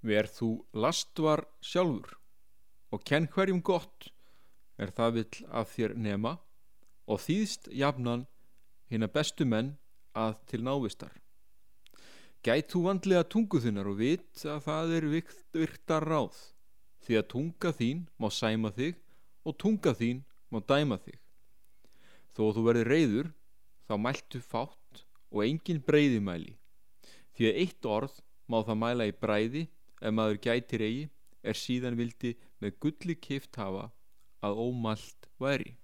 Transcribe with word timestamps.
Verð 0.00 0.32
þú 0.38 0.50
lastvar 0.72 1.44
sjálfur 1.60 2.16
og 2.90 3.02
kenn 3.06 3.28
hverjum 3.30 3.60
gott 3.62 4.08
er 4.80 4.92
það 4.96 5.16
vill 5.18 5.48
að 5.52 5.72
þér 5.74 5.96
nema 6.06 6.36
og 7.10 7.20
þýðst 7.20 7.68
jafnan 7.76 8.24
hinn 8.90 9.04
að 9.06 9.12
bestu 9.18 9.46
menn 9.46 9.74
að 10.16 10.38
til 10.50 10.62
návistar. 10.64 11.12
Gæt 12.40 12.72
þú 12.72 12.82
vandlega 12.86 13.26
tungu 13.28 13.60
þinnar 13.60 13.90
og 13.90 13.98
vit 14.00 14.44
að 14.48 14.62
það 14.64 14.94
er 14.96 15.06
virtar 15.12 16.06
ráð 16.08 16.38
því 17.04 17.18
að 17.20 17.28
tunga 17.34 17.72
þín 17.76 18.06
má 18.16 18.28
sæma 18.32 18.70
þig 18.72 18.96
og 19.44 19.58
tunga 19.60 19.92
þín 19.96 20.22
má 20.50 20.62
dæma 20.64 20.96
þig. 21.04 21.18
Þó 22.32 22.42
þú 22.56 22.64
verður 22.64 22.90
reyður 22.94 23.28
þá 23.84 23.94
mæltu 24.00 24.40
fátt 24.40 25.04
og 25.30 25.44
engin 25.44 25.82
breyðimæli 25.84 26.56
því 27.36 27.50
að 27.50 27.60
eitt 27.62 27.86
orð 27.86 28.16
má 28.50 28.58
það 28.64 28.80
mæla 28.80 29.06
í 29.10 29.14
bræði 29.20 29.66
ef 30.00 30.14
maður 30.16 30.40
gætir 30.46 30.84
eigi 30.86 31.08
er 31.42 31.56
síðan 31.56 31.98
vildi 32.00 32.34
með 32.60 32.78
gulli 32.84 33.16
kift 33.16 33.56
hafa 33.60 33.90
að 34.44 34.62
ómalt 34.66 35.28
væri. 35.40 35.76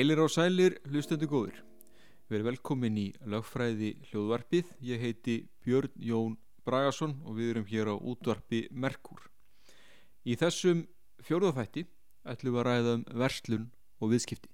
Heilir 0.00 0.16
og 0.24 0.30
sælir, 0.32 0.78
hlustendu 0.88 1.26
góður. 1.28 1.58
Við 2.30 2.38
erum 2.38 2.46
velkomin 2.46 2.94
í 2.96 3.02
lögfræði 3.28 3.90
hljóðvarpið. 4.08 4.70
Ég 4.80 5.02
heiti 5.04 5.34
Björn 5.60 5.92
Jón 6.00 6.38
Bragason 6.64 7.18
og 7.28 7.36
við 7.36 7.50
erum 7.50 7.66
hér 7.68 7.90
á 7.92 8.00
útvarpi 8.00 8.62
Merkur. 8.72 9.26
Í 10.24 10.38
þessum 10.40 10.86
fjóruðafætti 11.20 11.84
ætlum 12.32 12.56
við 12.56 12.62
að 12.62 12.66
ræða 12.70 12.96
um 12.96 13.04
verslun 13.26 13.68
og 14.00 14.14
viðskipti. 14.14 14.48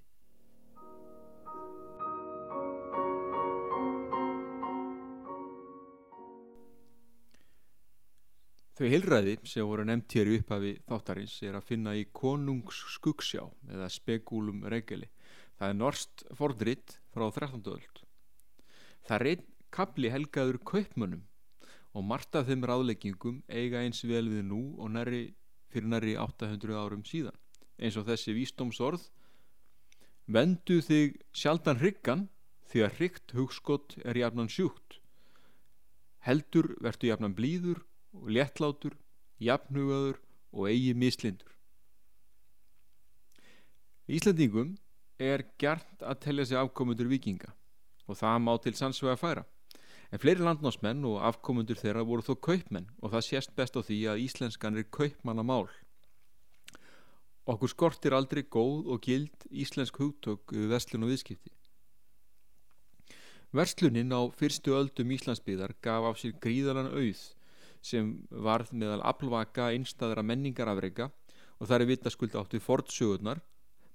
Þau 8.75 8.87
heilræði 8.91 9.39
sem 9.47 9.63
voru 9.63 9.87
nefnt 9.87 10.11
hér 10.19 10.27
í 10.27 10.41
upphafi 10.41 10.79
þáttarins 10.91 11.39
er 11.47 11.55
að 11.55 11.69
finna 11.71 11.95
í 11.95 12.03
konungs 12.11 12.83
skuggsjá 12.97 13.47
eða 13.71 13.87
spekúlum 13.95 14.67
regeli 14.67 15.07
Það 15.57 15.71
er 15.71 15.77
norst 15.77 16.23
fordritt 16.37 16.99
frá 17.13 17.25
13. 17.33 17.63
öld. 17.73 18.01
Það 19.07 19.15
er 19.17 19.29
einn 19.31 19.45
kapli 19.73 20.11
helgaður 20.13 20.59
kaupmönnum 20.61 21.25
og 21.97 22.05
margt 22.05 22.35
af 22.37 22.45
þeim 22.49 22.65
ráðleggingum 22.69 23.41
eiga 23.49 23.81
eins 23.81 24.03
vel 24.05 24.27
við 24.29 24.45
nú 24.51 24.61
og 24.77 24.91
næri, 24.93 25.33
fyrir 25.73 25.89
næri 25.89 26.13
800 26.21 26.77
árum 26.77 27.03
síðan. 27.07 27.35
Eins 27.81 27.97
og 27.97 28.05
þessi 28.09 28.35
vísdómsorð 28.37 29.09
Vendu 30.27 30.81
þig 30.83 31.13
sjaldan 31.31 31.79
hryggan 31.79 32.25
því 32.67 32.81
að 32.83 32.95
hrygt 32.97 33.33
hugskott 33.37 33.93
er 34.03 34.17
jafnan 34.19 34.49
sjúkt. 34.51 34.97
Heldur 36.27 36.73
vertu 36.83 37.07
jafnan 37.07 37.35
blíður 37.37 37.79
og 38.11 38.27
léttlátur, 38.35 38.97
jafnhugaður 39.39 40.19
og 40.51 40.67
eigi 40.67 40.91
mislindur. 40.93 41.53
Íslandingum 44.07 44.75
er 45.19 45.43
gert 45.57 46.03
að 46.03 46.19
tellja 46.25 46.45
sig 46.45 46.59
afkomundur 46.59 47.09
vikinga 47.09 47.53
og 48.07 48.17
það 48.19 48.37
má 48.43 48.53
til 48.63 48.75
sannsvega 48.77 49.17
færa. 49.19 49.43
En 50.11 50.21
fleiri 50.23 50.45
landnámsmenn 50.45 51.03
og 51.09 51.19
afkomundur 51.27 51.75
þeirra 51.75 52.05
voru 52.07 52.23
þó 52.23 52.37
kaupmenn 52.39 52.87
og 53.01 53.11
það 53.11 53.25
sést 53.27 53.55
best 53.57 53.75
á 53.75 53.81
því 53.83 53.97
að 54.13 54.23
íslenskan 54.23 54.79
er 54.79 54.87
kaupmannamál. 54.87 55.67
Okkur 57.47 57.71
skortir 57.71 58.15
aldrei 58.15 58.43
góð 58.43 58.87
og 58.93 59.03
gild 59.03 59.47
íslensk 59.51 59.99
hugtök 59.99 60.55
við 60.55 60.71
verslun 60.71 61.07
og 61.07 61.11
viðskipti. 61.11 61.51
Verslunin 63.55 64.11
á 64.11 64.21
fyrstu 64.35 64.75
öldum 64.75 65.11
Íslandsbyðar 65.15 65.73
gaf 65.83 66.03
á 66.03 66.11
sér 66.19 66.33
gríðalan 66.43 66.91
auð 66.91 67.21
sem 67.83 68.09
varð 68.29 68.73
meðal 68.75 68.99
aflvaka 69.07 69.69
einstæðra 69.71 70.23
menningarafreika 70.23 71.07
og 71.57 71.69
það 71.69 71.77
er 71.77 71.89
vitaskuld 71.91 72.35
átt 72.35 72.55
við 72.57 72.65
fordsögurnar 72.65 73.39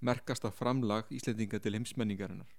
merkasta 0.02 0.50
framlag 0.50 1.10
Íslendinga 1.14 1.60
til 1.62 1.78
heimsmenningarinnar. 1.78 2.50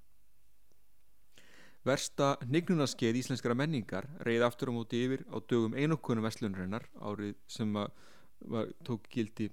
Versta 1.83 2.37
nignunaskeið 2.47 3.17
íslenskara 3.19 3.57
menningar 3.59 4.05
reyði 4.23 4.45
aftur 4.47 4.71
á 4.71 4.73
móti 4.75 5.01
yfir 5.03 5.25
á 5.27 5.37
dögum 5.43 5.73
einokkunum 5.75 6.23
vestlunrennar 6.23 6.85
árið 6.95 7.33
sem 7.51 7.73
var, 7.75 8.69
tók 8.87 9.09
gildi 9.11 9.49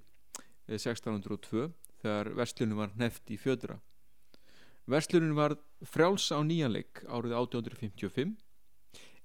1602 0.71 1.65
eh, 1.65 1.73
þegar 1.99 2.29
vestlunum 2.39 2.79
var 2.79 2.93
neft 2.95 3.27
í 3.27 3.35
fjödra. 3.35 3.81
Vestlunum 4.87 5.35
var 5.35 5.57
frjáls 5.83 6.29
á 6.31 6.39
nýjanleik 6.39 7.03
árið 7.11 7.35
1855 7.35 8.39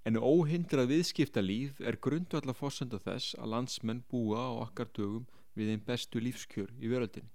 en 0.06 0.18
óhindrað 0.18 0.90
viðskipta 0.90 1.46
líf 1.46 1.78
er 1.78 2.02
grundvallar 2.02 2.58
fórsenda 2.58 2.98
þess 3.06 3.38
að 3.38 3.52
landsmenn 3.54 4.02
búa 4.10 4.50
á 4.50 4.66
okkar 4.66 4.90
dögum 4.98 5.30
við 5.54 5.76
einn 5.76 5.86
bestu 5.86 6.18
lífskjör 6.18 6.74
í 6.82 6.90
veröldinni. 6.90 7.30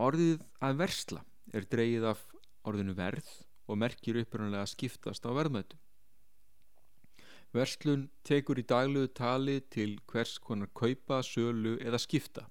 Orðið 0.00 0.40
að 0.64 0.78
versla 0.80 1.22
er 1.52 1.66
dreyið 1.68 2.04
af 2.08 2.20
orðinu 2.64 2.94
verð 2.96 3.28
og 3.68 3.76
merkir 3.76 4.16
upprannlega 4.22 4.64
að 4.64 4.72
skiptast 4.72 5.26
á 5.28 5.30
verðmættum. 5.36 5.78
Verslun 7.52 8.06
tekur 8.24 8.56
í 8.56 8.64
daglegu 8.64 9.10
tali 9.12 9.58
til 9.68 9.98
hvers 10.08 10.38
konar 10.40 10.70
kaupa, 10.72 11.20
sölu 11.20 11.76
eða 11.84 12.00
skipta. 12.00 12.46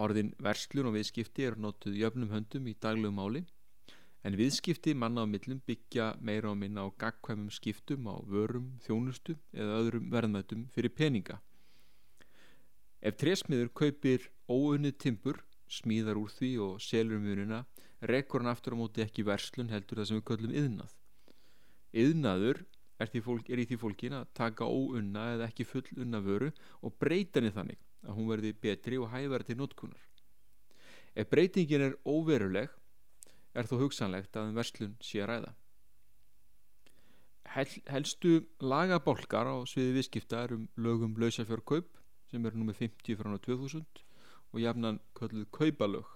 Orðin 0.00 0.32
verslun 0.40 0.88
og 0.88 0.96
viðskipti 0.96 1.44
er 1.44 1.58
notuð 1.60 1.98
jöfnum 2.00 2.32
höndum 2.32 2.70
í 2.70 2.76
daglegu 2.80 3.12
máli 3.12 3.44
en 4.24 4.36
viðskipti 4.36 4.94
manna 4.96 5.24
á 5.24 5.26
millum 5.28 5.60
byggja 5.68 6.14
meira 6.24 6.48
á 6.48 6.56
minna 6.56 6.84
á 6.84 6.96
gagkvæmum 6.96 7.52
skiptum 7.52 8.08
á 8.08 8.16
vörum, 8.24 8.80
þjónustu 8.80 9.36
eða 9.52 9.76
öðrum 9.82 10.08
verðmættum 10.12 10.64
fyrir 10.72 10.96
peninga. 10.96 11.36
Ef 13.04 13.20
trésmiður 13.20 13.68
kaupir 13.76 14.30
óunnið 14.48 14.96
timpur 15.04 15.44
smíðar 15.70 16.18
úr 16.18 16.32
því 16.34 16.54
og 16.66 16.80
selur 16.82 17.22
mununa 17.22 17.64
rekkur 18.10 18.42
hann 18.42 18.52
aftur 18.52 18.74
á 18.74 18.80
móti 18.80 19.04
ekki 19.04 19.26
verslun 19.28 19.70
heldur 19.70 20.00
það 20.00 20.10
sem 20.10 20.20
við 20.20 20.26
kallum 20.30 20.56
yðnað 20.62 20.96
yðnaður 21.92 22.64
er, 23.00 23.10
fólk, 23.24 23.48
er 23.50 23.62
í 23.62 23.66
því 23.68 23.78
fólkin 23.80 24.16
að 24.16 24.28
taka 24.36 24.68
óunna 24.68 25.30
eða 25.34 25.48
ekki 25.48 25.66
full 25.66 25.86
unna 25.96 26.20
vöru 26.22 26.50
og 26.84 26.94
breyta 27.02 27.40
henni 27.40 27.54
þannig 27.54 27.80
að 28.06 28.16
hún 28.16 28.28
verði 28.30 28.52
betri 28.56 28.98
og 29.00 29.10
hæfari 29.12 29.48
til 29.48 29.58
notkunar. 29.60 30.04
Ef 31.18 31.28
breytingin 31.30 31.88
er 31.88 31.96
óveruleg 32.06 32.70
er 33.54 33.66
þó 33.66 33.80
hugsanlegt 33.82 34.36
að 34.36 34.50
en 34.50 34.60
verslun 34.60 34.94
sé 35.02 35.24
að 35.24 35.32
ræða. 35.32 35.54
Hel, 37.50 37.66
helstu 37.90 38.36
lagabólkar 38.62 39.50
á 39.50 39.56
sviði 39.66 39.96
viðskipta 39.98 40.44
er 40.44 40.54
um 40.54 40.68
lögum 40.78 41.16
lausafjörgkaup 41.18 41.88
sem 42.30 42.46
er 42.46 42.54
nummið 42.54 42.84
50 42.84 43.18
frá 43.18 43.34
2000 43.34 44.04
og 44.52 44.60
jafnan 44.60 45.00
kölluð 45.14 45.46
kaupalög 45.50 46.08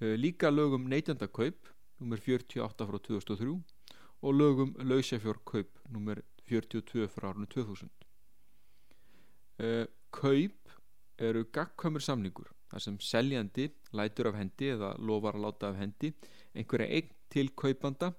eh, 0.00 0.16
líka 0.16 0.50
lögum 0.50 0.88
neytjandakaup 0.88 1.68
nr. 2.00 2.18
48 2.20 2.86
frá 2.88 2.98
2003 2.98 3.62
og 4.22 4.34
lögum 4.34 4.74
lausafjörkaup 4.78 5.70
nr. 5.90 6.22
42 6.48 7.08
frá 7.08 7.30
árunni 7.32 7.46
2000 7.46 7.90
kaup 10.10 10.74
eru 11.18 11.44
gagkvæmur 11.54 12.02
samningur 12.02 12.48
þar 12.70 12.82
sem 12.82 12.96
seljandi 12.98 13.68
lætur 13.94 14.32
af 14.32 14.38
hendi 14.40 14.72
eða 14.74 14.94
lofar 14.98 15.38
að 15.38 15.44
láta 15.46 15.70
af 15.70 15.78
hendi 15.78 16.10
einhverja 16.54 16.88
eign 16.96 17.12
til 17.30 17.52
kaupanda 17.54 18.12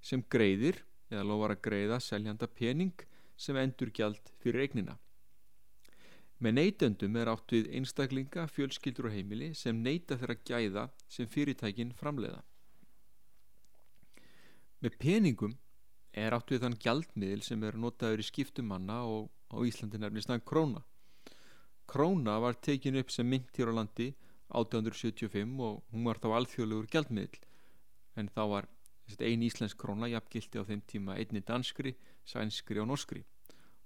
sem 0.00 0.22
greiðir 0.30 0.78
eða 1.10 1.24
lofar 1.26 1.56
að 1.56 1.64
greiða 1.66 1.98
seljanda 2.02 2.46
pening 2.46 2.94
sem 3.36 3.58
endur 3.58 3.90
gjald 3.90 4.30
fyrir 4.42 4.62
eignina 4.66 4.94
Með 6.36 6.52
neytendum 6.58 7.16
er 7.16 7.30
átt 7.32 7.52
við 7.54 7.70
einstaklinga, 7.78 8.44
fjölskyldur 8.52 9.08
og 9.08 9.14
heimili 9.14 9.54
sem 9.56 9.78
neyta 9.80 10.18
þeirra 10.20 10.36
gæða 10.44 10.82
sem 11.08 11.28
fyrirtækin 11.32 11.94
framleiða. 11.96 12.42
Með 14.84 14.98
peningum 15.00 15.56
er 16.12 16.36
átt 16.36 16.52
við 16.52 16.66
þann 16.66 16.76
gjaldmiðil 16.84 17.40
sem 17.46 17.64
er 17.64 17.78
notaður 17.80 18.20
í 18.20 18.28
skiptum 18.28 18.68
manna 18.68 19.00
og 19.08 19.30
á 19.48 19.56
Íslandi 19.64 20.00
nefnist 20.02 20.28
þann 20.28 20.44
króna. 20.44 20.84
Króna 21.88 22.36
var 22.42 22.60
tekin 22.60 23.00
upp 23.00 23.12
sem 23.14 23.28
mynd 23.30 23.48
hér 23.56 23.72
á 23.72 23.78
landi 23.78 24.10
1875 24.52 25.56
og 25.62 25.82
hún 25.92 26.04
var 26.04 26.20
þá 26.20 26.28
alþjóðlegur 26.36 26.90
gjaldmiðil 26.92 27.40
en 28.20 28.28
þá 28.28 28.42
var 28.52 28.68
ein 29.22 29.44
íslensk 29.46 29.78
króna 29.80 30.10
jafngildi 30.10 30.60
á 30.60 30.68
þeim 30.68 30.82
tíma 30.90 31.16
einni 31.16 31.40
danskri, 31.46 31.94
sænskri 32.26 32.82
og 32.82 32.90
norskri 32.90 33.22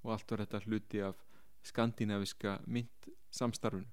og 0.03 0.15
allt 0.15 0.33
var 0.33 0.43
þetta 0.45 0.65
hluti 0.67 1.03
af 1.05 1.19
skandinaviska 1.67 2.59
mynd 2.67 3.11
samstarfunu. 3.31 3.89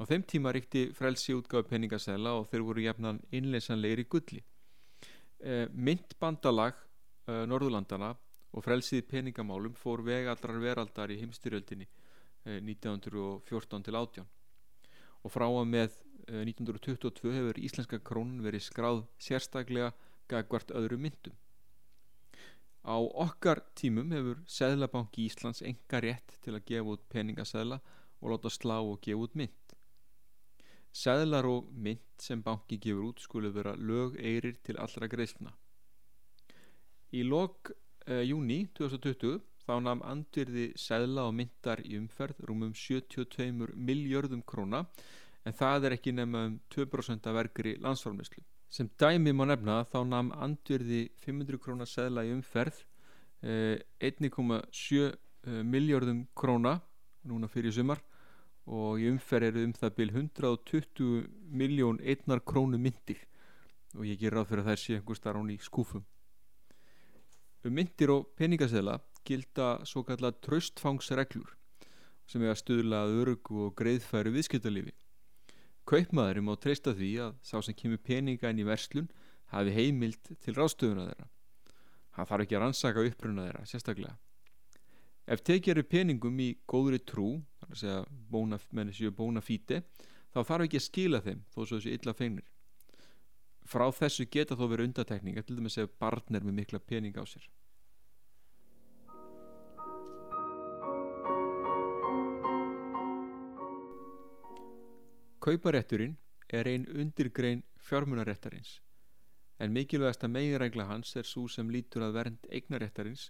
Á 0.00 0.02
þeim 0.08 0.24
tíma 0.24 0.52
ríkti 0.56 0.86
frelsi 0.96 1.34
útgáðu 1.36 1.68
peningasæla 1.68 2.32
og 2.38 2.46
þeir 2.48 2.64
voru 2.64 2.84
jafnan 2.86 3.20
innleysanleir 3.36 4.00
í 4.00 4.06
gulli. 4.08 4.40
E, 5.40 5.66
myndbandalag 5.72 6.78
e, 7.28 7.44
Norðurlandana 7.48 8.14
og 8.50 8.64
frelsið 8.64 9.04
peningamálum 9.10 9.76
fór 9.76 10.00
vegallrar 10.04 10.60
veraldar 10.62 11.12
í 11.12 11.18
heimstyrjöldinni 11.20 11.86
e, 11.86 12.60
1914 12.64 13.84
til 13.86 14.00
18 14.00 14.24
og 15.20 15.32
frá 15.32 15.44
að 15.44 15.68
með 15.68 15.98
1922 16.30 17.32
hefur 17.34 17.60
íslenska 17.60 17.98
krónun 18.00 18.40
verið 18.44 18.64
skráð 18.68 19.02
sérstaklega 19.20 19.92
gagvart 20.30 20.72
öðru 20.76 20.96
myndum. 21.00 21.34
Á 22.80 22.96
okkar 22.96 23.60
tímum 23.76 24.12
hefur 24.14 24.38
Sæðlabanki 24.48 25.26
Íslands 25.28 25.60
enga 25.62 26.00
rétt 26.00 26.38
til 26.40 26.54
að 26.56 26.64
gefa 26.70 26.94
út 26.94 27.02
peningasæðla 27.12 27.80
og 28.20 28.32
láta 28.32 28.52
slá 28.52 28.78
og 28.80 29.00
gefa 29.04 29.26
út 29.26 29.36
mynd. 29.36 29.74
Sæðlar 30.90 31.46
og 31.46 31.68
mynd 31.70 32.06
sem 32.18 32.40
banki 32.42 32.78
gefur 32.80 33.10
út 33.10 33.20
skulle 33.20 33.52
vera 33.54 33.76
lög 33.76 34.16
eirir 34.18 34.56
til 34.64 34.80
allra 34.80 35.08
greiðsluna. 35.12 35.52
Í 37.12 37.22
lok 37.26 37.72
eh, 38.06 38.24
júni 38.26 38.64
2020 38.74 39.40
þá 39.66 39.74
namn 39.84 40.06
andvirði 40.06 40.70
sæðla 40.78 41.28
og 41.28 41.36
myndar 41.36 41.82
í 41.84 41.98
umferð 42.00 42.40
rúmum 42.48 42.72
72 42.74 43.74
miljörðum 43.76 44.42
króna 44.42 44.86
en 45.44 45.56
það 45.56 45.86
er 45.86 45.96
ekki 45.98 46.14
nefna 46.16 46.46
um 46.48 46.56
2% 46.74 47.28
af 47.28 47.36
verkri 47.36 47.76
landsfármesslu. 47.82 48.42
Sem 48.70 48.86
dæmi 49.02 49.32
má 49.34 49.48
nefna 49.50 49.80
þá 49.90 49.98
namn 50.06 50.34
andvirði 50.38 51.08
500 51.24 51.58
krónar 51.58 51.88
seðla 51.90 52.22
í 52.28 52.30
umferð 52.36 52.76
eh, 53.42 53.82
1,7 53.98 55.00
eh, 55.10 55.62
miljardum 55.66 56.20
króna 56.38 56.76
núna 57.26 57.50
fyrir 57.50 57.74
sumar 57.74 57.98
og 58.70 59.02
í 59.02 59.08
umferð 59.10 59.48
eru 59.50 59.64
um 59.66 59.74
það 59.74 59.96
byrj 59.96 60.14
120 60.22 61.26
miljón 61.50 61.98
einnar 61.98 62.44
krónu 62.46 62.78
myndir 62.78 63.26
og 63.98 64.06
ég 64.06 64.22
ger 64.22 64.38
ráð 64.38 64.52
fyrir 64.52 64.62
að 64.62 64.70
það 64.70 64.80
sé 64.84 64.98
einhver 65.00 65.18
starf 65.18 65.42
án 65.42 65.50
í 65.50 65.58
skúfum. 65.58 66.06
Um 67.66 67.74
myndir 67.74 68.14
og 68.14 68.30
peningaseðla 68.38 69.00
gilda 69.26 69.80
svo 69.82 70.04
kallar 70.06 70.38
tröstfangsreglur 70.46 71.56
sem 72.30 72.46
er 72.46 72.54
að 72.54 72.62
stuðla 72.62 73.02
að 73.02 73.18
örgu 73.24 73.64
og 73.66 73.74
greiðfæru 73.74 74.30
viðskiptalífi. 74.38 74.94
Kaupmaðurum 75.88 76.50
má 76.50 76.54
treysta 76.60 76.94
því 76.94 77.10
að 77.24 77.36
sá 77.46 77.56
sem 77.64 77.76
kemur 77.76 78.00
peninga 78.04 78.50
inn 78.50 78.62
í 78.62 78.66
verslun 78.66 79.08
hafi 79.54 79.74
heimild 79.74 80.32
til 80.44 80.54
ráðstöfuna 80.56 81.06
þeirra. 81.08 81.28
Hann 82.16 82.28
þarf 82.28 82.44
ekki 82.44 82.58
að 82.58 82.62
rannsaka 82.64 83.06
uppruna 83.06 83.46
þeirra, 83.46 83.64
sérstaklega. 83.66 84.16
Ef 85.30 85.42
tekið 85.46 85.74
eru 85.74 85.86
peningum 85.86 86.40
í 86.42 86.48
góðri 86.70 86.98
trú, 87.06 87.36
þar 87.60 87.74
að 87.74 87.82
segja 87.82 87.98
bóna, 88.30 88.58
mennisju 88.74 89.12
bóna 89.14 89.42
fíti, 89.44 89.80
þá 90.34 90.40
þarf 90.42 90.66
ekki 90.66 90.80
að 90.80 90.86
skila 90.86 91.20
þeim 91.26 91.44
þó 91.50 91.60
svo 91.60 91.76
þessu 91.76 91.94
illa 91.94 92.14
fengnir. 92.18 92.48
Frá 93.70 93.86
þessu 93.94 94.26
geta 94.26 94.56
þó 94.58 94.64
verið 94.72 94.90
undatekninga, 94.90 95.44
til 95.46 95.58
dæmis 95.58 95.78
ef 95.78 95.92
barn 96.02 96.34
er 96.34 96.46
með 96.46 96.58
mikla 96.62 96.82
pening 96.82 97.14
á 97.14 97.22
sér. 97.28 97.46
Kauparétturinn 105.40 106.18
er 106.52 106.68
ein 106.68 106.82
undirgrein 106.84 107.62
fjármunaréttarins 107.80 108.74
en 109.64 109.72
mikilvægast 109.72 110.26
að 110.26 110.32
meginregla 110.34 110.84
hans 110.90 111.14
er 111.16 111.24
svo 111.28 111.46
sem 111.48 111.70
lítur 111.72 112.04
að 112.04 112.16
vernd 112.18 112.48
eignaréttarins 112.58 113.22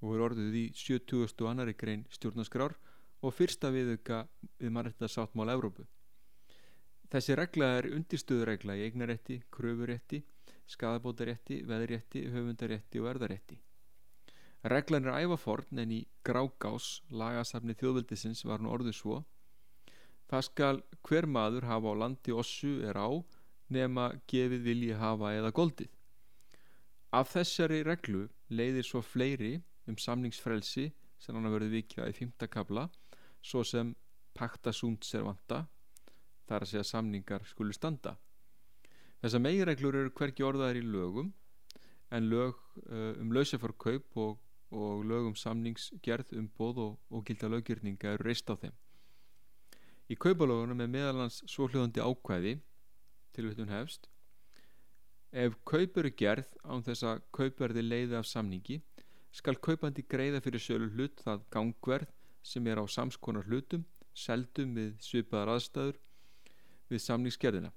og 0.00 0.16
er 0.16 0.24
orðið 0.26 0.56
í 0.58 0.62
70. 0.80 1.44
annari 1.46 1.76
grein 1.78 2.02
stjórnarskrár 2.10 2.74
og 3.22 3.34
fyrsta 3.38 3.70
viðuka 3.70 4.24
við 4.58 4.74
mannréttasáttmál 4.74 5.52
Evrópu. 5.54 5.86
Þessi 7.14 7.36
regla 7.38 7.68
er 7.76 7.92
undirstöðuregla 7.94 8.76
í 8.80 8.82
eignarétti, 8.88 9.36
kröfurétti, 9.54 10.24
skadabótarétti, 10.66 11.60
veðrétti, 11.68 12.24
höfundarétti 12.34 13.04
og 13.04 13.12
erðarétti. 13.12 13.60
Reglan 14.66 15.06
er 15.06 15.28
ævaforn 15.28 15.78
en 15.84 15.94
í 15.94 16.02
grágás 16.26 16.96
lagasafni 17.10 17.78
þjóðvöldisins 17.78 18.42
var 18.50 18.58
hún 18.58 18.74
orðið 18.74 18.98
svo 18.98 19.22
Það 20.32 20.44
skal 20.46 20.78
hver 21.04 21.26
maður 21.28 21.66
hafa 21.68 21.90
á 21.92 22.00
landi 22.00 22.32
ossu 22.32 22.78
er 22.88 22.96
á 22.96 23.20
nema 23.68 24.06
gefið 24.32 24.62
vilji 24.64 24.94
hafa 24.96 25.34
eða 25.36 25.50
goldið. 25.52 25.90
Af 27.12 27.34
þessari 27.34 27.82
reglu 27.84 28.22
leiðir 28.48 28.86
svo 28.88 29.02
fleiri 29.04 29.58
um 29.84 29.98
samningsfrelsi 30.00 30.86
sem 31.20 31.36
hann 31.36 31.52
verið 31.52 31.74
vikjað 31.76 32.14
í 32.14 32.16
fymta 32.16 32.48
kabla 32.48 32.86
svo 33.44 33.60
sem 33.60 33.90
pakta 34.32 34.72
sunt 34.72 35.04
servanta 35.04 35.66
þar 36.48 36.64
að 36.64 36.70
segja 36.70 36.86
samningar 36.94 37.44
skulu 37.50 37.76
standa. 37.76 38.14
Þessar 39.20 39.44
megireglur 39.44 39.98
eru 40.00 40.14
hverki 40.16 40.46
orðaðar 40.48 40.80
í 40.80 40.86
lögum 40.86 41.28
en 42.08 42.30
lög 42.32 42.56
uh, 42.88 43.12
um 43.20 43.36
lausafarkaup 43.36 44.16
og, 44.16 44.40
og 44.72 45.04
lög 45.04 45.28
um 45.28 45.36
samningsgerð 45.36 46.32
um 46.40 46.48
bóð 46.56 46.80
og, 46.86 46.96
og 47.12 47.28
gilda 47.28 47.52
lögjörninga 47.52 48.16
eru 48.16 48.30
reist 48.30 48.48
á 48.48 48.56
þeim. 48.56 48.72
Í 50.10 50.16
kaupalógunum 50.18 50.80
er 50.82 50.90
meðalans 50.90 51.42
svohljóðandi 51.50 52.02
ákvæði 52.02 52.56
til 53.32 53.46
við 53.48 53.62
hún 53.62 53.74
hefst 53.74 54.08
Ef 55.32 55.54
kaup 55.64 55.96
eru 55.96 56.10
gerð 56.12 56.50
án 56.68 56.82
þess 56.84 57.06
að 57.08 57.22
kaupverði 57.32 57.84
leiði 57.86 58.18
af 58.18 58.26
samningi 58.28 58.82
skal 59.32 59.56
kaupandi 59.64 60.04
greiða 60.04 60.42
fyrir 60.44 60.60
sölu 60.60 60.90
hlut 60.92 61.22
það 61.24 61.46
gangverð 61.54 62.10
sem 62.44 62.66
er 62.68 62.82
á 62.82 62.84
samskonar 62.84 63.46
hlutum 63.48 63.86
seldum 64.12 64.74
við 64.76 64.98
svipaðar 65.00 65.54
aðstæður 65.54 66.00
við 66.92 67.04
samningsgerðina 67.06 67.72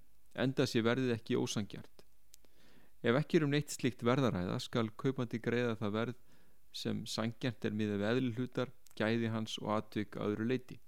enda 0.46 0.66
sé 0.68 0.84
verðið 0.84 1.16
ekki 1.16 1.40
ósangjart 1.40 2.04
Ef 3.06 3.20
ekki 3.22 3.38
er 3.38 3.46
um 3.46 3.54
neitt 3.54 3.72
slikt 3.72 4.02
verðaræða 4.04 4.58
skal 4.66 4.90
kaupandi 5.00 5.40
greiða 5.40 5.78
það 5.80 5.96
verð 6.00 6.22
sem 6.76 7.04
sangjart 7.08 7.70
er 7.70 7.78
miða 7.78 8.00
við 8.02 8.10
eðli 8.10 8.34
hlutar 8.36 8.74
gæði 9.00 9.30
hans 9.32 9.56
og 9.62 9.72
atvik 9.78 10.18
að 10.18 10.34
öðru 10.34 10.50
leiti 10.50 10.80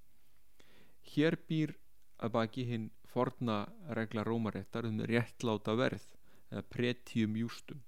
Hér 1.08 1.38
býr 1.48 1.74
að 2.18 2.34
baki 2.36 2.66
hinn 2.68 2.88
forna 3.08 3.66
regla 3.98 4.24
rómaréttar 4.28 4.88
um 4.90 5.00
réttláta 5.10 5.76
verð 5.78 6.06
eða 6.52 6.64
pretjum 6.74 7.38
jústum. 7.40 7.84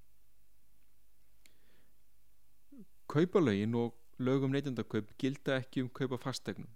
Kaupalögin 3.10 3.76
og 3.76 3.96
lögum 4.22 4.54
neytendakaup 4.54 5.16
gilda 5.18 5.58
ekki 5.60 5.84
um 5.86 5.90
kaupa 5.90 6.20
fastegnum 6.22 6.70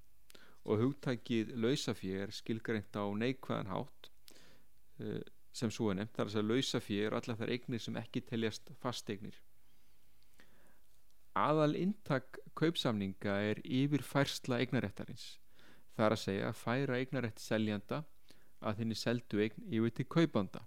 og 0.63 0.79
hugtækið 0.79 1.53
lausafið 1.59 2.19
er 2.23 2.31
skilgreint 2.31 2.95
á 2.95 3.03
neikvæðan 3.19 3.71
hátt 3.73 4.09
eh, 5.03 5.21
sem 5.53 5.71
svo 5.71 5.89
er 5.91 5.99
nefnt 5.99 6.15
þar 6.17 6.31
að 6.31 6.47
lausafið 6.51 7.07
er 7.07 7.17
allar 7.17 7.39
þar 7.39 7.51
eignir 7.55 7.83
sem 7.83 7.99
ekki 7.99 8.23
teljast 8.29 8.71
fasteignir. 8.81 9.35
Aðal 11.37 11.75
intak 11.75 12.39
kaupsamninga 12.55 13.35
er 13.51 13.59
yfir 13.65 14.05
færsla 14.05 14.61
eignaréttarins 14.63 15.33
Það 15.93 16.05
er 16.05 16.15
að 16.15 16.21
segja 16.23 16.49
að 16.49 16.59
færa 16.59 16.99
eignarætt 16.99 17.41
seljanda 17.41 18.03
að 18.63 18.79
þinni 18.79 18.97
seldu 18.97 19.41
eign 19.43 19.65
yfir 19.69 19.93
til 19.97 20.05
kaupanda. 20.15 20.63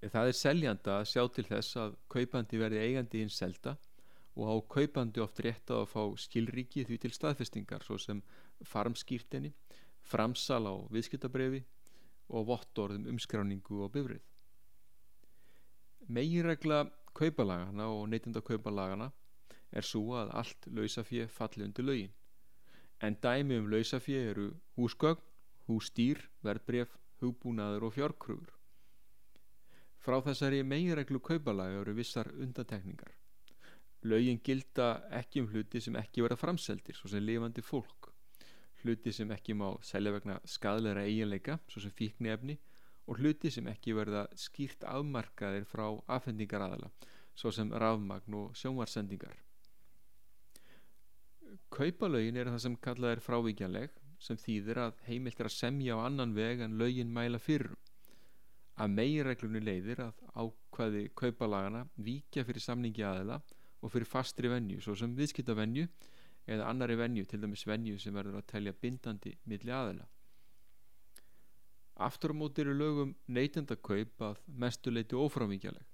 Það 0.00 0.30
er 0.30 0.36
seljanda 0.36 0.96
að 0.98 1.08
sjá 1.12 1.22
til 1.28 1.46
þess 1.48 1.78
að 1.80 1.96
kaupandi 2.12 2.60
verði 2.60 2.84
eigandi 2.84 3.22
hins 3.24 3.38
selda 3.40 3.76
og 4.36 4.44
á 4.48 4.56
kaupandi 4.76 5.20
oft 5.20 5.40
rétt 5.44 5.72
að 5.74 5.88
fá 5.92 6.02
skilríki 6.20 6.84
því 6.88 6.98
til 7.02 7.12
staðfestingar 7.12 7.84
svo 7.84 7.98
sem 8.00 8.22
farmskýrtinni, 8.64 9.52
framsal 10.00 10.64
á 10.68 10.74
viðskiptabrefi 10.92 11.62
og 12.30 12.46
vottorðum 12.48 13.08
umskráningu 13.12 13.82
og 13.84 13.92
bifrið. 13.96 14.22
Meginregla 16.08 16.84
kaupalagana 17.16 17.88
og 17.92 18.08
neytinda 18.08 18.40
kaupalagana 18.44 19.10
er 19.70 19.86
svo 19.86 20.16
að 20.18 20.32
allt 20.40 20.70
lausafið 20.72 21.28
falli 21.30 21.66
undir 21.66 21.86
lögin 21.86 22.16
en 23.00 23.16
dæmi 23.22 23.58
um 23.60 23.68
lausafið 23.72 24.30
eru 24.32 24.46
húsgögn, 24.76 25.22
húsdýr, 25.68 26.20
verðbref, 26.44 26.92
hugbúnaður 27.20 27.86
og 27.88 27.94
fjárkrúur. 27.96 28.50
Frá 30.00 30.16
þessari 30.24 30.62
meginreglu 30.64 31.20
kaupalaga 31.20 31.80
eru 31.82 31.94
vissar 31.96 32.30
undantekningar. 32.32 33.12
Laugin 34.08 34.40
gilda 34.40 35.02
ekki 35.12 35.42
um 35.42 35.50
hluti 35.52 35.80
sem 35.84 35.96
ekki 36.00 36.24
verða 36.24 36.38
framseldir, 36.40 36.96
svo 36.96 37.10
sem 37.12 37.24
lifandi 37.24 37.60
fólk. 37.60 38.08
Hluti 38.80 39.12
sem 39.12 39.28
ekki 39.34 39.52
má 39.52 39.74
selja 39.84 40.14
vegna 40.14 40.38
skadleira 40.48 41.04
eiginleika, 41.04 41.58
svo 41.68 41.82
sem 41.84 41.92
fíknefni, 41.92 42.56
og 43.06 43.20
hluti 43.20 43.52
sem 43.52 43.68
ekki 43.68 43.92
verða 43.98 44.24
skýrt 44.38 44.86
afmarkaðir 44.88 45.68
frá 45.68 45.84
afhendingaradala, 46.16 46.88
svo 47.36 47.52
sem 47.52 47.72
rafmagn 47.72 48.40
og 48.40 48.56
sjónvarsendingar. 48.56 49.36
Kaupalögin 51.74 52.38
er 52.40 52.50
það 52.50 52.62
sem 52.64 52.76
kallað 52.84 53.16
er 53.16 53.22
frávíkjanleg 53.24 54.00
sem 54.20 54.38
þýðir 54.38 54.82
að 54.84 54.98
heimilt 55.06 55.40
er 55.40 55.48
að 55.48 55.56
semja 55.56 55.96
á 55.96 56.04
annan 56.04 56.34
veg 56.36 56.60
en 56.64 56.76
lögin 56.80 57.12
mæla 57.14 57.40
fyrir 57.40 57.72
að 58.80 58.94
meginreglunni 58.96 59.60
leiðir 59.64 60.02
að 60.06 60.20
ákvaði 60.34 61.02
kaupalagana 61.16 61.84
víkja 61.96 62.44
fyrir 62.48 62.64
samningi 62.64 63.04
aðila 63.04 63.40
og 63.80 63.92
fyrir 63.92 64.08
fastri 64.08 64.48
venju 64.52 64.80
svo 64.84 64.96
sem 64.96 65.12
viðskiptavenju 65.16 65.86
eða 66.50 66.68
annari 66.70 66.96
venju, 66.98 67.26
til 67.28 67.40
dæmis 67.42 67.66
venju 67.68 67.98
sem 68.00 68.14
verður 68.16 68.40
að 68.40 68.48
telja 68.54 68.72
bindandi 68.72 69.36
milli 69.48 69.72
aðila. 69.74 70.06
Aftur 72.00 72.32
á 72.32 72.40
móti 72.40 72.64
eru 72.64 72.74
lögum 72.74 73.14
neytendakaup 73.28 74.24
að 74.24 74.40
mestuleiti 74.48 75.18
oframvíkjaleg. 75.20 75.84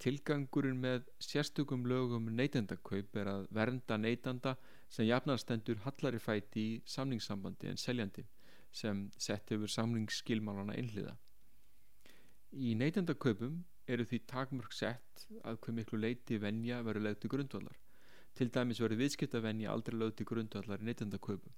Tilgangurinn 0.00 0.78
með 0.80 1.08
sérstökum 1.20 1.82
lögum 1.88 2.30
neytendakaup 2.32 3.16
er 3.20 3.28
að 3.28 3.42
vernda 3.52 3.98
neytanda 4.00 4.54
sem 4.88 5.04
jafnarstendur 5.04 5.82
hallari 5.84 6.20
fæti 6.22 6.62
í 6.62 6.78
samningssambandi 6.88 7.68
en 7.68 7.80
seljandi 7.80 8.24
sem 8.72 9.02
sett 9.18 9.50
hefur 9.52 9.68
samningsskilmálana 9.68 10.76
einliða. 10.78 11.16
Í 12.50 12.72
neytendakaupum 12.80 13.60
eru 13.90 14.06
því 14.06 14.20
takmörg 14.30 14.72
sett 14.74 15.26
að 15.44 15.58
hver 15.64 15.76
miklu 15.76 16.00
leiti 16.00 16.38
venja 16.40 16.80
verður 16.86 17.06
lögð 17.08 17.20
til 17.24 17.32
grundvallar. 17.34 17.76
Til 18.38 18.48
dæmis 18.54 18.80
verður 18.80 19.02
viðskipta 19.02 19.42
venja 19.44 19.74
aldrei 19.74 19.98
lögð 19.98 20.16
til 20.20 20.28
grundvallar 20.30 20.80
í 20.80 20.88
neytendakaupum. 20.88 21.52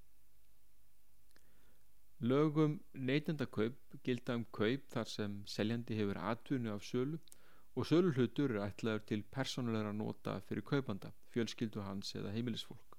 Lögum 2.23 2.79
neytendakaup 2.95 3.97
gilda 4.07 4.37
um 4.39 4.45
kaup 4.55 4.91
þar 4.91 5.09
sem 5.11 5.39
seljandi 5.47 5.97
hefur 5.99 6.21
atvinnu 6.33 6.75
af 6.75 6.85
sölu 6.87 7.19
og 7.75 7.87
söluhlutur 7.89 8.53
er 8.53 8.67
ætlaður 8.67 9.05
til 9.09 9.23
persónulegra 9.33 9.93
nota 9.97 10.39
fyrir 10.49 10.65
kaupanda, 10.69 11.13
fjölskyldu 11.33 11.81
hans 11.87 12.13
eða 12.19 12.33
heimilisfólk. 12.35 12.99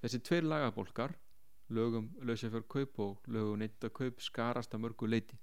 Þessi 0.00 0.20
tveir 0.24 0.48
lagabólkar, 0.48 1.12
lögum 1.68 2.08
lausafjörgkaup 2.22 2.98
og 3.04 3.28
lögum 3.28 3.60
neyndakaup 3.60 4.22
skarast 4.22 4.74
að 4.74 4.84
mörgu 4.84 5.08
leiti. 5.10 5.38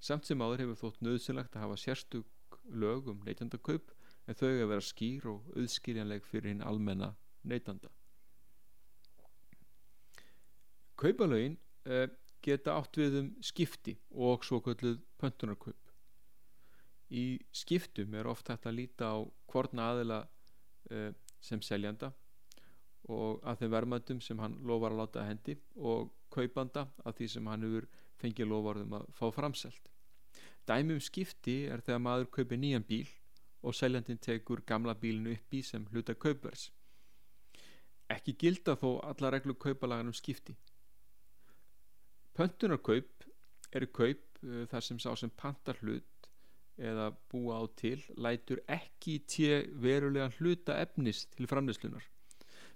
Samt 0.00 0.26
sem 0.26 0.40
áður 0.42 0.64
hefur 0.64 0.80
þótt 0.82 1.02
nöðsynlegt 1.04 1.56
að 1.56 1.66
hafa 1.66 1.80
sérstug 1.82 2.26
lögum 2.72 3.20
neytendakaup 3.26 3.92
en 4.26 4.38
þau 4.38 4.48
að 4.48 4.68
vera 4.72 4.84
skýr 4.84 5.26
og 5.30 5.50
auðskiljanleg 5.56 6.26
fyrir 6.26 6.54
hinn 6.54 6.64
almenna 6.66 7.12
neytanda. 7.44 7.90
Kaupalögin 11.00 11.56
eh, 11.86 12.08
geta 12.42 12.74
átt 12.76 12.98
við 13.00 13.20
um 13.20 13.30
skipti 13.44 13.96
og 14.10 14.44
svo 14.44 14.60
kalluð 14.64 14.98
pöntunarkaup. 15.20 15.89
Í 17.10 17.40
skiptum 17.50 18.14
er 18.14 18.28
oft 18.30 18.48
hægt 18.52 18.68
að 18.70 18.76
líta 18.78 19.10
á 19.10 19.18
hvorna 19.50 19.90
aðila 19.90 20.20
uh, 20.24 21.10
sem 21.42 21.62
seljanda 21.64 22.12
og 23.10 23.40
að 23.48 23.62
þeim 23.62 23.72
vermaðum 23.74 24.20
sem 24.22 24.38
hann 24.38 24.58
lofar 24.66 24.94
að 24.94 25.00
láta 25.00 25.24
hendi 25.26 25.56
og 25.76 26.12
kaupanda 26.30 26.86
að 27.04 27.16
því 27.20 27.28
sem 27.32 27.48
hann 27.50 27.64
hefur 27.66 27.88
fengið 28.20 28.50
lofarðum 28.50 28.98
að 28.98 29.06
fá 29.16 29.24
framselt. 29.34 29.88
Dæmum 30.68 31.00
skipti 31.02 31.64
er 31.72 31.82
þegar 31.82 32.04
maður 32.04 32.30
kaupir 32.36 32.60
nýjan 32.60 32.86
bíl 32.86 33.08
og 33.66 33.74
seljandin 33.74 34.20
tekur 34.22 34.62
gamla 34.66 34.94
bílinu 34.94 35.34
upp 35.34 35.56
í 35.56 35.62
sem 35.66 35.86
hluta 35.90 36.14
kaupers. 36.14 36.68
Ekki 38.10 38.36
gilda 38.38 38.76
þó 38.78 39.00
alla 39.06 39.32
reglu 39.34 39.54
kaupalagan 39.54 40.10
um 40.10 40.16
skipti. 40.16 40.54
Pöntunarkaup 42.36 43.26
eru 43.74 43.90
kaup 43.90 44.40
uh, 44.44 44.64
þar 44.70 44.86
sem 44.86 44.98
sá 45.02 45.10
sem 45.16 45.32
pantar 45.34 45.80
hlut 45.82 46.19
eða 46.80 47.10
búa 47.30 47.60
á 47.60 47.64
til 47.76 48.00
lætur 48.16 48.62
ekki 48.68 49.18
til 49.28 49.68
verulega 49.82 50.30
hluta 50.38 50.78
efnis 50.80 51.26
til 51.34 51.48
framleyslunar. 51.50 52.04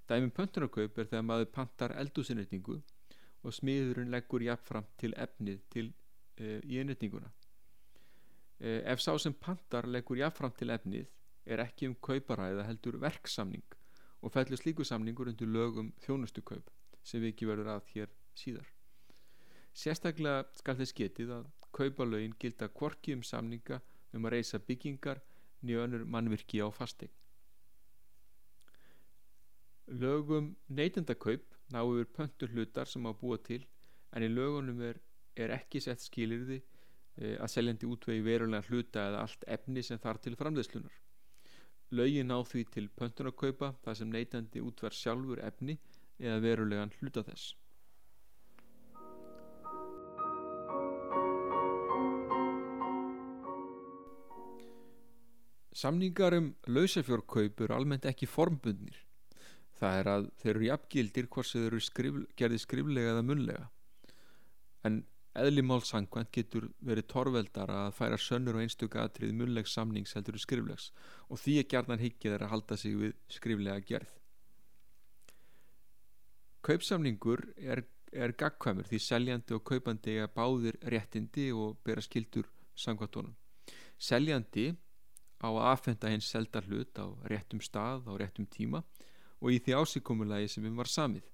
Dæmum 0.09 0.33
pöntunarkaup 0.37 0.99
er 0.99 1.09
þegar 1.09 1.25
maður 1.25 1.53
pantar 1.53 1.95
eldúsinnetningu 2.01 2.77
og 3.45 3.55
smiðurinn 3.57 4.13
leggur 4.13 4.45
jafnfram 4.45 4.87
til 5.01 5.15
efnið 5.17 5.63
til, 5.73 5.93
e, 6.37 6.61
í 6.61 6.81
innetninguna. 6.81 7.31
E, 8.61 8.83
ef 8.93 9.01
sá 9.01 9.17
sem 9.19 9.33
pantar 9.33 9.89
leggur 9.89 10.21
jafnfram 10.21 10.53
til 10.59 10.71
efnið 10.71 11.09
er 11.47 11.65
ekki 11.65 11.89
um 11.89 11.97
kauparæða 11.97 12.67
heldur 12.69 13.01
verksamning 13.01 13.65
og 14.21 14.33
fellur 14.33 14.61
slíku 14.61 14.85
samningur 14.85 15.29
undir 15.33 15.49
lögum 15.49 15.93
þjónustukaup 16.05 16.71
sem 17.03 17.21
við 17.21 17.35
ekki 17.35 17.49
verður 17.49 17.75
að 17.75 17.91
hér 17.95 18.13
síðar. 18.37 18.69
Sérstaklega 19.75 20.45
skal 20.55 20.77
þess 20.79 20.97
getið 20.97 21.33
að 21.39 21.51
kaupalögin 21.75 22.37
gilda 22.41 22.69
kvorki 22.69 23.17
um 23.17 23.25
samninga 23.27 23.81
um 24.14 24.26
að 24.26 24.37
reysa 24.37 24.61
byggingar 24.62 25.21
nýjönur 25.64 26.04
mannvirki 26.04 26.61
á 26.62 26.68
fastegn. 26.73 27.12
Lögum 30.00 30.54
neytendakaup 30.68 31.44
náu 31.75 31.90
yfir 31.94 32.11
pöntur 32.16 32.52
hlutar 32.54 32.88
sem 32.88 33.04
á 33.04 33.12
búa 33.12 33.38
til 33.38 33.62
en 34.14 34.25
í 34.25 34.30
lögunum 34.30 34.80
er, 34.80 35.00
er 35.37 35.52
ekki 35.59 35.83
sett 35.83 36.00
skilirði 36.00 36.61
e, 36.61 37.35
að 37.37 37.50
seljandi 37.52 37.88
útvegi 37.90 38.25
verulega 38.25 38.64
hluta 38.68 39.09
eða 39.11 39.25
allt 39.25 39.44
efni 39.56 39.83
sem 39.83 40.00
þar 40.00 40.21
til 40.25 40.38
framleiðslunar. 40.40 40.94
Lögin 41.94 42.30
ná 42.30 42.38
því 42.49 42.64
til 42.76 42.88
pöntunarkaupa 42.97 43.75
þar 43.85 43.99
sem 44.00 44.11
neytandi 44.11 44.62
útver 44.64 44.97
sjálfur 44.97 45.42
efni 45.44 45.76
eða 46.18 46.40
verulegan 46.47 46.94
hluta 47.00 47.25
þess. 47.26 47.52
Samningar 55.85 56.33
um 56.38 56.47
lausafjórkaup 56.73 57.59
eru 57.61 57.75
almennt 57.76 58.07
ekki 58.09 58.25
formbundnir. 58.31 58.97
Það 59.76 59.97
er 60.00 60.09
að 60.09 60.29
þeir 60.41 60.50
eru 60.55 60.69
jafngildir 60.71 61.26
hvort 61.35 61.50
þeir 61.50 61.67
eru 61.67 61.81
skrif, 61.85 62.21
gerði 62.41 62.61
skriflega 62.62 63.11
eða 63.12 63.25
munlega. 63.29 63.67
En 64.88 65.03
eðlimál 65.37 65.83
sangvænt 65.85 66.31
getur 66.33 66.71
verið 66.88 67.09
torveldar 67.11 67.73
að 67.75 67.91
færa 67.99 68.17
sönnur 68.17 68.57
og 68.57 68.64
einstöku 68.64 69.00
aðtrið 69.03 69.35
munlegs 69.37 69.75
samnings 69.76 70.14
heldur 70.17 70.38
skriflegs 70.41 70.87
og 71.29 71.43
því 71.43 71.59
er 71.61 71.69
gerðan 71.75 72.05
higgið 72.05 72.37
að 72.38 72.47
halda 72.55 72.79
sig 72.81 72.97
við 73.03 73.12
skriflega 73.37 73.85
gerð. 73.91 74.14
Kaupsamningur 76.64 77.45
er, 77.61 77.85
er 78.09 78.33
gagkvæmur 78.41 78.88
því 78.88 79.03
seljandi 79.05 79.59
og 79.59 79.67
kaupandi 79.69 80.17
er 80.23 80.33
báðir 80.33 80.81
réttindi 80.81 81.50
og 81.53 81.76
bera 81.85 82.00
skildur 82.00 82.49
sangvættunum. 82.73 83.37
Seljandi 84.00 84.71
á 85.45 85.49
að 85.53 85.65
aðfenda 85.71 86.11
hins 86.13 86.31
selda 86.33 86.63
hlut 86.65 86.97
á 86.97 87.07
réttum 87.29 87.61
stað 87.61 88.09
á 88.09 88.13
réttum 88.17 88.49
tíma 88.49 88.81
og 89.45 89.53
í 89.53 89.61
því 89.61 89.77
ásíkomulagi 89.77 90.49
sem 90.49 90.65
við 90.65 90.79
var 90.81 90.89
samið 90.89 91.27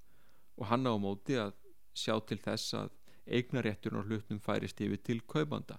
og 0.59 0.67
hann 0.71 0.91
á 0.91 0.95
móti 0.99 1.39
að 1.39 1.55
sjá 1.95 2.17
til 2.27 2.41
þess 2.43 2.75
að 2.75 2.91
eignarétturinn 3.31 4.03
á 4.03 4.09
hlutnum 4.09 4.41
færist 4.43 4.81
yfir 4.83 5.01
til 5.07 5.21
kaupanda. 5.23 5.79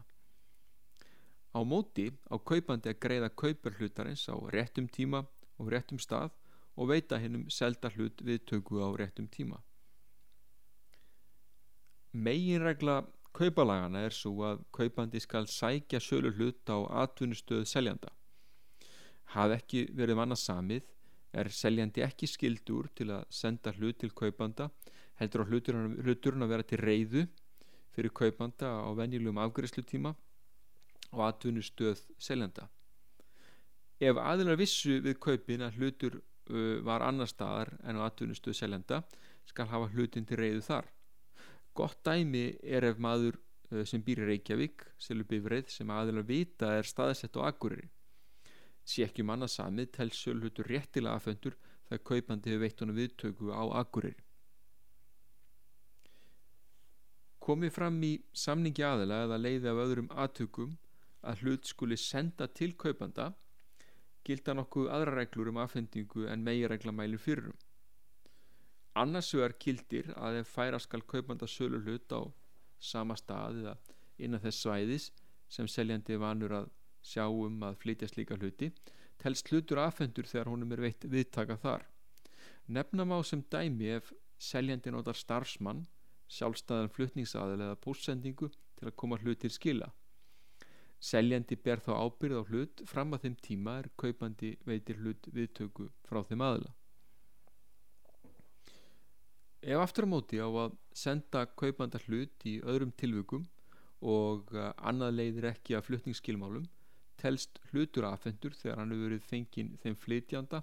Á 1.52 1.60
móti 1.68 2.08
á 2.32 2.40
kaupandi 2.40 2.92
að 2.92 3.02
greiða 3.04 3.30
kaupar 3.36 3.76
hlutarins 3.80 4.24
á 4.32 4.36
réttum 4.56 4.88
tíma 4.88 5.26
og 5.60 5.72
réttum 5.74 6.00
stað 6.00 6.32
og 6.80 6.88
veita 6.94 7.20
hennum 7.20 7.50
selda 7.52 7.92
hlut 7.92 8.24
við 8.24 8.46
tökku 8.48 8.80
á 8.80 8.88
réttum 8.96 9.28
tíma. 9.28 9.60
Meginregla 12.14 13.04
kaupalagana 13.36 14.06
er 14.08 14.16
svo 14.16 14.48
að 14.48 14.64
kaupandi 14.76 15.20
skal 15.24 15.48
sækja 15.48 16.00
sölu 16.00 16.32
hlut 16.36 16.72
á 16.72 16.80
atvinnustöðu 17.04 17.68
seljanda 17.68 18.12
hafi 19.36 19.58
ekki 19.58 19.84
verið 19.96 20.20
manna 20.20 20.38
samið 20.40 20.88
er 21.32 21.50
seljandi 21.56 22.04
ekki 22.04 22.28
skildur 22.28 22.90
til 22.96 23.12
að 23.16 23.28
senda 23.32 23.72
hlut 23.78 24.02
til 24.02 24.12
kaupanda 24.12 24.70
heldur 25.22 25.46
á 25.46 25.50
hluturinn 25.52 26.44
að 26.44 26.52
vera 26.52 26.68
til 26.68 26.82
reyðu 26.82 27.24
fyrir 27.96 28.14
kaupanda 28.16 28.72
á 28.84 28.90
venjulegum 28.98 29.40
afgriðslutíma 29.44 30.14
og 31.12 31.24
atvinnustöð 31.28 32.02
seljanda. 32.20 32.68
Ef 34.02 34.18
aðilar 34.18 34.60
vissu 34.60 35.00
við 35.04 35.20
kaupin 35.22 35.66
að 35.68 35.80
hlutur 35.80 36.20
var 36.88 37.04
annar 37.06 37.30
staðar 37.30 37.74
en 37.86 38.00
á 38.00 38.08
atvinnustöð 38.08 38.58
seljanda 38.58 39.04
skal 39.48 39.70
hafa 39.70 39.92
hlutin 39.94 40.26
til 40.28 40.40
reyðu 40.40 40.64
þar. 40.66 40.88
Gott 41.76 42.00
dæmi 42.04 42.58
er 42.64 42.88
ef 42.90 43.00
maður 43.00 43.38
sem 43.88 44.04
býr 44.04 44.26
í 44.26 44.32
Reykjavík 44.34 44.84
selur 45.00 45.28
bifreið 45.30 45.70
sem 45.72 45.92
aðilar 45.96 46.28
vita 46.28 46.74
er 46.76 46.88
staðsett 46.88 47.38
á 47.40 47.48
Akureyri 47.48 47.88
sé 48.84 49.06
ekki 49.06 49.24
um 49.24 49.48
samið 49.48 49.92
tel 49.98 50.10
sölhutur 50.10 50.68
réttilega 50.68 51.16
aðföndur 51.16 51.58
þegar 51.88 52.04
kaupandi 52.10 52.50
hefur 52.50 52.62
veitt 52.62 52.80
honum 52.82 52.96
viðtöku 52.96 53.52
á 53.52 53.64
agurir. 53.82 54.16
Komið 57.40 57.72
fram 57.74 58.04
í 58.04 58.14
samningi 58.34 58.84
aðila 58.86 59.24
eða 59.26 59.38
leiði 59.38 59.70
af 59.70 59.82
öðrum 59.86 60.12
aðtökum 60.14 60.78
að 61.22 61.42
hlut 61.42 61.66
skuli 61.66 61.98
senda 61.98 62.48
til 62.48 62.74
kaupanda 62.78 63.32
gilda 64.26 64.54
nokkuð 64.54 64.90
aðra 64.94 65.16
reglur 65.18 65.50
um 65.50 65.60
aðfendingu 65.64 66.28
en 66.30 66.44
megiregla 66.46 66.94
mælir 66.94 67.22
fyrrum. 67.22 67.58
Annars 69.02 69.32
vegar 69.34 69.56
kildir 69.58 70.12
að 70.18 70.42
ef 70.42 70.52
færa 70.52 70.80
skal 70.80 71.02
kaupanda 71.02 71.48
sölu 71.48 71.80
hlut 71.82 72.14
á 72.14 72.22
sama 72.80 73.16
stað 73.18 73.62
eða 73.62 73.76
innan 74.18 74.42
þess 74.44 74.66
svæðis 74.66 75.10
sem 75.50 75.68
seljandi 75.68 76.18
vanur 76.22 76.56
að 76.60 76.70
sjá 77.02 77.26
um 77.28 77.64
að 77.68 77.80
flytja 77.82 78.10
slíka 78.12 78.38
hluti 78.40 78.72
telst 79.22 79.52
hlutur 79.52 79.82
afhendur 79.82 80.28
þegar 80.30 80.50
honum 80.50 80.74
er 80.74 80.82
veitt 80.88 81.06
viðtaka 81.06 81.58
þar. 81.62 81.86
Nefna 82.68 83.06
má 83.06 83.18
sem 83.26 83.44
dæmi 83.54 83.92
ef 83.98 84.12
seljandi 84.42 84.94
notar 84.94 85.18
starfsmann 85.18 85.86
sjálfstæðan 86.32 86.92
flutningsaðil 86.96 87.60
eða 87.60 87.80
póstsendingu 87.84 88.50
til 88.50 88.90
að 88.90 88.98
koma 88.98 89.20
hlutir 89.22 89.54
skila. 89.54 89.92
Seljandi 91.02 91.58
ber 91.58 91.82
þá 91.82 91.96
ábyrð 91.98 92.42
á 92.42 92.44
hlut 92.50 92.84
fram 92.90 93.14
að 93.16 93.26
þeim 93.26 93.38
tíma 93.46 93.80
er 93.82 93.90
kaupandi 93.98 94.52
veitir 94.66 95.02
hlut 95.02 95.30
viðtöku 95.34 95.90
frá 96.06 96.22
þeim 96.30 96.46
aðila. 96.46 96.76
Ef 99.62 99.78
aftur 99.78 100.08
á 100.10 100.50
að 100.66 100.78
senda 100.98 101.46
kaupanda 101.46 102.00
hlut 102.08 102.46
í 102.50 102.60
öðrum 102.66 102.94
tilvökum 102.98 103.44
og 104.02 104.50
uh, 104.58 104.72
annað 104.78 105.18
leiðir 105.20 105.52
ekki 105.52 105.76
að 105.78 105.86
flutningsskilmálum 105.90 106.66
telst 107.22 107.60
hlutur 107.72 108.08
afhendur 108.10 108.56
þegar 108.58 108.82
hann 108.82 108.94
hefur 108.94 109.10
verið 109.10 109.28
fenginn 109.30 109.74
þeim 109.84 109.98
flytjanda 110.04 110.62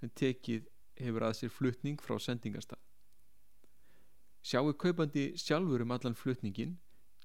sem 0.00 0.12
tekið 0.22 0.68
hefur 1.00 1.26
að 1.26 1.36
sér 1.38 1.52
flutning 1.52 2.00
frá 2.00 2.16
sendingastað. 2.20 2.80
Sjáu 4.40 4.72
kaupandi 4.72 5.30
sjálfur 5.36 5.84
um 5.84 5.92
allan 5.96 6.16
flutningin 6.16 6.78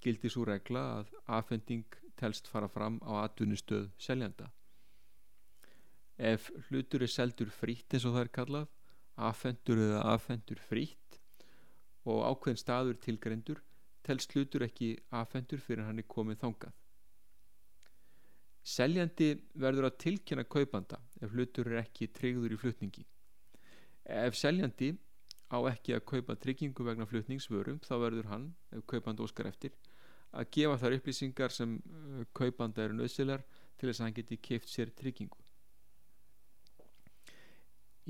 gildi 0.03 0.29
svo 0.31 0.43
regla 0.47 0.83
að 0.99 1.13
afhending 1.37 1.85
telst 2.19 2.49
fara 2.51 2.67
fram 2.71 2.99
á 3.03 3.23
atvinnustöð 3.23 3.87
seljanda. 3.97 4.51
Ef 6.17 6.49
hlutur 6.67 7.03
er 7.03 7.11
seldur 7.11 7.51
frítt 7.51 7.95
eins 7.95 8.05
og 8.07 8.15
það 8.15 8.25
er 8.25 8.33
kallað, 8.37 8.67
afhendur 9.15 9.81
eða 9.87 10.03
afhendur 10.13 10.59
frítt 10.69 11.19
og 12.05 12.21
ákveðin 12.29 12.61
staður 12.61 12.99
tilgrendur 13.03 13.61
telst 14.05 14.35
hlutur 14.35 14.63
ekki 14.67 14.93
afhendur 15.21 15.63
fyrir 15.63 15.87
hann 15.87 15.99
er 15.99 16.07
komið 16.07 16.43
þangað. 16.43 16.73
Seljandi 18.65 19.27
verður 19.61 19.91
að 19.91 19.97
tilkynna 20.01 20.43
kaupanda 20.49 20.97
ef 21.21 21.33
hlutur 21.35 21.67
er 21.69 21.83
ekki 21.83 22.07
tryggður 22.09 22.55
í 22.55 22.57
flutningi. 22.57 23.03
Ef 24.05 24.37
seljandi 24.37 24.95
á 25.53 25.57
ekki 25.69 25.93
að 25.93 26.05
kaupa 26.09 26.35
tryggingu 26.41 26.85
vegna 26.87 27.05
flutningsvörum 27.05 27.77
þá 27.85 27.93
verður 28.01 28.31
hann, 28.31 28.47
ef 28.73 28.81
kaupand 28.89 29.21
óskar 29.21 29.51
eftir, 29.51 29.75
að 30.33 30.49
gefa 30.57 30.79
þar 30.81 30.97
upplýsingar 30.97 31.53
sem 31.53 31.77
uh, 31.77 32.25
kaupanda 32.33 32.83
eru 32.83 32.97
nöðsilar 32.97 33.45
til 33.77 33.89
þess 33.89 34.01
að 34.01 34.07
hann 34.07 34.17
geti 34.17 34.41
keift 34.49 34.71
sér 34.71 34.91
tryggingu. 34.97 35.37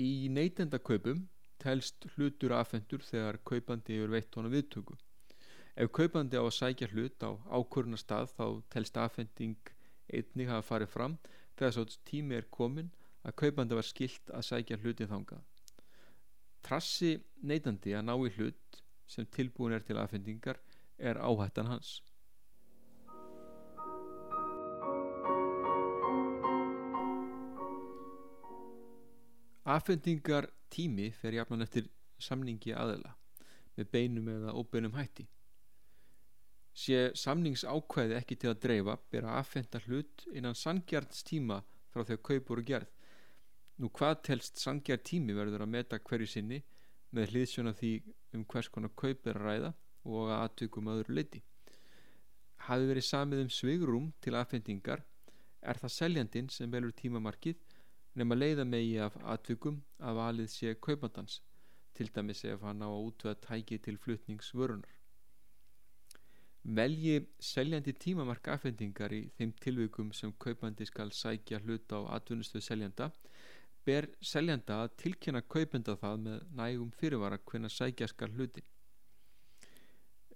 Í 0.00 0.28
neytendakaupum 0.32 1.26
telst 1.60 2.08
hlutur 2.16 2.56
afhendur 2.56 3.04
þegar 3.04 3.42
kaupandi 3.44 3.96
hefur 3.96 4.16
veitt 4.16 4.36
honum 4.36 4.56
viðtöku. 4.56 4.96
Ef 5.76 5.92
kaupandi 5.92 6.40
á 6.40 6.44
að 6.44 6.54
sækja 6.56 6.88
hlut 6.92 7.20
á 7.20 7.36
ákvöruna 7.52 8.00
stað 8.00 8.32
þá 8.32 8.46
telst 8.72 8.96
afhending 9.00 9.75
einnig 10.12 10.48
hafa 10.50 10.66
farið 10.68 10.92
fram 10.92 11.18
þegar 11.58 11.74
svo 11.74 11.84
tími 12.08 12.38
er 12.38 12.48
komin 12.52 12.90
að 13.26 13.36
kaupandi 13.42 13.78
var 13.78 13.86
skilt 13.86 14.30
að 14.30 14.46
sækja 14.48 14.78
hlutin 14.82 15.10
þangað. 15.10 15.44
Trassi 16.66 17.16
neytandi 17.42 17.94
að 17.94 18.06
ná 18.08 18.14
í 18.16 18.32
hlut 18.36 18.82
sem 19.06 19.26
tilbúin 19.30 19.74
er 19.76 19.84
til 19.86 19.98
aðfendingar 19.98 20.58
er 20.98 21.18
áhættan 21.18 21.70
hans. 21.70 22.00
Aðfendingar 29.66 30.46
tími 30.70 31.10
fer 31.10 31.34
jafnan 31.34 31.64
eftir 31.66 31.88
samningi 32.22 32.74
aðela 32.74 33.16
með 33.76 33.90
beinum 33.92 34.28
eða 34.30 34.54
óbeinum 34.54 34.94
hætti 34.94 35.26
sé 36.76 37.06
samningsákvæði 37.16 38.18
ekki 38.18 38.36
til 38.40 38.52
að 38.52 38.60
dreifa 38.66 38.98
ber 39.10 39.26
að 39.26 39.40
aðfenda 39.40 39.80
hlut 39.86 40.26
innan 40.32 40.58
sangjarns 40.58 41.24
tíma 41.24 41.62
frá 41.92 42.04
því 42.04 42.18
að 42.18 42.26
kaup 42.28 42.52
voru 42.52 42.66
gerð 42.70 42.92
Nú 43.76 43.90
hvað 43.92 44.22
telst 44.24 44.60
sangjar 44.62 45.02
tími 45.04 45.34
verður 45.36 45.66
að 45.66 45.72
meta 45.74 45.98
hverju 46.00 46.28
sinni 46.32 46.62
með 47.16 47.32
hlýðsjóna 47.32 47.74
því 47.76 47.90
um 48.36 48.44
hvers 48.52 48.70
konar 48.72 48.92
kaup 48.96 49.28
er 49.28 49.36
að 49.36 49.48
ræða 49.48 49.72
og 50.06 50.30
að 50.30 50.44
aðtökum 50.46 50.88
öðru 50.94 51.16
leiti. 51.18 51.42
Hafi 52.66 52.88
verið 52.88 53.06
samið 53.10 53.42
um 53.44 53.50
svigrum 53.52 54.06
til 54.24 54.32
aðfendingar 54.40 55.04
er 55.60 55.80
það 55.82 55.94
seljandin 55.96 56.48
sem 56.54 56.72
velur 56.72 56.96
tímamarkið 56.96 57.60
nema 58.16 58.38
leiða 58.38 58.64
megi 58.64 58.96
af 59.04 59.18
aðtökum 59.34 59.82
að 60.00 60.20
valið 60.22 60.50
sé 60.54 60.72
kaupandans 60.88 61.42
til 61.96 62.08
dæmis 62.16 62.44
ef 62.48 62.64
hann 62.64 62.80
á 62.80 62.88
að 62.88 63.10
útvöða 63.10 63.40
tæki 63.44 63.76
til 63.84 64.00
flutningsvörunar. 64.00 64.95
Velji 66.66 67.20
seljandi 67.38 67.92
tímamark 67.94 68.48
aðfendingar 68.50 69.12
í 69.14 69.20
þeim 69.38 69.52
tilvikum 69.62 70.08
sem 70.16 70.32
kaupandi 70.42 70.86
skal 70.88 71.12
sækja 71.14 71.60
hlut 71.62 71.92
á 71.94 72.02
atvinnustuð 72.18 72.64
seljanda. 72.66 73.10
Ber 73.86 74.08
seljanda 74.18 74.80
að 74.82 74.96
tilkynna 75.04 75.44
kaupenda 75.46 75.94
það 76.00 76.24
með 76.24 76.48
nægum 76.58 76.90
fyrirvara 76.98 77.38
hvernig 77.38 77.70
sækja 77.70 78.08
skal 78.10 78.32
hluti 78.34 78.64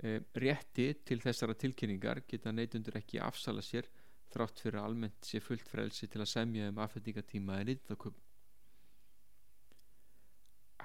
e, 0.03 0.21
rétti 0.45 0.93
til 1.05 1.19
þessara 1.23 1.57
tilkynningar 1.59 2.23
geta 2.29 2.53
neytundur 2.55 3.01
ekki 3.01 3.21
afsala 3.23 3.65
sér 3.65 3.89
þrátt 4.31 4.63
fyrir 4.63 4.81
almennt 4.81 5.27
sé 5.27 5.41
fullt 5.43 5.69
frelsi 5.69 6.09
til 6.09 6.23
að 6.23 6.31
semja 6.33 6.71
um 6.71 6.79
aðfendingatíma 6.85 7.59
en 7.61 7.73
ytterköp 7.75 8.21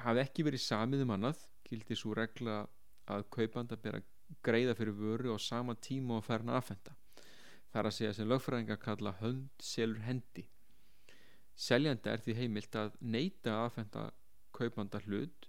hafi 0.05 0.23
ekki 0.25 0.45
verið 0.47 0.65
samið 0.65 1.05
um 1.05 1.13
annað 1.15 1.45
gildi 1.69 1.97
svo 1.97 2.15
regla 2.17 2.63
að 3.11 3.27
kaupanda 3.33 3.77
ber 3.77 3.99
að 3.99 4.09
greiða 4.45 4.75
fyrir 4.77 4.97
vöru 4.97 5.35
á 5.35 5.39
sama 5.39 5.75
tíma 5.75 6.19
og 6.19 6.27
færna 6.27 6.57
aðfenda 6.59 6.97
þar 7.73 7.89
að 7.91 7.97
segja 7.99 8.17
sem 8.17 8.29
lögfræðingar 8.29 8.81
kalla 8.81 9.15
hönd 9.21 9.49
selur 9.61 10.03
hendi 10.05 10.47
Seljanda 11.55 12.11
er 12.11 12.19
því 12.19 12.33
heimilt 12.35 12.75
að 12.75 12.95
neyta 12.99 13.53
aðfenda 13.63 14.09
kaupanda 14.55 14.99
hlut 15.05 15.47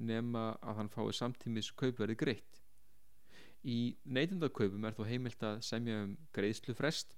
nema 0.00 0.54
að 0.64 0.78
hann 0.78 0.90
fái 0.92 1.12
samtímis 1.14 1.68
kaupverði 1.76 2.16
greitt. 2.22 2.60
Í 3.64 3.96
neytendakaupum 4.04 4.88
er 4.88 4.96
þó 4.96 5.04
heimilt 5.08 5.44
að 5.44 5.60
semja 5.68 6.00
um 6.06 6.16
greiðslu 6.36 6.74
frest 6.76 7.12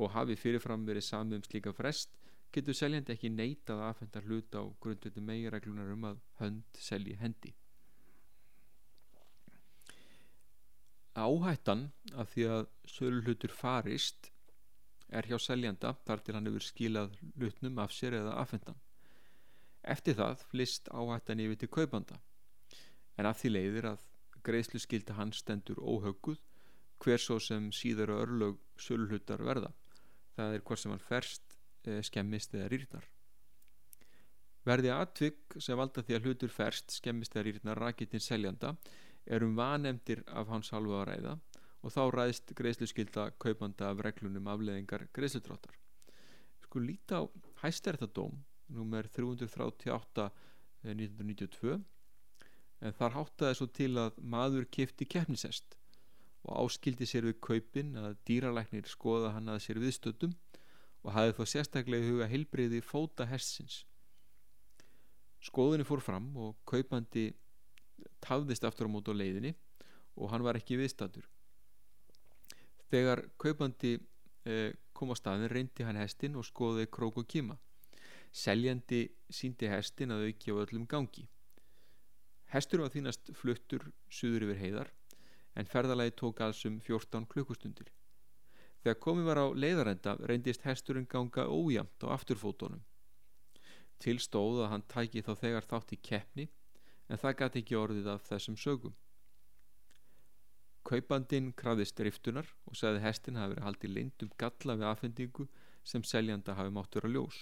og 0.00 0.14
hafi 0.16 0.36
fyrirfram 0.40 0.86
verið 0.88 1.06
samið 1.10 1.38
um 1.38 1.46
slíka 1.46 1.74
frest 1.76 2.16
getur 2.52 2.76
seljandi 2.76 3.12
ekki 3.14 3.30
neytað 3.32 3.84
aðfenda 3.90 4.24
hlut 4.24 4.56
á 4.56 4.62
grundvöldu 4.80 5.24
megireglunar 5.24 5.92
um 5.92 6.08
að 6.08 6.24
hönd 6.40 6.80
selji 6.80 7.18
hendi. 7.20 7.52
Áhættan 11.12 11.90
af 12.16 12.32
því 12.32 12.46
að 12.48 12.68
sölu 12.88 13.20
hlutur 13.26 13.52
farist 13.52 14.30
er 15.12 15.28
hjá 15.28 15.36
seljanda 15.40 15.92
þar 16.06 16.22
til 16.24 16.34
hann 16.36 16.48
hefur 16.48 16.64
skilað 16.64 17.18
lutnum 17.36 17.80
af 17.82 17.92
sér 17.92 18.16
eða 18.16 18.38
affendan. 18.40 18.78
Eftir 19.82 20.16
það 20.16 20.46
flist 20.48 20.88
áhættan 20.88 21.42
yfir 21.44 21.60
til 21.60 21.68
kaupanda 21.68 22.20
en 23.18 23.28
af 23.28 23.42
því 23.42 23.52
leiðir 23.52 23.90
að 23.92 24.08
greiðslu 24.46 24.80
skilta 24.82 25.16
hans 25.18 25.42
stendur 25.42 25.78
óhauguð 25.78 26.40
hver 27.02 27.20
svo 27.20 27.38
sem 27.42 27.70
síðar 27.74 28.14
og 28.14 28.22
örlög 28.24 28.58
sölulutar 28.80 29.42
verða. 29.42 29.72
Það 30.36 30.56
er 30.56 30.64
hvort 30.64 30.80
sem 30.80 30.92
hann 30.94 31.02
ferst, 31.02 31.58
eh, 31.84 32.00
skemmist 32.02 32.54
eða 32.54 32.70
rýrnar. 32.72 33.06
Verði 34.64 34.92
aðtvigg 34.94 35.58
sem 35.58 35.76
valda 35.76 36.02
því 36.02 36.16
að 36.16 36.26
hlutur 36.26 36.48
ferst, 36.48 36.90
skemmist 36.90 37.34
eða 37.34 37.46
rýrnar 37.48 37.80
rakitinn 37.82 38.22
seljanda 38.22 38.76
er 39.26 39.44
um 39.46 39.56
vanemdir 39.56 40.22
af 40.26 40.50
hans 40.50 40.72
halva 40.74 41.02
að 41.02 41.08
ræða 41.10 41.34
og 41.82 41.94
þá 41.94 42.02
ræðist 42.14 42.54
greiðsluskylda 42.58 43.28
kaupanda 43.42 43.90
af 43.90 44.02
reglunum 44.06 44.48
afleðingar 44.50 45.08
greiðslutróttar. 45.14 45.74
Sko 46.62 46.82
líta 46.82 47.22
á 47.22 47.26
hæstærtadóm 47.62 48.38
nummer 48.72 49.06
338 49.08 50.30
1992 50.82 51.78
en 52.82 52.96
þar 52.98 53.16
háttaði 53.16 53.58
svo 53.58 53.68
til 53.70 53.92
að 54.00 54.18
maður 54.34 54.66
kifti 54.74 55.06
keppnisest 55.06 55.76
og 56.42 56.64
áskildi 56.64 57.06
sér 57.06 57.28
við 57.28 57.38
kaupin 57.44 57.94
að 57.98 58.16
dýralæknir 58.26 58.88
skoða 58.90 59.34
hann 59.36 59.52
að 59.52 59.62
sér 59.66 59.78
viðstöldum 59.82 60.34
og 61.02 61.14
hafði 61.14 61.36
þó 61.38 61.44
sérstaklega 61.52 62.08
huga 62.08 62.28
heilbreyði 62.30 62.82
fóta 62.82 63.26
hestsins. 63.30 63.82
Skoðinni 65.42 65.86
fór 65.86 66.02
fram 66.02 66.28
og 66.38 66.58
kaupandi 66.66 67.30
tafðist 68.22 68.64
aftur 68.64 68.88
á 68.88 68.92
mót 68.92 69.10
á 69.10 69.14
leiðinni 69.14 69.54
og 70.16 70.30
hann 70.32 70.44
var 70.44 70.58
ekki 70.58 70.78
viðstöldur. 70.80 71.26
Þegar 72.92 73.24
kaupandi 73.40 73.96
eh, 74.44 74.72
kom 74.92 75.12
á 75.12 75.16
staðin 75.16 75.50
reyndi 75.50 75.86
hann 75.86 76.00
hestin 76.00 76.36
og 76.36 76.46
skoði 76.46 76.88
krók 76.92 77.22
og 77.22 77.28
kima. 77.28 77.56
Seljandi 78.32 79.06
síndi 79.32 79.68
hestin 79.68 80.12
að 80.12 80.28
auki 80.28 80.52
á 80.52 80.60
öllum 80.64 80.84
gangi. 80.88 81.26
Hestur 82.52 82.84
var 82.84 82.92
þínast 82.92 83.32
fluttur 83.36 83.88
suður 84.12 84.46
yfir 84.48 84.60
heiðar 84.60 84.92
en 85.56 85.68
ferðalagi 85.68 86.14
tók 86.20 86.40
alls 86.44 86.62
um 86.68 86.78
14 86.80 87.26
klukkustundir. 87.32 87.88
Þegar 88.82 88.98
komið 89.04 89.28
var 89.28 89.40
á 89.40 89.46
leiðarenda 89.54 90.16
reyndist 90.28 90.64
hesturinn 90.66 91.08
ganga 91.08 91.46
ójamt 91.48 92.04
á 92.04 92.12
afturfótonum. 92.16 92.82
Til 94.02 94.18
stóð 94.18 94.64
að 94.64 94.72
hann 94.72 94.84
tæki 94.90 95.22
þá 95.22 95.32
þegar 95.38 95.68
þátt 95.70 95.94
í 95.94 96.00
keppni 96.02 96.48
en 97.12 97.20
það 97.20 97.38
gæti 97.42 97.62
ekki 97.62 97.76
orðið 97.76 98.08
af 98.14 98.24
þessum 98.30 98.56
sögum. 98.56 98.94
Kaupandin 100.88 101.52
krafðist 101.54 101.98
driftunar 101.98 102.48
og 102.66 102.78
sagði 102.78 103.04
hestin 103.04 103.38
hafi 103.38 103.54
verið 103.54 103.66
haldið 103.68 103.94
lindum 103.96 104.32
galla 104.40 104.78
við 104.78 104.88
aðfendingu 104.88 105.46
sem 105.86 106.04
seljanda 106.06 106.56
hafi 106.58 106.72
mátt 106.74 106.96
vera 106.96 107.10
ljós. 107.12 107.38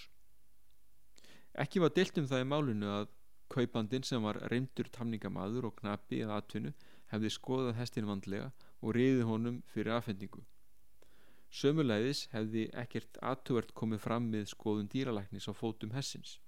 Ekki 1.62 1.80
var 1.82 1.94
deilt 1.96 2.18
um 2.20 2.28
það 2.30 2.44
í 2.44 2.48
málunu 2.50 2.90
að 2.98 3.08
kaupandin 3.50 4.06
sem 4.06 4.22
var 4.22 4.38
reymdur 4.52 4.90
tamningamadur 4.92 5.70
og 5.70 5.78
knapi 5.80 6.20
eða 6.24 6.38
atvinnu 6.42 6.74
hefði 7.10 7.32
skoðað 7.34 7.78
hestin 7.80 8.10
vandlega 8.10 8.50
og 8.80 8.94
riðið 8.96 9.26
honum 9.30 9.62
fyrir 9.72 9.96
aðfendingu. 9.96 10.44
Sömulegðis 11.50 12.26
hefði 12.34 12.68
ekkert 12.78 13.18
aðtuvert 13.26 13.72
komið 13.74 14.04
fram 14.04 14.28
með 14.30 14.52
skoðun 14.52 14.90
dýralæknis 14.92 15.48
á 15.50 15.52
fótum 15.54 15.96
hessins. 15.96 16.38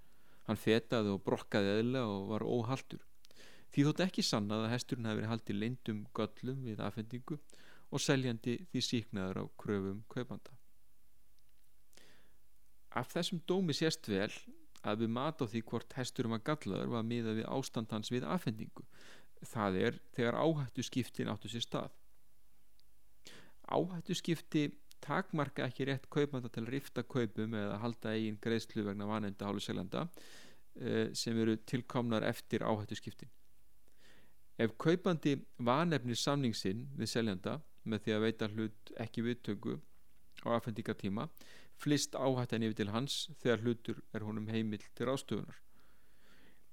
Hann 0.47 0.59
fetaði 0.59 1.11
og 1.17 1.25
brokkaði 1.27 1.81
eðla 1.81 2.05
og 2.07 2.29
var 2.31 2.47
óhaldur. 2.47 3.03
Því 3.73 3.85
þótt 3.89 4.03
ekki 4.05 4.25
sannað 4.27 4.67
að 4.67 4.75
hesturinn 4.75 5.09
hafi 5.09 5.21
verið 5.21 5.33
haldið 5.33 5.61
leindum 5.63 6.01
göllum 6.17 6.65
við 6.67 6.83
afhendingu 6.85 7.39
og 7.93 8.03
seljandi 8.05 8.59
því 8.73 8.83
síknaður 8.89 9.41
á 9.41 9.45
kröfum 9.61 10.03
kaupanda. 10.13 10.53
Af 12.93 13.15
þessum 13.15 13.41
dómi 13.49 13.73
sést 13.77 14.09
vel 14.13 14.29
að 14.85 15.05
við 15.05 15.13
mat 15.17 15.41
á 15.41 15.47
því 15.49 15.63
hvort 15.71 15.97
hesturum 15.97 16.35
var 16.35 16.45
gallaður 16.45 16.93
var 16.93 17.09
miða 17.09 17.35
við 17.39 17.49
ástand 17.49 17.93
hans 17.95 18.13
við 18.13 18.27
afhendingu. 18.29 18.85
Það 19.43 19.79
er 19.87 19.99
þegar 20.17 20.39
áhættu 20.39 20.85
skiptin 20.87 21.33
áttu 21.33 21.51
sér 21.51 21.65
stað. 21.65 21.99
Áhættu 23.73 24.17
skipti 24.19 24.67
takmarka 25.03 25.67
ekki 25.67 25.87
rétt 25.89 26.09
kaupanda 26.13 26.51
til 26.53 26.67
að 26.67 26.75
rifta 26.77 27.03
kaupum 27.03 27.57
eða 27.59 27.79
halda 27.83 28.13
eigin 28.15 28.39
greiðslu 28.43 28.85
vegna 28.87 29.09
vanenda 29.09 29.49
hálfu 29.49 29.65
seglanda 29.65 30.05
eh, 30.79 31.09
sem 31.17 31.39
eru 31.41 31.57
tilkomnar 31.67 32.27
eftir 32.29 32.67
áhættu 32.67 32.99
skiptin. 32.99 33.33
Ef 34.61 34.75
kaupandi 34.77 35.38
vanefnir 35.59 36.19
samningsinn 36.21 36.85
við 36.99 37.09
seljanda 37.15 37.61
með 37.88 38.05
því 38.05 38.15
að 38.15 38.25
veita 38.27 38.49
hlut 38.53 38.93
ekki 39.05 39.25
viðtöku 39.25 39.79
á 40.45 40.49
afhendingatíma 40.59 41.29
flist 41.83 42.15
áhættan 42.15 42.65
yfir 42.67 42.79
til 42.83 42.93
hans 42.93 43.17
þegar 43.43 43.65
hlutur 43.65 44.03
er 44.12 44.27
honum 44.27 44.49
heimil 44.53 44.83
til 44.95 45.09
ástöfunar. 45.09 45.57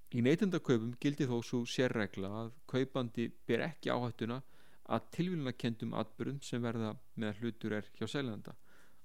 Í 0.09 0.21
neytendakaupum 0.25 0.95
gildi 1.01 1.27
þó 1.29 1.37
svo 1.45 1.63
sérregla 1.69 2.29
að 2.43 2.53
kaupandi 2.71 3.29
ber 3.47 3.63
ekki 3.69 3.93
áhættuna 3.93 4.41
að 4.89 5.09
tilvíluna 5.15 5.53
kendum 5.53 5.93
atbyrðum 6.01 6.41
sem 6.41 6.63
verða 6.65 6.95
með 7.21 7.41
hlutur 7.43 7.75
er 7.77 7.89
hjá 7.97 8.07
seljanda 8.09 8.55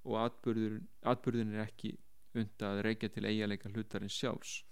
og 0.05 0.19
atbyrðin 0.25 1.55
er 1.55 1.67
ekki 1.67 1.95
unda 2.35 2.71
að 2.73 2.83
reykja 2.89 3.13
til 3.13 3.27
eigalega 3.29 3.71
hlutarins 3.71 4.17
sjálfs. 4.17 4.63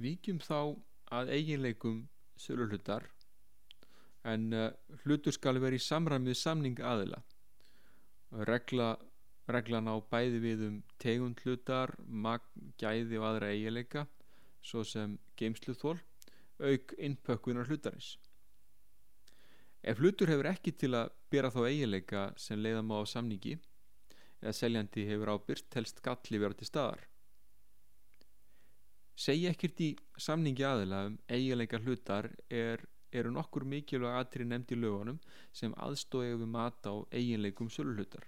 Víkjum 0.00 0.38
þá 0.40 0.76
að 1.12 1.32
eiginleikum 1.34 2.04
söluhlutar 2.40 3.04
en 4.24 4.52
uh, 4.56 4.70
hlutur 5.02 5.34
skal 5.36 5.60
vera 5.60 5.76
í 5.76 5.82
samræmið 5.82 6.38
samning 6.40 6.80
aðila. 6.80 7.20
Regla, 8.48 8.94
reglan 9.50 9.90
á 9.92 9.96
bæði 10.00 10.40
við 10.44 10.64
um 10.68 10.78
tegund 11.02 11.40
hlutar, 11.44 11.92
magn, 12.06 12.70
gæði 12.80 13.20
og 13.20 13.26
aðra 13.30 13.52
eiginleika 13.52 14.06
svo 14.62 14.84
sem 14.84 15.18
geimsluþól 15.40 15.98
auk 16.60 16.96
innpökkunar 16.96 17.68
hlutarins. 17.68 18.14
Ef 19.80 20.00
hlutur 20.00 20.28
hefur 20.28 20.48
ekki 20.52 20.76
til 20.76 20.92
að 20.96 21.12
bera 21.32 21.52
þá 21.52 21.60
eiginleika 21.66 22.26
sem 22.40 22.60
leiða 22.60 22.84
má 22.84 23.00
á 23.00 23.04
samningi 23.08 23.58
eða 24.40 24.56
seljandi 24.56 25.08
hefur 25.08 25.36
ábyrst 25.36 25.68
telst 25.72 26.00
galli 26.04 26.40
vera 26.40 26.56
til 26.56 26.68
staðar 26.68 27.09
Segja 29.20 29.50
ekkert 29.52 29.80
í 29.84 29.86
samningi 30.24 30.64
aðila 30.64 31.02
um 31.10 31.16
eiginleika 31.28 31.78
hlutar 31.82 32.30
er, 32.48 32.80
eru 33.12 33.32
nokkur 33.34 33.66
mikilvæg 33.68 34.14
aðtri 34.16 34.46
nefnd 34.48 34.70
í 34.72 34.78
lögunum 34.80 35.18
sem 35.60 35.74
aðstója 35.86 36.38
við 36.40 36.48
mata 36.54 36.94
á 36.94 36.96
eiginleikum 37.12 37.68
söluhlutar. 37.74 38.24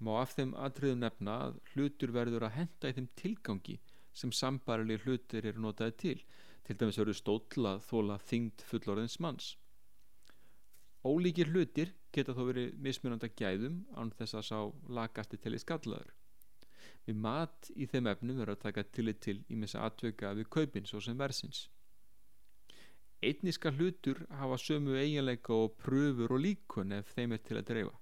Má 0.00 0.14
af 0.22 0.32
þeim 0.38 0.54
aðtriðum 0.56 1.02
nefna 1.04 1.34
að 1.48 1.58
hlutur 1.74 2.14
verður 2.16 2.46
að 2.48 2.56
henda 2.60 2.88
í 2.88 2.96
þeim 2.96 3.10
tilgangi 3.20 3.76
sem 4.22 4.32
sambarlega 4.32 5.04
hlutir 5.04 5.50
eru 5.50 5.60
notaði 5.66 5.96
til, 6.04 6.16
til 6.64 6.78
dæmis 6.80 7.02
verður 7.02 7.20
stótla 7.20 7.74
þóla 7.84 8.16
þingd 8.30 8.64
fullorðins 8.70 9.18
manns. 9.20 9.52
Ólíkir 11.04 11.52
hlutir 11.52 11.92
geta 12.16 12.32
þó 12.32 12.46
verið 12.48 12.80
mismunanda 12.80 13.28
gæðum 13.28 13.82
án 13.92 14.16
þess 14.16 14.40
að 14.40 14.48
sá 14.48 14.58
lagasti 14.88 15.36
til 15.36 15.52
í 15.52 15.60
skallaður. 15.60 16.12
Við 17.06 17.18
mat 17.18 17.70
í 17.74 17.86
þeim 17.90 18.08
efnum 18.12 18.38
verður 18.38 18.56
að 18.56 18.64
taka 18.66 18.84
tillit 18.94 19.20
til 19.24 19.40
ímessa 19.50 19.82
atvöka 19.86 20.34
við 20.38 20.50
kaupin 20.56 20.86
svo 20.86 21.00
sem 21.02 21.18
versins. 21.18 21.66
Einniska 23.22 23.70
hlutur 23.70 24.24
hafa 24.38 24.58
sömu 24.58 24.94
eiginleika 24.98 25.54
og 25.54 25.76
pröfur 25.78 26.34
og 26.34 26.40
líkun 26.42 26.94
ef 26.98 27.12
þeim 27.14 27.34
er 27.36 27.42
til 27.46 27.58
að 27.58 27.68
dreifa. 27.68 27.98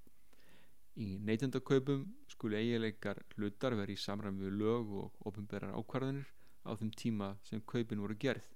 Í 1.01 1.17
neytendakaupum 1.25 2.07
skuli 2.29 2.57
eiginleikar 2.61 3.21
hlutar 3.37 3.77
verið 3.77 3.97
í 3.97 4.05
samræmi 4.05 4.47
við 4.47 4.57
lög 4.63 4.95
og 5.03 5.29
ofinberðar 5.29 5.77
ákvarðanir 5.77 6.33
á 6.65 6.73
þeim 6.77 6.91
tíma 7.03 7.29
sem 7.49 7.61
kaupin 7.73 8.01
voru 8.05 8.17
gerð. 8.21 8.49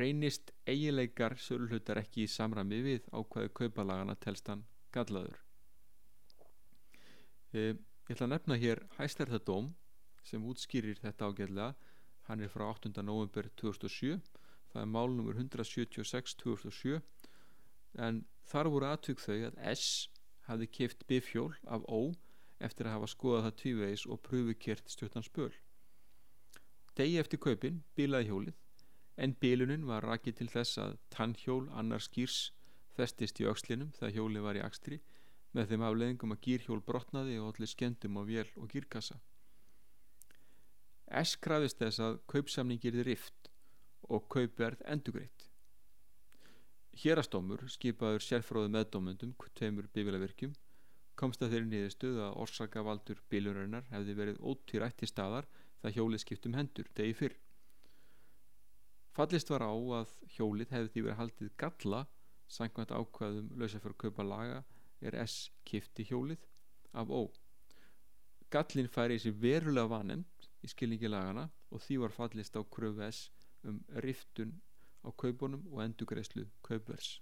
Reynist 0.00 0.52
eiginleikar 0.68 1.38
söluhlutar 1.40 2.00
ekki 2.02 2.24
í 2.24 2.32
samræmi 2.32 2.80
við 2.84 3.12
ákvaðu 3.12 3.52
kaupalagana 3.60 4.16
telstan 4.20 4.64
gallaður. 4.92 5.38
E, 7.52 7.74
Ég 8.10 8.16
ætla 8.16 8.26
að 8.26 8.32
nefna 8.32 8.54
hér 8.58 8.78
hæstærðadóm 8.96 9.66
sem 10.26 10.42
útskýrir 10.50 10.98
þetta 10.98 11.28
ágæðlega. 11.30 11.66
Hann 12.26 12.40
er 12.42 12.50
frá 12.50 12.64
8. 12.66 12.90
november 13.06 13.46
2007. 13.60 14.16
Það 14.72 14.80
er 14.82 14.88
málnumur 14.90 15.36
176 15.38 16.34
2007 16.40 16.96
en 18.02 18.18
þar 18.50 18.70
voru 18.74 18.88
aðtök 18.88 19.22
þau 19.22 19.36
að 19.52 19.60
S 19.76 19.84
hafði 20.48 20.66
keift 20.74 21.06
bifjól 21.06 21.54
af 21.70 21.86
O 21.86 22.00
eftir 22.58 22.90
að 22.90 22.96
hafa 22.96 23.12
skoðað 23.14 23.46
það 23.46 23.56
tvívegis 23.62 24.06
og 24.10 24.22
pröfukert 24.26 24.90
stjórnans 24.90 25.30
böl. 25.30 25.54
Degi 26.98 27.22
eftir 27.22 27.38
kaupin 27.46 27.84
bilaði 27.94 28.32
hjólið 28.32 28.58
en 29.22 29.36
bilunin 29.38 29.86
var 29.86 30.02
rakið 30.10 30.40
til 30.40 30.50
þess 30.56 30.82
að 30.82 30.98
tannhjól 31.14 31.70
annars 31.78 32.10
skýrs 32.10 32.42
festist 32.98 33.38
í 33.38 33.46
aukslinum 33.46 33.94
þegar 34.00 34.16
hjólið 34.18 34.48
var 34.48 34.58
í 34.58 34.66
akstri 34.66 34.98
með 35.56 35.72
þeim 35.72 35.84
afleðingum 35.88 36.34
að 36.34 36.42
gýrhjól 36.46 36.80
brotnaði 36.86 37.38
og 37.42 37.50
allir 37.52 37.70
skemmtum 37.70 38.18
á 38.18 38.22
vél 38.28 38.46
og 38.56 38.70
gýrkassa. 38.70 39.18
S 41.20 41.34
krafist 41.42 41.80
þess 41.80 42.02
að 42.06 42.20
kaupsamningir 42.30 43.00
er 43.02 43.08
rift 43.10 43.50
og 44.08 44.28
kaupverð 44.30 44.82
endugreitt. 44.86 45.48
Hérastómur, 47.00 47.64
skipaður 47.70 48.22
sérfróðu 48.22 48.70
meðdómundum, 48.74 49.34
tveimur 49.58 49.88
bifilavirkjum, 49.94 50.54
komst 51.18 51.42
að 51.42 51.54
þeirri 51.54 51.70
niðurstuð 51.70 52.18
að 52.24 52.38
orsakavaldur 52.44 53.20
bilurinnar 53.30 53.86
hefði 53.90 54.16
verið 54.18 54.40
ótýrætt 54.40 55.04
í 55.04 55.08
staðar 55.10 55.48
það 55.82 55.96
hjólið 55.96 56.22
skiptum 56.24 56.56
hendur 56.56 56.90
degi 56.96 57.16
fyrr. 57.16 57.36
Fallist 59.16 59.50
var 59.50 59.64
á 59.66 59.72
að 59.72 60.12
hjólið 60.36 60.74
hefði 60.74 60.92
því 60.94 61.04
verið 61.06 61.20
haldið 61.20 61.54
galla 61.60 62.04
sangvænt 62.50 62.94
ákvaðum 62.94 63.50
lausafjörg 63.58 63.98
kaupa 64.04 64.26
laga 64.26 64.60
er 65.00 65.16
S 65.24 65.50
kifti 65.64 66.04
hjólið 66.10 66.44
af 66.92 67.10
Ó 67.10 67.22
gallin 68.50 68.88
færi 68.90 69.14
í 69.18 69.22
sig 69.22 69.36
verulega 69.42 69.86
vanemt 69.92 70.48
í 70.66 70.70
skilningi 70.70 71.10
lagana 71.10 71.46
og 71.70 71.82
því 71.84 72.00
var 72.02 72.14
fallist 72.16 72.56
á 72.58 72.62
kröfu 72.76 73.06
S 73.06 73.30
um 73.62 73.78
riftun 74.04 74.56
á 75.06 75.08
kaupunum 75.22 75.62
og 75.70 75.84
endugreislu 75.84 76.48
kaupvers 76.66 77.20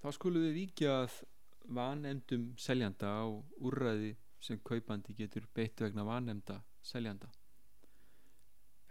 Þá 0.00 0.08
skulum 0.16 0.46
við 0.48 0.54
vikja 0.56 0.92
að 1.02 1.16
vanemdum 1.76 2.46
seljanda 2.58 3.10
á 3.20 3.24
úrræði 3.60 4.14
sem 4.40 4.60
kaupandi 4.64 5.14
getur 5.16 5.44
beitt 5.54 5.80
vegna 5.84 6.04
vanemda 6.08 6.62
seljanda 6.82 7.28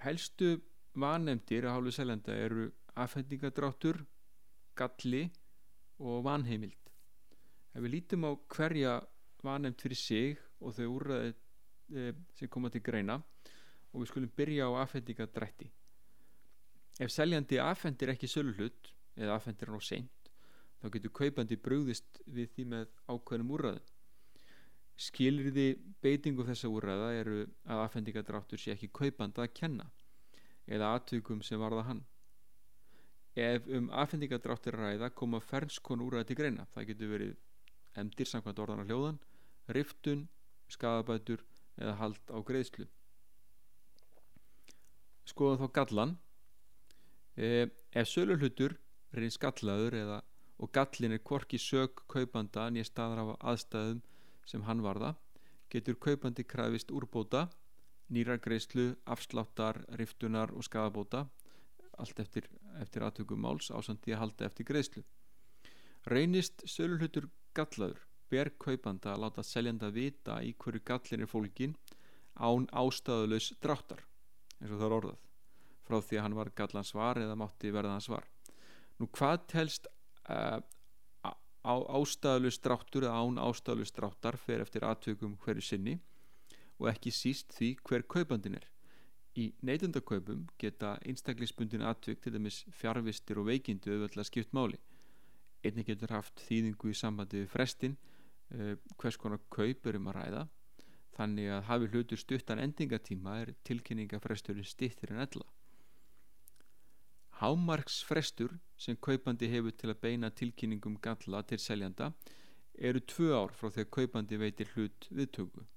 helstu 0.04 0.58
vanemdir 1.00 1.68
að 1.68 1.76
hálfu 1.78 1.94
seljanda 1.96 2.36
eru 2.36 2.70
afhendingadráttur 3.00 4.02
galli 4.80 5.26
og 6.00 6.24
vanheimild. 6.28 6.78
Ef 7.76 7.84
við 7.84 7.94
lítum 7.96 8.28
á 8.28 8.32
hverja 8.56 9.00
vanemd 9.44 9.80
fyrir 9.82 10.00
sig 10.00 10.40
og 10.60 10.76
þau 10.76 10.88
úrraði 10.96 11.34
e, 11.34 12.14
sem 12.36 12.52
koma 12.52 12.72
til 12.72 12.84
greina 12.84 13.20
og 13.20 14.02
við 14.02 14.12
skulum 14.12 14.34
byrja 14.36 14.70
á 14.72 14.84
afhendingadrætti. 14.84 15.70
Ef 17.00 17.12
seljandi 17.14 17.60
afhendir 17.64 18.12
ekki 18.14 18.28
söluhlut 18.28 18.92
eða 19.20 19.38
afhendir 19.38 19.72
hann 19.72 19.80
á 19.80 19.84
seint 19.84 20.32
þá 20.80 20.92
getur 20.96 21.16
kaupandi 21.22 21.58
brúðist 21.60 22.22
við 22.26 22.52
því 22.56 22.66
með 22.74 22.92
ákveðnum 23.12 23.56
úrraði 23.56 23.84
skilriði 25.00 25.70
beitingu 26.04 26.44
þessa 26.48 26.70
úrræða 26.72 27.10
eru 27.22 27.42
að 27.70 27.84
afhendingadráttur 27.86 28.60
sé 28.60 28.74
ekki 28.74 28.92
kaupanda 28.92 29.46
að 29.46 29.54
kenna 29.62 29.88
eða 30.68 30.94
aðtökum 30.98 31.42
sem 31.46 31.62
varða 31.62 31.86
hann. 31.88 32.02
Ef 33.40 33.68
um 33.72 33.88
afhendingadráttur 33.96 34.76
ræða 34.76 35.12
koma 35.16 35.40
fernskon 35.40 36.04
úrræði 36.04 36.32
til 36.32 36.40
greina. 36.42 36.68
Það 36.74 36.90
getur 36.92 37.14
verið 37.14 37.36
emdir 38.00 38.30
samkvæmt 38.30 38.60
orðan 38.60 38.84
á 38.84 38.88
hljóðan 38.90 39.20
riftun, 39.74 40.28
skadabætur 40.70 41.44
eða 41.80 41.96
hald 42.02 42.34
á 42.34 42.38
greiðslu. 42.46 42.88
Skoðum 45.30 45.62
þá 45.62 45.68
gallan 45.78 46.16
e, 47.38 47.70
ef 47.94 48.10
söluhlutur 48.10 48.76
reynir 49.14 49.36
skallaður 49.36 49.98
eða 50.02 50.20
og 50.60 50.72
gallin 50.76 51.16
er 51.16 51.24
kvorki 51.24 51.60
sög 51.62 52.04
kaupanda 52.12 52.68
nýja 52.74 52.90
staðar 52.90 53.22
af 53.24 53.36
aðstæðum 53.54 54.02
sem 54.50 54.66
hann 54.66 54.82
varða 54.86 55.14
getur 55.70 55.98
kaupandi 56.02 56.44
krafist 56.44 56.92
úrbóta 56.92 57.48
nýrar 58.10 58.40
greiðslu, 58.42 58.96
afsláttar 59.06 59.84
riftunar 60.00 60.54
og 60.56 60.66
skadabóta 60.66 61.28
allt 62.00 62.20
eftir, 62.24 62.48
eftir 62.82 63.06
aðtökum 63.06 63.42
máls 63.44 63.70
ásandi 63.70 64.16
að 64.16 64.24
halda 64.24 64.48
eftir 64.48 64.66
greiðslu. 64.66 65.04
Reynist 66.10 66.64
söluhlutur 66.66 67.28
gallaður 67.54 68.06
ber 68.32 68.54
kaupanda 68.62 69.14
að 69.14 69.26
láta 69.26 69.44
seljanda 69.46 69.90
vita 69.94 70.40
í 70.46 70.54
hverju 70.58 70.82
gallin 70.86 71.26
er 71.26 71.30
fólkin 71.30 71.76
án 72.40 72.70
ástæðulegs 72.72 73.52
dráttar 73.62 74.06
eins 74.60 74.72
og 74.72 74.80
það 74.80 74.88
er 74.88 74.98
orðað 75.00 75.26
frá 75.90 75.98
því 76.06 76.20
að 76.20 76.26
hann 76.26 76.38
var 76.38 76.52
gallan 76.56 76.88
svar 76.88 77.20
eða 77.20 77.38
mátti 77.40 77.72
verða 77.74 77.96
hann 77.96 78.06
svar. 78.06 78.26
Nú 79.00 79.08
hvað 79.16 79.46
telst 79.50 79.90
uh, 80.30 80.60
á 81.66 81.76
ástæðulegs 81.76 82.60
dráttur 82.64 83.06
eða 83.08 83.20
án 83.20 83.40
ástæðulegs 83.44 83.94
dráttar 83.96 84.38
fer 84.40 84.64
eftir 84.64 84.86
aðtökum 84.88 85.38
hverju 85.44 85.66
sinni 85.66 85.96
og 86.80 86.90
ekki 86.92 87.12
síst 87.12 87.52
því 87.58 87.74
hver 87.84 88.06
kaupandin 88.08 88.60
er. 88.60 88.68
Í 89.38 89.52
neytundakaupum 89.64 90.48
geta 90.60 90.96
einstaklisbundin 91.06 91.84
aðtök 91.86 92.22
til 92.24 92.34
dæmis 92.34 92.64
fjárvistir 92.76 93.40
og 93.40 93.50
veikindu 93.52 93.92
auðvitað 93.94 94.30
skipt 94.30 94.56
máli. 94.56 94.80
Einnig 95.64 95.90
getur 95.92 96.16
haft 96.16 96.40
þýðingu 96.48 96.92
í 96.92 96.96
sambandi 96.96 97.44
við 97.44 97.52
frestin 97.52 97.98
uh, 98.56 98.76
hvers 98.98 99.20
konar 99.20 99.44
kaup 99.52 99.88
er 99.88 100.00
um 100.00 100.10
að 100.12 100.18
ræða. 100.20 100.46
Þannig 101.20 101.52
að 101.52 101.66
hafi 101.68 101.90
hlutur 101.92 102.20
stuttan 102.22 102.64
endingatíma 102.64 103.36
er 103.44 103.54
tilkynningafresturinn 103.68 104.68
stittir 104.68 105.12
en 105.12 105.24
ella. 105.26 105.48
Hámarksfrestur 107.42 108.56
sem 108.80 108.98
kaupandi 109.08 109.50
hefur 109.52 109.76
til 109.76 109.92
að 109.94 110.02
beina 110.06 110.30
tilkynningum 110.42 110.96
galla 111.04 111.44
til 111.44 111.60
seljanda 111.60 112.14
eru 112.90 113.02
tvö 113.14 113.34
ár 113.42 113.54
frá 113.60 113.70
að 113.72 113.92
kaupandi 113.98 114.40
veitir 114.40 114.72
hlut 114.76 115.10
viðtöku 115.12 115.68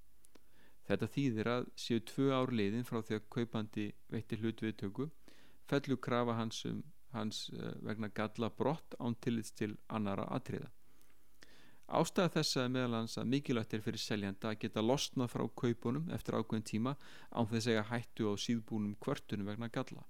Þetta 0.89 1.07
þýðir 1.15 1.49
að 1.49 1.67
séu 1.79 2.01
tvö 2.11 2.33
ár 2.35 2.51
liðin 2.59 2.87
frá 2.87 2.99
að 3.03 3.27
kaupandi 3.31 3.93
veitir 4.11 4.41
hlut 4.43 4.63
viðtöku 4.65 5.09
fellur 5.71 6.01
krafa 6.03 6.35
hans 6.37 6.65
um 6.69 6.83
hans 7.13 7.51
eh, 7.53 7.75
vegna 7.85 8.09
galla 8.09 8.49
brott 8.51 8.97
án 8.99 9.15
tillits 9.21 9.53
til 9.53 9.75
annara 9.93 10.25
atriða. 10.33 10.71
Ástæða 11.93 12.33
þessa 12.39 12.63
er 12.65 12.71
meðal 12.73 12.95
hans 13.03 13.19
að 13.21 13.29
mikilvægt 13.35 13.75
er 13.77 13.83
fyrir 13.85 14.01
seljanda 14.01 14.49
að 14.49 14.63
geta 14.63 14.85
losnað 14.85 15.33
frá 15.35 15.45
kaupunum 15.61 16.09
eftir 16.17 16.39
ákveðin 16.39 16.69
tíma 16.71 16.95
án 17.31 17.51
þess 17.51 17.69
að 17.69 17.91
hættu 17.91 18.33
á 18.33 18.35
síðbúnum 18.41 18.97
kvörtunum 19.03 19.51
vegna 19.51 19.69
galla. 19.69 20.07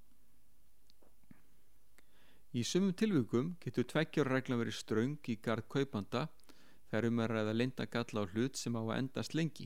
Í 2.53 2.63
sumum 2.69 2.93
tilvíkum 2.93 3.55
getur 3.65 3.87
tveggjarregla 3.89 4.59
verið 4.61 4.75
ströng 4.77 5.29
í 5.33 5.39
gard 5.41 5.65
kaupanda 5.73 6.27
þegar 6.91 7.07
um 7.09 7.21
að 7.25 7.53
lenda 7.57 7.87
galla 7.89 8.25
á 8.25 8.29
hlut 8.29 8.59
sem 8.61 8.75
á 8.77 8.83
að 8.83 8.99
endast 8.99 9.33
lengi. 9.33 9.65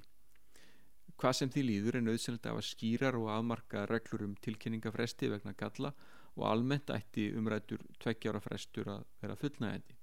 Hvað 1.19 1.33
sem 1.35 1.51
því 1.51 1.63
líður 1.67 1.97
er 1.99 2.05
nöðsynlegt 2.07 2.47
að 2.47 2.61
skýrar 2.69 3.17
og 3.19 3.27
afmarka 3.35 3.81
reglur 3.91 4.23
um 4.29 4.37
tilkynningafresti 4.39 5.31
vegna 5.33 5.55
galla 5.59 5.91
og 6.37 6.45
almennt 6.47 6.93
ætti 6.95 7.25
umrættur 7.35 7.83
tveggjára 7.99 8.43
frestur 8.45 8.93
að 8.93 9.03
vera 9.19 9.37
fullnægandi. 9.41 9.97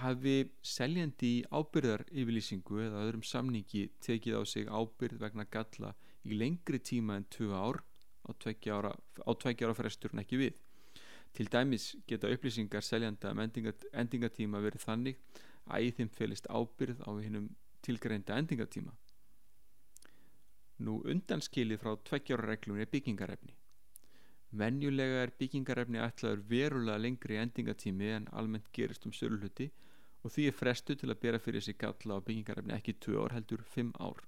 Hafi 0.00 0.36
seljandi 0.62 1.32
í 1.40 1.44
ábyrðar 1.52 2.06
yfirlýsingu 2.08 2.80
eða 2.86 3.02
öðrum 3.04 3.26
samningi 3.26 3.82
tekið 4.00 4.40
á 4.40 4.42
sig 4.48 4.64
ábyrð 4.64 5.20
vegna 5.26 5.44
galla 5.44 5.92
í 6.24 6.40
lengri 6.40 6.80
tíma 6.80 7.20
en 7.20 7.28
2 7.36 7.52
ár 7.52 7.82
á 8.24 8.32
tveggjára 8.38 9.76
fresturinn 9.76 10.24
ekki 10.24 10.40
við. 10.40 10.56
Til 11.38 11.46
dæmis 11.54 11.92
geta 12.10 12.26
upplýsingar 12.34 12.82
seljanda 12.82 13.30
um 13.30 13.38
endingatíma 13.38 14.58
verið 14.64 14.82
þannig 14.82 15.20
að 15.70 15.84
í 15.86 15.92
þeim 15.94 16.08
felist 16.16 16.48
ábyrð 16.50 17.04
á 17.06 17.10
hinnum 17.14 17.44
tilgreinda 17.86 18.38
endingatíma. 18.42 18.90
Nú 20.82 20.96
undanskilið 21.12 21.78
frá 21.84 21.92
tveggjára 22.10 22.50
reglum 22.50 22.82
er 22.82 22.90
byggingarefni. 22.90 23.54
Venjulega 24.50 25.22
er 25.28 25.36
byggingarefni 25.38 26.02
ætlaður 26.02 26.42
verulega 26.50 27.04
lengri 27.06 27.38
endingatími 27.44 28.12
en 28.16 28.30
almennt 28.40 28.72
gerist 28.74 29.06
um 29.06 29.14
söluluti 29.14 29.70
og 30.24 30.34
því 30.34 30.50
er 30.50 30.58
frestu 30.58 30.98
til 30.98 31.12
að 31.12 31.20
bera 31.22 31.38
fyrir 31.44 31.62
sig 31.62 31.78
galla 31.78 32.18
á 32.18 32.26
byggingarefni 32.26 32.74
ekki 32.80 32.98
2 33.06 33.20
ár 33.22 33.38
heldur 33.38 33.62
5 33.76 33.94
ár 34.02 34.26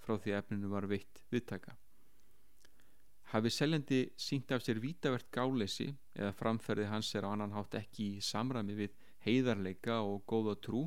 frá 0.00 0.16
því 0.16 0.38
efninu 0.40 0.72
var 0.72 0.88
veitt 0.88 1.20
viðtaka. 1.28 1.76
Hafi 3.32 3.50
seljandi 3.50 4.00
sínt 4.22 4.52
af 4.54 4.62
sér 4.62 4.78
vítavert 4.82 5.26
gáleysi 5.34 5.88
eða 6.14 6.32
framferði 6.38 6.86
hans 6.92 7.10
er 7.18 7.26
á 7.26 7.34
annan 7.34 7.54
hátt 7.56 7.74
ekki 7.74 8.12
í 8.16 8.22
samræmi 8.22 8.76
við 8.78 8.94
heiðarleika 9.26 9.98
og 10.06 10.22
góða 10.30 10.54
trú 10.62 10.84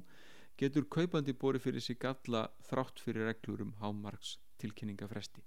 getur 0.60 0.88
kaupandi 0.92 1.36
bori 1.36 1.60
fyrir 1.60 1.84
sig 1.84 2.00
galla 2.00 2.46
þrátt 2.70 3.00
fyrir 3.04 3.28
reglur 3.28 3.64
um 3.64 3.74
hámarks 3.82 4.38
tilkynningafresti. 4.60 5.44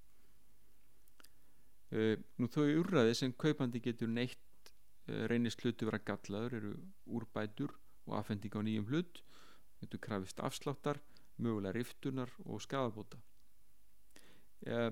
Uh, 1.92 2.16
nú 2.40 2.48
þó 2.48 2.62
í 2.64 2.76
úrraði 2.80 3.16
sem 3.18 3.32
kaupandi 3.36 3.80
getur 3.84 4.08
neitt 4.08 4.72
uh, 5.08 5.26
reynist 5.28 5.60
hlutu 5.60 5.88
vera 5.88 6.00
gallaður 6.00 6.56
eru 6.60 6.74
úrbætur 7.04 7.74
og 8.06 8.16
afhending 8.20 8.56
á 8.56 8.60
nýjum 8.64 8.88
hlut 8.88 9.20
getur 9.82 10.00
krafist 10.00 10.40
afsláttar 10.40 11.00
mögulega 11.36 11.76
riftunar 11.76 12.32
og 12.46 12.62
skafabóta 12.64 13.20
uh, 14.68 14.88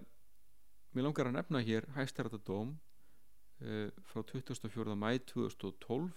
Mér 0.90 1.04
langar 1.06 1.28
að 1.30 1.36
nefna 1.36 1.60
hér 1.62 1.84
hægstæratadóm 1.94 2.72
frá 4.10 4.22
24. 4.26 4.94
mæ 4.98 5.10
2012 5.30 6.08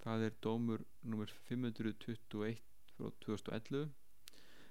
það 0.00 0.22
er 0.24 0.36
dómur 0.40 0.84
nr. 1.04 1.32
521 1.50 2.62
frá 2.94 3.10
2011 3.26 3.90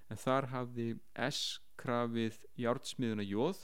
en 0.10 0.22
þar 0.24 0.48
hafði 0.50 0.88
S 1.28 1.60
krafið 1.78 2.40
jártsmiðuna 2.58 3.28
jóð 3.30 3.62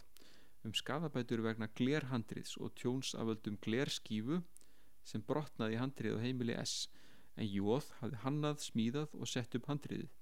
um 0.69 0.75
skadabætur 0.77 1.41
vegna 1.47 1.71
glerhandriðs 1.79 2.59
og 2.61 2.75
tjónsaföldum 2.77 3.57
glerskífu 3.65 4.43
sem 5.01 5.23
brotnaði 5.25 5.79
handrið 5.81 6.19
á 6.21 6.23
heimili 6.27 6.59
S 6.61 6.91
en 7.41 7.49
Jóð 7.49 7.89
hafði 8.03 8.21
hannað, 8.21 8.61
smíðað 8.63 9.17
og 9.17 9.27
sett 9.27 9.57
upp 9.57 9.65
handriðið. 9.69 10.13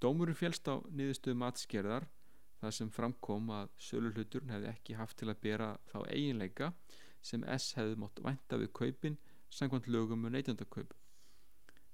Dómurinn 0.00 0.38
félst 0.38 0.64
á 0.64 0.80
niðurstöðu 0.88 1.38
matskerðar 1.38 2.08
þar 2.60 2.76
sem 2.76 2.92
framkom 2.92 3.50
að 3.56 3.74
sölulhuturn 3.88 4.52
hefði 4.54 4.70
ekki 4.72 4.98
haft 5.00 5.18
til 5.20 5.30
að 5.32 5.42
bera 5.46 5.70
þá 5.92 5.98
eiginleika 6.06 6.72
sem 7.30 7.44
S 7.56 7.74
hefði 7.78 7.98
mótt 8.00 8.22
vænta 8.24 8.60
við 8.60 8.72
kaupin 8.80 9.18
sangkvæmt 9.50 9.90
lögum 9.90 10.24
og 10.28 10.34
neytjandakaup. 10.36 10.94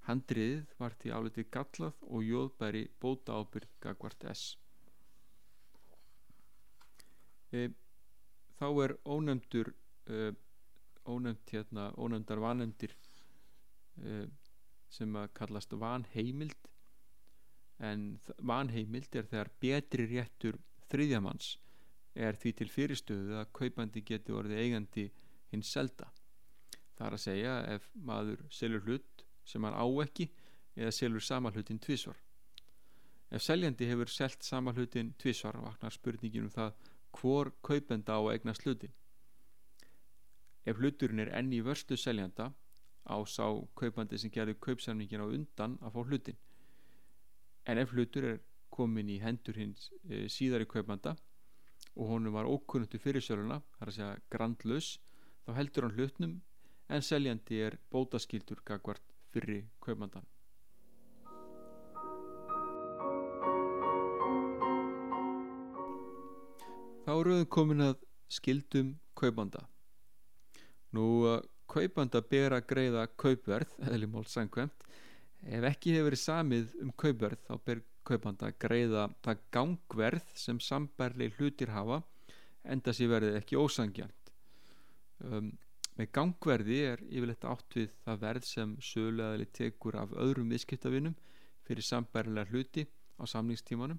Handriðið 0.07 0.77
var 0.79 0.95
til 1.01 1.11
álitið 1.15 1.49
gallað 1.51 2.07
og 2.07 2.23
Jóð 2.23 2.53
bæri 2.59 2.87
bóta 3.01 3.35
ábyrg 3.39 3.71
gagvart 3.83 4.23
S 4.31 4.53
e, 7.51 7.67
þá 8.59 8.67
er 8.83 8.93
ónefndur 9.05 9.71
e, 10.07 10.31
ónefnd 11.07 11.53
hérna 11.53 11.89
ónefndar 11.95 12.41
vanefndir 12.43 12.95
e, 14.03 14.25
sem 14.91 15.15
að 15.19 15.31
kallast 15.37 15.75
vanheimild 15.79 16.71
en 17.79 18.19
vanheimild 18.37 19.15
er 19.15 19.29
þegar 19.29 19.51
betri 19.61 20.07
réttur 20.09 20.57
þriðjamanns 20.91 21.55
er 22.27 22.37
því 22.41 22.53
til 22.59 22.69
fyrirstöðu 22.73 23.37
að 23.41 23.51
kaupandi 23.59 24.01
geti 24.01 24.33
orðið 24.33 24.63
eigandi 24.63 25.07
hins 25.51 25.71
selda 25.73 26.09
það 26.97 27.07
er 27.07 27.17
að 27.17 27.25
segja 27.25 27.55
ef 27.75 27.89
maður 27.93 28.45
selur 28.49 28.85
hlut 28.87 29.25
sem 29.47 29.63
hann 29.63 29.77
á 29.77 29.85
ekki 30.03 30.31
eða 30.75 30.95
selur 30.95 31.23
sama 31.23 31.53
hlutin 31.53 31.79
tvísvar 31.83 32.17
ef 33.29 33.43
seljandi 33.43 33.89
hefur 33.91 34.09
selgt 34.09 34.43
sama 34.47 34.73
hlutin 34.73 35.13
tvísvar 35.21 35.59
vaknar 35.61 35.93
spurningin 35.93 36.47
um 36.47 36.53
það 36.53 36.73
hvor 37.21 37.51
kaupenda 37.63 38.13
á 38.13 38.21
egna 38.33 38.53
slutin. 38.53 38.93
Ef 40.65 40.77
hluturinn 40.77 41.23
er 41.23 41.31
enni 41.39 41.61
vörstu 41.63 41.97
seljanda 41.97 42.51
á 43.07 43.17
sá 43.25 43.47
kaupandi 43.75 44.19
sem 44.19 44.31
gerði 44.31 44.57
kaupsamningin 44.59 45.23
á 45.23 45.27
undan 45.27 45.77
að 45.81 45.93
fá 45.95 46.01
hlutin. 46.03 46.37
En 47.67 47.77
ef 47.81 47.91
hlutur 47.91 48.23
er 48.23 48.37
komin 48.71 49.09
í 49.11 49.17
hendur 49.19 49.57
hins 49.59 49.89
e, 50.07 50.27
síðari 50.31 50.67
kaupanda 50.69 51.17
og 51.97 52.13
honum 52.13 52.35
var 52.37 52.47
ókunnuttu 52.47 52.99
fyrir 53.01 53.23
söluna, 53.25 53.59
þar 53.79 53.91
að 53.91 53.97
segja 53.97 54.23
grandlaus, 54.31 54.89
þá 55.43 55.51
heldur 55.57 55.87
hann 55.87 55.97
hlutnum 55.97 56.35
en 56.87 57.03
seljandi 57.03 57.59
er 57.67 57.77
bótaskildur 57.91 58.61
gagvart 58.67 59.15
fyrir 59.33 59.65
kaupandan. 59.83 60.23
Þá 67.07 67.11
eru 67.15 67.35
við 67.37 67.45
komin 67.55 67.83
að 67.85 67.99
skildum 68.31 68.95
kaupanda. 69.15 69.61
Nú, 70.95 71.03
kaupanda 71.71 72.19
ber 72.19 72.55
að 72.57 72.65
greiða 72.67 73.05
kaupverð, 73.19 73.75
eða 73.87 74.09
mál 74.11 74.25
sangkvæmt. 74.27 74.87
Ef 75.45 75.67
ekki 75.69 75.93
hefur 75.95 76.09
verið 76.09 76.23
samið 76.23 76.73
um 76.81 76.91
kaupverð, 76.97 77.43
þá 77.45 77.53
ber 77.69 77.83
kaupanda 78.07 78.51
greiða 78.59 79.07
það 79.25 79.45
gangverð 79.53 80.33
sem 80.39 80.59
sambærli 80.63 81.29
hlutir 81.37 81.71
hafa, 81.75 82.01
enda 82.63 82.93
sér 82.95 83.11
verðið 83.13 83.39
ekki 83.41 83.59
ósangjant. 83.59 84.31
Um, 85.23 85.51
með 85.97 86.11
gangverði 86.13 86.77
er 86.91 87.01
yfirleitt 87.09 87.45
átt 87.49 87.77
við 87.79 87.93
það 88.05 88.19
verð 88.21 88.45
sem 88.45 88.75
sögulegðali 88.85 89.47
tekur 89.59 89.97
af 89.97 90.13
öðrum 90.13 90.51
viðskiptavinum 90.53 91.15
fyrir 91.65 91.85
sambærlega 91.85 92.51
hluti 92.51 92.85
á 93.17 93.23
samningstímanum 93.25 93.97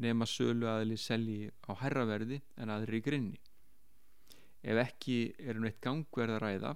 nema 0.00 0.26
sölu 0.26 0.66
aðli 0.70 0.96
selji 0.98 1.50
á 1.68 1.72
herraverði 1.82 2.40
en 2.58 2.72
aðri 2.72 3.02
í 3.02 3.04
grinni 3.04 3.40
ef 4.64 4.80
ekki 4.86 5.18
er 5.38 5.60
um 5.60 5.68
eitt 5.68 5.82
gangverð 5.84 6.38
að 6.38 6.42
ræða 6.46 6.72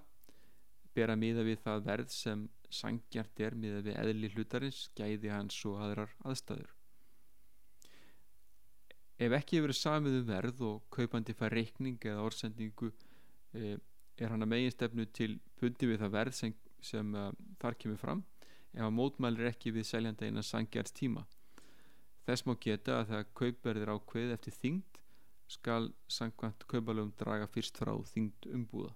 bera 0.95 1.17
miða 1.17 1.45
við 1.47 1.61
það 1.65 1.85
verð 1.87 2.15
sem 2.15 2.49
sangjart 2.71 3.41
er 3.41 3.57
miða 3.57 3.83
við 3.85 3.99
eðli 4.01 4.31
hlutarins, 4.35 4.89
gæði 4.97 5.33
hans 5.33 5.59
og 5.69 5.79
aðrar 5.85 6.15
aðstæður. 6.25 6.75
Ef 9.19 9.35
ekki 9.35 9.59
hefur 9.59 9.75
samið 9.75 10.21
um 10.21 10.27
verð 10.29 10.61
og 10.63 10.83
kaupandi 10.95 11.35
fær 11.35 11.55
reikning 11.57 11.99
eða 12.07 12.25
orðsendingu 12.29 12.93
e, 12.93 13.79
er 14.19 14.31
hann 14.31 14.45
að 14.45 14.53
meginstefnu 14.53 15.07
til 15.15 15.33
pundi 15.59 15.89
við 15.91 16.05
það 16.05 16.15
verð 16.15 16.37
sem, 16.39 16.55
sem 16.83 17.15
uh, 17.19 17.33
þar 17.59 17.79
kemur 17.83 17.99
fram 17.99 18.23
ef 18.75 18.85
hann 18.85 18.95
mótmælir 18.95 19.51
ekki 19.51 19.73
við 19.75 19.89
seljanda 19.89 20.29
innan 20.29 20.47
sangjart 20.47 20.93
tíma. 20.95 21.25
Þess 22.29 22.45
má 22.47 22.55
geta 22.61 23.01
að 23.01 23.13
það 23.13 23.29
kaupverðir 23.41 23.93
ákveð 23.95 24.35
eftir 24.37 24.57
þyngd 24.59 25.03
skal 25.49 25.91
sangkvæmt 26.13 26.67
kaupalöfum 26.69 27.15
draga 27.19 27.49
fyrst 27.51 27.79
frá 27.81 27.95
þyngd 28.13 28.51
umbúða. 28.53 28.93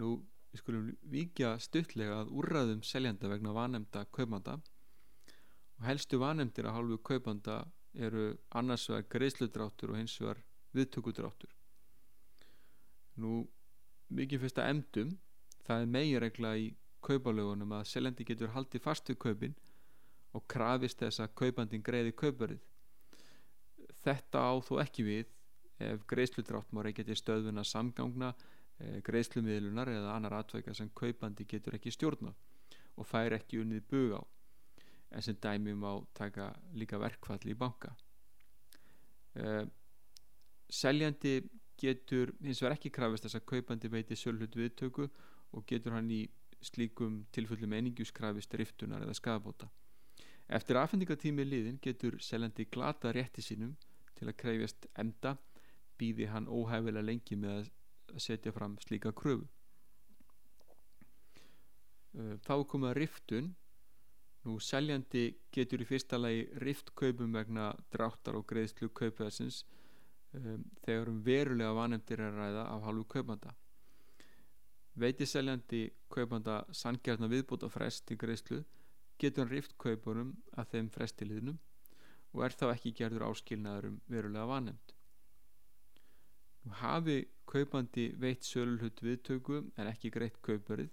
Nú, 0.00 0.14
við 0.52 0.62
skulum 0.62 0.90
vikja 1.12 1.54
stuttlega 1.60 2.22
að 2.22 2.32
úrraðum 2.40 2.82
seljanda 2.86 3.30
vegna 3.32 3.54
vanemda 3.56 4.04
kaupanda 4.14 4.58
og 5.78 5.86
helstu 5.86 6.20
vanemdir 6.22 6.68
að 6.68 6.76
hálfu 6.78 6.98
kaupanda 7.10 7.58
eru 7.92 8.30
annars 8.56 8.88
vegar 8.88 9.08
greiðsludráttur 9.16 9.92
og 9.92 10.00
hins 10.00 10.14
vegar 10.20 10.40
viðtökudráttur. 10.72 11.52
Nú, 13.20 13.42
mikið 14.08 14.46
fyrst 14.46 14.60
að 14.62 14.70
emdum, 14.72 15.16
það 15.66 15.84
er 15.84 15.94
megiregla 15.96 16.56
í 16.56 16.70
kaupalöfunum 17.04 17.76
að 17.76 17.88
seljandi 17.90 18.24
getur 18.24 18.54
haldið 18.54 18.84
fast 18.84 19.10
við 19.10 19.20
kaupin 19.26 19.56
og 20.32 20.46
krafist 20.48 21.02
þess 21.02 21.20
að 21.20 21.34
kaupandin 21.42 21.84
greiði 21.84 22.14
kaupverðið 22.16 22.62
þetta 24.02 24.42
á 24.42 24.52
þó 24.64 24.74
ekki 24.82 25.04
við 25.06 25.30
ef 25.82 26.02
greiðslutrátt 26.10 26.72
má 26.74 26.82
reykja 26.84 27.06
til 27.06 27.18
stöðuna 27.18 27.64
samgangna, 27.66 28.32
greiðslumiðlunar 29.06 29.90
eða 29.92 30.14
annar 30.16 30.38
atveika 30.40 30.74
sem 30.74 30.90
kaupandi 30.96 31.46
getur 31.48 31.76
ekki 31.78 31.92
stjórna 31.94 32.32
og 32.96 33.08
fær 33.08 33.36
ekki 33.38 33.60
unnið 33.62 33.84
bug 33.90 34.16
á 34.18 34.22
en 35.12 35.24
sem 35.24 35.36
dæmi 35.36 35.74
má 35.76 35.90
taka 36.16 36.50
líka 36.72 36.98
verkfalli 37.00 37.52
í 37.52 37.58
banka. 37.58 37.90
E, 39.36 39.66
seljandi 40.72 41.34
getur 41.76 42.32
hins 42.40 42.62
vegar 42.62 42.78
ekki 42.78 42.92
krafist 42.94 43.26
þess 43.26 43.40
að 43.40 43.48
kaupandi 43.52 43.90
veiti 43.92 44.16
sölhut 44.16 44.56
viðtöku 44.56 45.08
og 45.52 45.66
getur 45.68 45.98
hann 45.98 46.08
í 46.10 46.22
slíkum 46.64 47.24
tilfellum 47.34 47.76
einingjuskrafist 47.76 48.54
riftunar 48.56 49.04
eða 49.04 49.18
skadabóta 49.18 49.68
eftir 50.56 50.78
aðfendingatími 50.80 51.44
liðin 51.46 51.78
getur 51.82 52.18
seljandi 52.20 52.66
glata 52.72 53.12
rétti 53.14 53.44
sínum 53.44 53.72
til 54.18 54.28
að 54.28 54.38
krefjast 54.42 54.88
enda 55.00 55.36
býði 56.00 56.28
hann 56.32 56.48
óhæfilega 56.48 57.06
lengi 57.06 57.38
með 57.38 57.54
að 57.60 57.70
setja 58.20 58.52
fram 58.52 58.76
slíka 58.82 59.12
kröfu. 59.16 59.46
Uh, 62.12 62.36
þá 62.44 62.54
koma 62.68 62.92
riftun. 62.96 63.54
Nú 64.42 64.56
seljandi 64.58 65.36
getur 65.54 65.84
í 65.84 65.86
fyrsta 65.86 66.18
lagi 66.18 66.48
riftkaupum 66.58 67.30
vegna 67.36 67.68
dráttar 67.94 68.34
og 68.34 68.48
greiðslu 68.50 68.88
kaupæðsins 68.90 69.60
um, 70.34 70.64
þegar 70.82 71.10
um 71.12 71.20
verulega 71.22 71.76
vanemdir 71.76 72.18
er 72.18 72.32
að 72.32 72.40
ræða 72.40 72.64
af 72.72 72.86
halvu 72.88 73.04
kaupanda. 73.14 73.52
Veiti 74.98 75.28
seljandi 75.30 75.84
kaupanda 76.10 76.64
sangjarnar 76.74 77.30
viðbúta 77.30 77.70
frest 77.70 78.04
til 78.08 78.18
greiðslu 78.18 78.64
getur 79.22 79.44
hann 79.44 79.52
riftkaupunum 79.54 80.34
að 80.58 80.74
þeim 80.74 80.90
frestiliðnum 80.92 81.60
og 82.32 82.44
er 82.46 82.56
þá 82.56 82.66
ekki 82.72 82.94
gerður 82.98 83.28
áskilnaður 83.28 83.88
um 83.92 84.00
verulega 84.10 84.48
vanemd. 84.50 84.94
Hafi 86.82 87.16
kaupandi 87.46 88.12
veitt 88.22 88.46
sölulhut 88.46 89.00
viðtöku 89.02 89.58
en 89.76 89.88
ekki 89.90 90.12
greitt 90.14 90.38
kauparið 90.46 90.90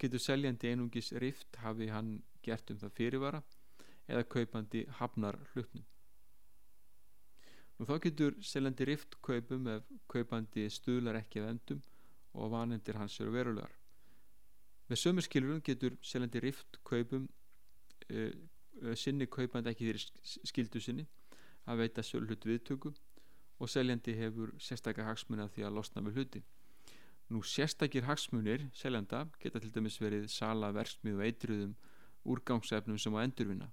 getur 0.00 0.22
seljandi 0.22 0.72
einungis 0.72 1.12
rift 1.22 1.58
hafi 1.62 1.90
hann 1.92 2.14
gert 2.42 2.70
um 2.72 2.78
það 2.80 2.94
fyrirvara 2.96 3.42
eða 4.08 4.24
kaupandi 4.34 4.86
hafnar 4.98 5.38
hlutnum. 5.52 5.84
Nú 7.78 7.86
þá 7.86 7.94
getur 8.06 8.38
seljandi 8.42 8.88
rift 8.88 9.18
kaupum 9.22 9.68
ef 9.68 9.92
kaupandi 10.10 10.66
stuðlar 10.70 11.20
ekki 11.20 11.42
að 11.42 11.52
endum 11.52 11.84
og 12.32 12.50
vanemdir 12.54 12.98
hans 12.98 13.20
eru 13.20 13.34
verulegar. 13.34 13.70
Með 14.88 15.02
sömur 15.04 15.24
skilurinn 15.26 15.62
getur 15.64 15.94
seljandi 16.02 16.40
rift 16.42 16.80
kaupum 16.88 17.28
uh, 18.10 18.32
Eh, 18.80 18.96
sinni 18.98 19.28
kaupand 19.30 19.68
ekki 19.68 19.86
þeirri 19.86 20.00
skildu 20.48 20.80
sinni 20.82 21.04
að 21.70 21.82
veita 21.84 22.02
sölhut 22.06 22.44
viðtöku 22.48 22.90
og 23.62 23.70
seljandi 23.70 24.16
hefur 24.18 24.50
sérstakar 24.58 25.06
hagsmunni 25.06 25.44
að 25.44 25.52
því 25.56 25.66
að 25.68 25.76
losna 25.78 26.02
með 26.02 26.18
hluti. 26.18 26.42
Nú 27.30 27.44
sérstakir 27.46 28.08
hagsmunir 28.08 28.66
seljanda 28.76 29.22
geta 29.40 29.62
til 29.62 29.70
dæmis 29.72 30.00
verið 30.02 30.26
sala 30.32 30.72
verksmið 30.74 31.20
og 31.20 31.28
eitruðum 31.28 31.76
úrgangsefnum 32.34 32.98
sem 32.98 33.14
á 33.14 33.22
endurvinna. 33.22 33.70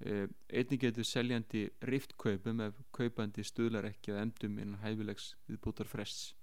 Eh, 0.00 0.26
einnig 0.48 0.80
getur 0.80 1.06
seljandi 1.08 1.68
rift 1.92 2.16
kaupum 2.20 2.64
ef 2.64 2.80
kaupandi 2.96 3.44
stuðlar 3.44 3.88
ekki 3.92 4.12
að 4.12 4.24
endum 4.24 4.58
innan 4.60 4.82
hæfilegs 4.82 5.30
viðbútar 5.48 5.88
frests 5.88 6.34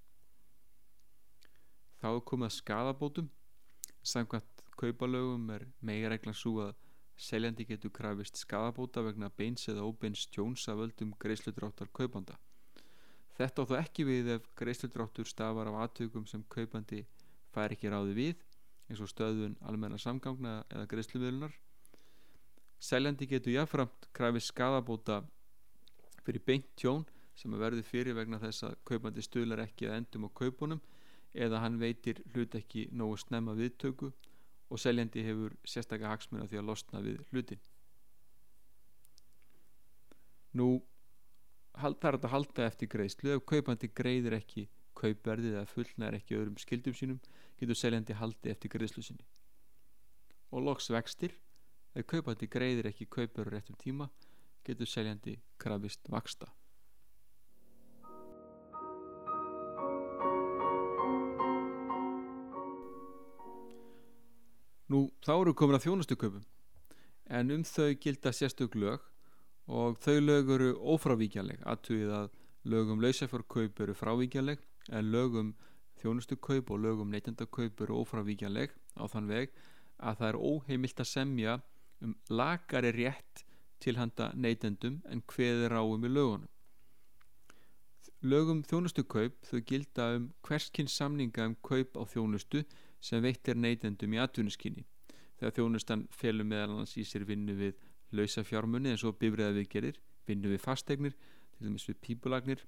þá 2.03 2.09
er 2.11 2.23
komið 2.27 2.49
að 2.49 2.55
skadabótum 2.57 3.27
samkvæmt 4.03 4.63
kaupalögum 4.75 5.45
er 5.55 5.63
megareglan 5.87 6.35
svo 6.35 6.57
að 6.65 6.73
Seljandi 7.15 7.65
getur 7.69 7.91
krafist 7.93 8.39
skadabóta 8.41 9.03
vegna 9.05 9.29
beins 9.29 9.67
eða 9.69 9.85
óbeins 9.85 10.25
tjóns 10.33 10.65
af 10.71 10.81
öldum 10.81 11.13
greiðslutráttar 11.21 11.91
kaupanda. 11.93 12.39
Þetta 13.37 13.65
á 13.65 13.69
þó 13.69 13.75
ekki 13.79 14.05
við 14.05 14.31
ef 14.35 14.47
greiðslutráttur 14.57 15.29
stafar 15.29 15.69
af 15.69 15.79
aðtökum 15.85 16.25
sem 16.29 16.43
kaupandi 16.49 17.03
fær 17.53 17.73
ekki 17.73 17.91
ráði 17.93 18.17
við 18.17 18.43
eins 18.89 19.01
og 19.01 19.09
stöðun 19.09 19.55
almenna 19.61 19.97
samgangna 19.97 20.63
eða 20.69 20.89
greiðslumiðlunar. 20.91 21.53
Seljandi 22.83 23.29
getur 23.29 23.55
jáfnframt 23.55 24.09
krafist 24.13 24.51
skadabóta 24.51 25.21
fyrir 26.25 26.43
beint 26.45 26.69
tjón 26.75 27.05
sem 27.37 27.53
að 27.53 27.63
verði 27.65 27.85
fyrir 27.87 28.17
vegna 28.17 28.41
þess 28.41 28.67
að 28.67 28.75
kaupandi 28.89 29.23
stuðlar 29.25 29.63
ekki 29.63 29.87
að 29.87 30.01
endum 30.01 30.27
á 30.27 30.29
kaupunum 30.35 30.81
eða 31.33 31.61
hann 31.63 31.79
veitir 31.81 32.21
hlut 32.33 32.55
ekki 32.59 32.89
nógu 32.91 33.17
snemma 33.23 33.55
viðtöku 33.57 34.11
og 34.73 34.81
seljandi 34.81 35.21
hefur 35.27 35.53
sérstaklega 35.69 36.15
hagsmuna 36.15 36.49
því 36.49 36.59
að 36.59 36.69
losna 36.71 37.01
við 37.05 37.19
hlutin 37.29 37.61
nú 40.57 40.67
það 41.73 42.07
er 42.09 42.17
að 42.19 42.31
halda 42.33 42.65
eftir 42.67 42.89
greiðslu. 42.93 43.35
Ef 43.35 43.45
kaupandi 43.49 43.89
greiðir 43.89 44.37
ekki 44.37 44.67
kaupverðið 44.97 45.57
eða 45.57 45.69
fullnæðir 45.71 46.17
ekki 46.19 46.37
öðrum 46.37 46.59
skildum 46.61 46.97
sínum 46.97 47.21
getur 47.59 47.77
seljandi 47.77 48.17
haldi 48.17 48.53
eftir 48.53 48.73
greiðslu 48.75 49.05
sinni. 49.05 49.25
Og 50.53 50.65
loks 50.67 50.91
vextir. 50.93 51.33
Ef 51.97 52.05
kaupandi 52.09 52.49
greiðir 52.49 52.89
ekki 52.89 53.09
kaupverður 53.09 53.57
réttum 53.57 53.77
tíma 53.81 54.09
getur 54.65 54.89
seljandi 54.89 55.39
krafist 55.61 56.09
vaksta 56.09 56.49
Nú 64.93 65.07
þá 65.25 65.33
eru 65.39 65.55
komin 65.57 65.79
að 65.79 65.87
þjónustu 65.87 66.19
köpum 66.21 66.43
en 67.33 67.51
um 67.55 67.63
þau 67.65 67.95
gilda 68.03 68.33
sérstök 68.35 68.75
lög 68.77 69.01
og 69.65 69.97
þau 70.03 70.19
lög 70.21 70.51
eru 70.53 70.73
ófrávíkjanleg 70.93 71.63
aðtúið 71.65 72.11
að 72.19 72.27
lögum 72.69 73.01
lausafjörkaup 73.01 73.79
eru 73.85 73.95
frávíkjanleg 73.97 74.61
en 74.91 75.09
lögum 75.15 75.53
þjónustu 76.01 76.37
kaup 76.37 76.69
og 76.75 76.83
lögum 76.83 77.09
neytendakaup 77.09 77.81
eru 77.85 78.03
ófrávíkjanleg 78.03 78.75
á 78.99 79.03
þann 79.09 79.31
veg 79.31 79.55
að 79.97 80.19
það 80.19 80.29
er 80.29 80.39
óheimilt 80.51 81.01
að 81.01 81.11
semja 81.15 81.57
um 82.03 82.15
lagari 82.29 82.91
rétt 82.93 83.43
til 83.83 83.97
handa 83.97 84.29
neytendum 84.35 85.01
en 85.09 85.23
hveðir 85.33 85.75
áum 85.79 86.05
í 86.05 86.11
lögunum. 86.11 86.49
Lögum 88.23 88.61
þjónustu 88.67 89.03
kaup 89.03 89.41
þau 89.47 89.59
gilda 89.67 90.09
um 90.17 90.29
hverskinn 90.47 90.91
samninga 90.91 91.49
um 91.49 91.55
kaup 91.65 91.97
á 91.99 92.03
þjónustu 92.07 92.63
sem 93.03 93.23
veittir 93.23 93.59
neytendum 93.59 94.15
í 94.15 94.21
atvinnuskinni 94.23 94.85
þegar 95.39 95.55
þjónustan 95.57 96.05
felur 96.15 96.47
meðal 96.47 96.69
annars 96.71 96.95
í 96.97 97.05
sér 97.07 97.25
vinnu 97.27 97.55
við 97.57 97.81
lausa 98.15 98.43
fjármunni 98.45 98.93
eins 98.93 99.03
og 99.03 99.17
bifræða 99.19 99.57
viðgerir, 99.57 99.97
vinnu 100.27 100.53
við 100.53 100.61
fasteignir 100.63 101.17
til 101.17 101.67
dæmis 101.67 101.87
við 101.89 101.99
pípulagnir 102.05 102.63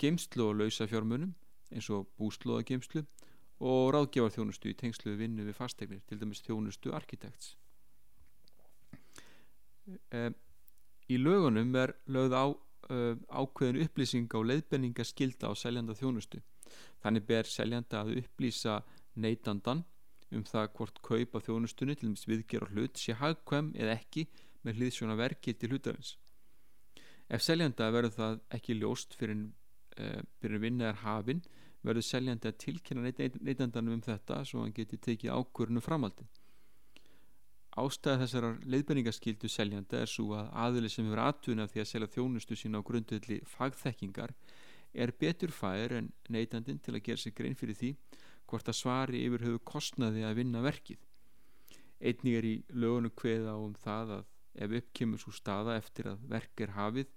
geimslu 0.00 0.48
og 0.48 0.58
lausa 0.62 0.88
fjármunum 0.90 1.36
eins 1.70 1.90
og 1.92 2.08
búslóða 2.18 2.66
geimslu 2.72 3.04
og 3.58 3.92
ráðgjafar 3.94 4.34
þjónustu 4.34 4.72
í 4.72 4.76
tengslu 4.78 5.12
við 5.12 5.24
vinnu 5.26 5.46
við 5.46 5.58
fasteignir 5.58 6.02
til 6.08 6.20
dæmis 6.20 6.42
þjónustu 6.46 6.94
arkitekts 6.96 7.56
Í 11.08 11.16
lögunum 11.16 11.76
er 11.80 11.94
lögð 12.12 12.34
á 12.36 12.44
ákveðin 13.40 13.82
upplýsing 13.84 14.28
á 14.32 14.40
leiðbenninga 14.44 15.04
skilda 15.04 15.48
á 15.48 15.52
seljanda 15.56 15.96
þjónustu. 15.96 16.40
Þannig 17.02 17.24
ber 17.28 17.48
seljanda 17.48 18.02
að 18.02 18.18
upplýsa 18.22 18.82
neytandan 19.14 19.84
um 20.34 20.44
það 20.44 20.72
hvort 20.76 21.02
kaup 21.02 21.36
á 21.36 21.38
þjónustunni 21.46 21.96
til 21.96 22.10
dæmis 22.10 22.28
viðger 22.28 22.66
og 22.66 22.72
hlut 22.74 23.00
sé 23.00 23.16
hagkvæm 23.16 23.72
eða 23.76 23.96
ekki 23.96 24.26
með 24.66 24.82
hlýðsjóna 24.82 25.16
verki 25.16 25.54
til 25.56 25.72
hlutarins 25.72 26.16
ef 27.28 27.44
seljanda 27.44 27.88
verður 27.92 28.14
það 28.16 28.40
ekki 28.56 28.76
ljóst 28.78 29.16
fyrir, 29.18 29.48
uh, 30.00 30.20
fyrir 30.40 30.62
vinnaðar 30.64 31.02
hafin 31.04 31.42
verður 31.84 32.06
seljandi 32.08 32.50
að 32.50 32.60
tilkynna 32.64 33.12
neytandanum 33.44 33.98
um 33.98 34.04
þetta 34.04 34.42
svo 34.48 34.64
hann 34.64 34.74
geti 34.74 34.98
tekið 34.98 35.34
ákvörnu 35.36 35.82
framaldi. 35.84 36.26
Ástæða 37.78 38.24
þessar 38.24 38.46
leiðbenningaskildu 38.66 39.48
seljanda 39.52 40.00
er 40.02 40.10
svo 40.10 40.32
að 40.34 40.48
aðili 40.64 40.90
sem 40.90 41.06
hefur 41.06 41.22
aðtuna 41.22 41.68
því 41.70 41.82
að 41.84 41.90
selja 41.92 42.10
þjónustu 42.16 42.58
sína 42.58 42.80
á 42.82 42.86
grundvelli 42.88 43.38
fagþekkingar 43.46 44.32
er 44.98 45.12
betur 45.20 45.52
fær 45.54 45.94
en 46.00 46.08
neytandin 46.32 46.80
til 46.82 46.96
að 46.96 47.04
gera 47.06 47.22
sig 47.22 47.36
grein 47.38 47.54
fyrir 47.58 47.78
því 47.78 47.92
hvort 48.48 48.70
að 48.70 48.78
svari 48.80 49.22
yfir 49.26 49.44
höfu 49.46 49.60
kostnaði 49.68 50.24
að 50.26 50.38
vinna 50.40 50.62
verkið. 50.64 51.00
Einnig 51.98 52.38
er 52.38 52.46
í 52.46 52.54
lögunum 52.72 53.14
hveða 53.18 53.56
um 53.60 53.74
það 53.78 54.14
að 54.18 54.28
ef 54.64 54.74
uppkemur 54.80 55.22
svo 55.22 55.34
staða 55.34 55.76
eftir 55.78 56.08
að 56.12 56.24
verk 56.30 56.62
er 56.64 56.74
hafið 56.76 57.10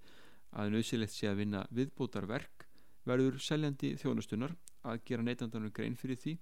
að 0.58 0.74
nöðsilegt 0.74 1.14
sé 1.14 1.30
að 1.30 1.40
vinna 1.42 1.62
viðbótar 1.74 2.26
verk 2.30 2.66
verður 3.08 3.38
seljandi 3.42 3.94
þjónustunar 3.98 4.54
að 4.86 5.02
gera 5.08 5.26
neytandanum 5.26 5.72
grein 5.74 5.96
fyrir 5.98 6.20
því 6.20 6.36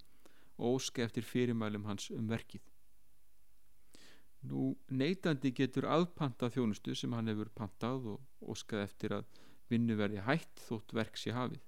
og 0.60 0.80
óska 0.80 1.04
eftir 1.04 1.24
fyrirmælum 1.24 1.86
hans 1.88 2.10
um 2.12 2.28
verkið. 2.28 2.62
Nú 4.50 4.70
neytandi 4.88 5.52
getur 5.56 5.88
aðpanta 5.88 6.48
þjónustu 6.52 6.94
sem 6.96 7.12
hann 7.12 7.28
hefur 7.28 7.52
pantað 7.56 8.14
og 8.14 8.52
óskað 8.52 8.86
eftir 8.86 9.16
að 9.18 9.40
vinnu 9.72 9.96
verði 9.96 10.24
hætt 10.24 10.64
þótt 10.66 10.94
verk 10.96 11.20
sé 11.20 11.34
hafið. 11.36 11.60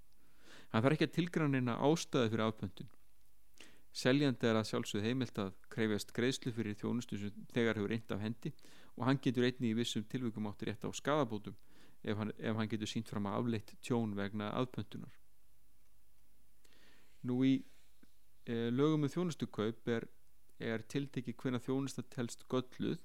Hann 0.73 0.85
þarf 0.85 0.97
ekki 0.97 1.09
að 1.09 1.17
tilgranina 1.19 1.77
ástæði 1.85 2.33
fyrir 2.33 2.47
afpöntun. 2.47 2.93
Seljandi 3.93 4.49
er 4.49 4.57
að 4.57 4.71
sjálfsögð 4.71 5.05
heimilt 5.05 5.39
að 5.43 5.53
krefjast 5.73 6.15
greiðslu 6.17 6.53
fyrir 6.57 6.77
þjónustu 6.81 7.19
sem 7.21 7.43
þegar 7.53 7.77
hefur 7.77 7.93
reynd 7.93 8.15
af 8.15 8.23
hendi 8.25 8.53
og 8.97 9.05
hann 9.05 9.21
getur 9.21 9.45
einni 9.45 9.73
í 9.73 9.77
vissum 9.77 10.07
tilvíkum 10.09 10.49
áttir 10.49 10.71
rétt 10.71 10.87
á 10.89 10.91
skadabótum 10.97 11.57
ef 12.03 12.17
hann, 12.17 12.33
ef 12.39 12.57
hann 12.57 12.71
getur 12.73 12.89
sínt 12.89 13.13
fram 13.13 13.29
að 13.29 13.37
afleitt 13.41 13.75
tjón 13.85 14.17
vegna 14.17 14.49
aðpöntunar. 14.57 15.13
Nú 17.29 17.39
í 17.47 17.53
e, 18.49 18.71
lögum 18.73 19.05
með 19.05 19.11
um 19.11 19.15
þjónustukaup 19.17 19.93
er, 19.93 20.09
er 20.59 20.83
tiltekki 20.89 21.37
hvena 21.37 21.61
þjónusta 21.63 22.03
telst 22.11 22.49
gölluð 22.49 22.99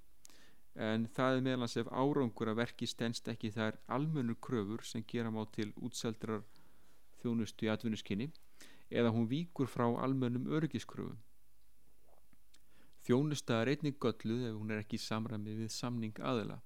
en 0.88 1.08
það 1.14 1.36
er 1.36 1.46
meðlans 1.50 1.78
ef 1.82 1.92
árangur 1.92 2.54
að 2.54 2.62
verki 2.62 2.88
stennst 2.88 3.28
ekki 3.28 3.52
þær 3.54 3.78
almennur 3.92 4.40
kröfur 4.42 4.86
sem 4.86 5.04
gera 5.10 5.34
má 5.34 5.44
til 5.52 5.72
útseldrar 5.84 6.46
þjónustu 7.22 7.68
í 7.68 7.72
atvinnuskinni 7.74 8.32
eða 8.90 9.12
hún 9.16 9.28
víkur 9.28 9.68
frá 9.68 9.86
almennum 10.04 10.48
örgiskröfum. 10.48 11.18
Þjónusta 13.08 13.62
er 13.62 13.72
einnig 13.72 14.00
gölluð 14.04 14.48
ef 14.50 14.56
hún 14.56 14.72
er 14.72 14.82
ekki 14.84 15.00
samræmi 15.00 15.54
við 15.62 15.72
samning 15.72 16.18
aðila. 16.20 16.58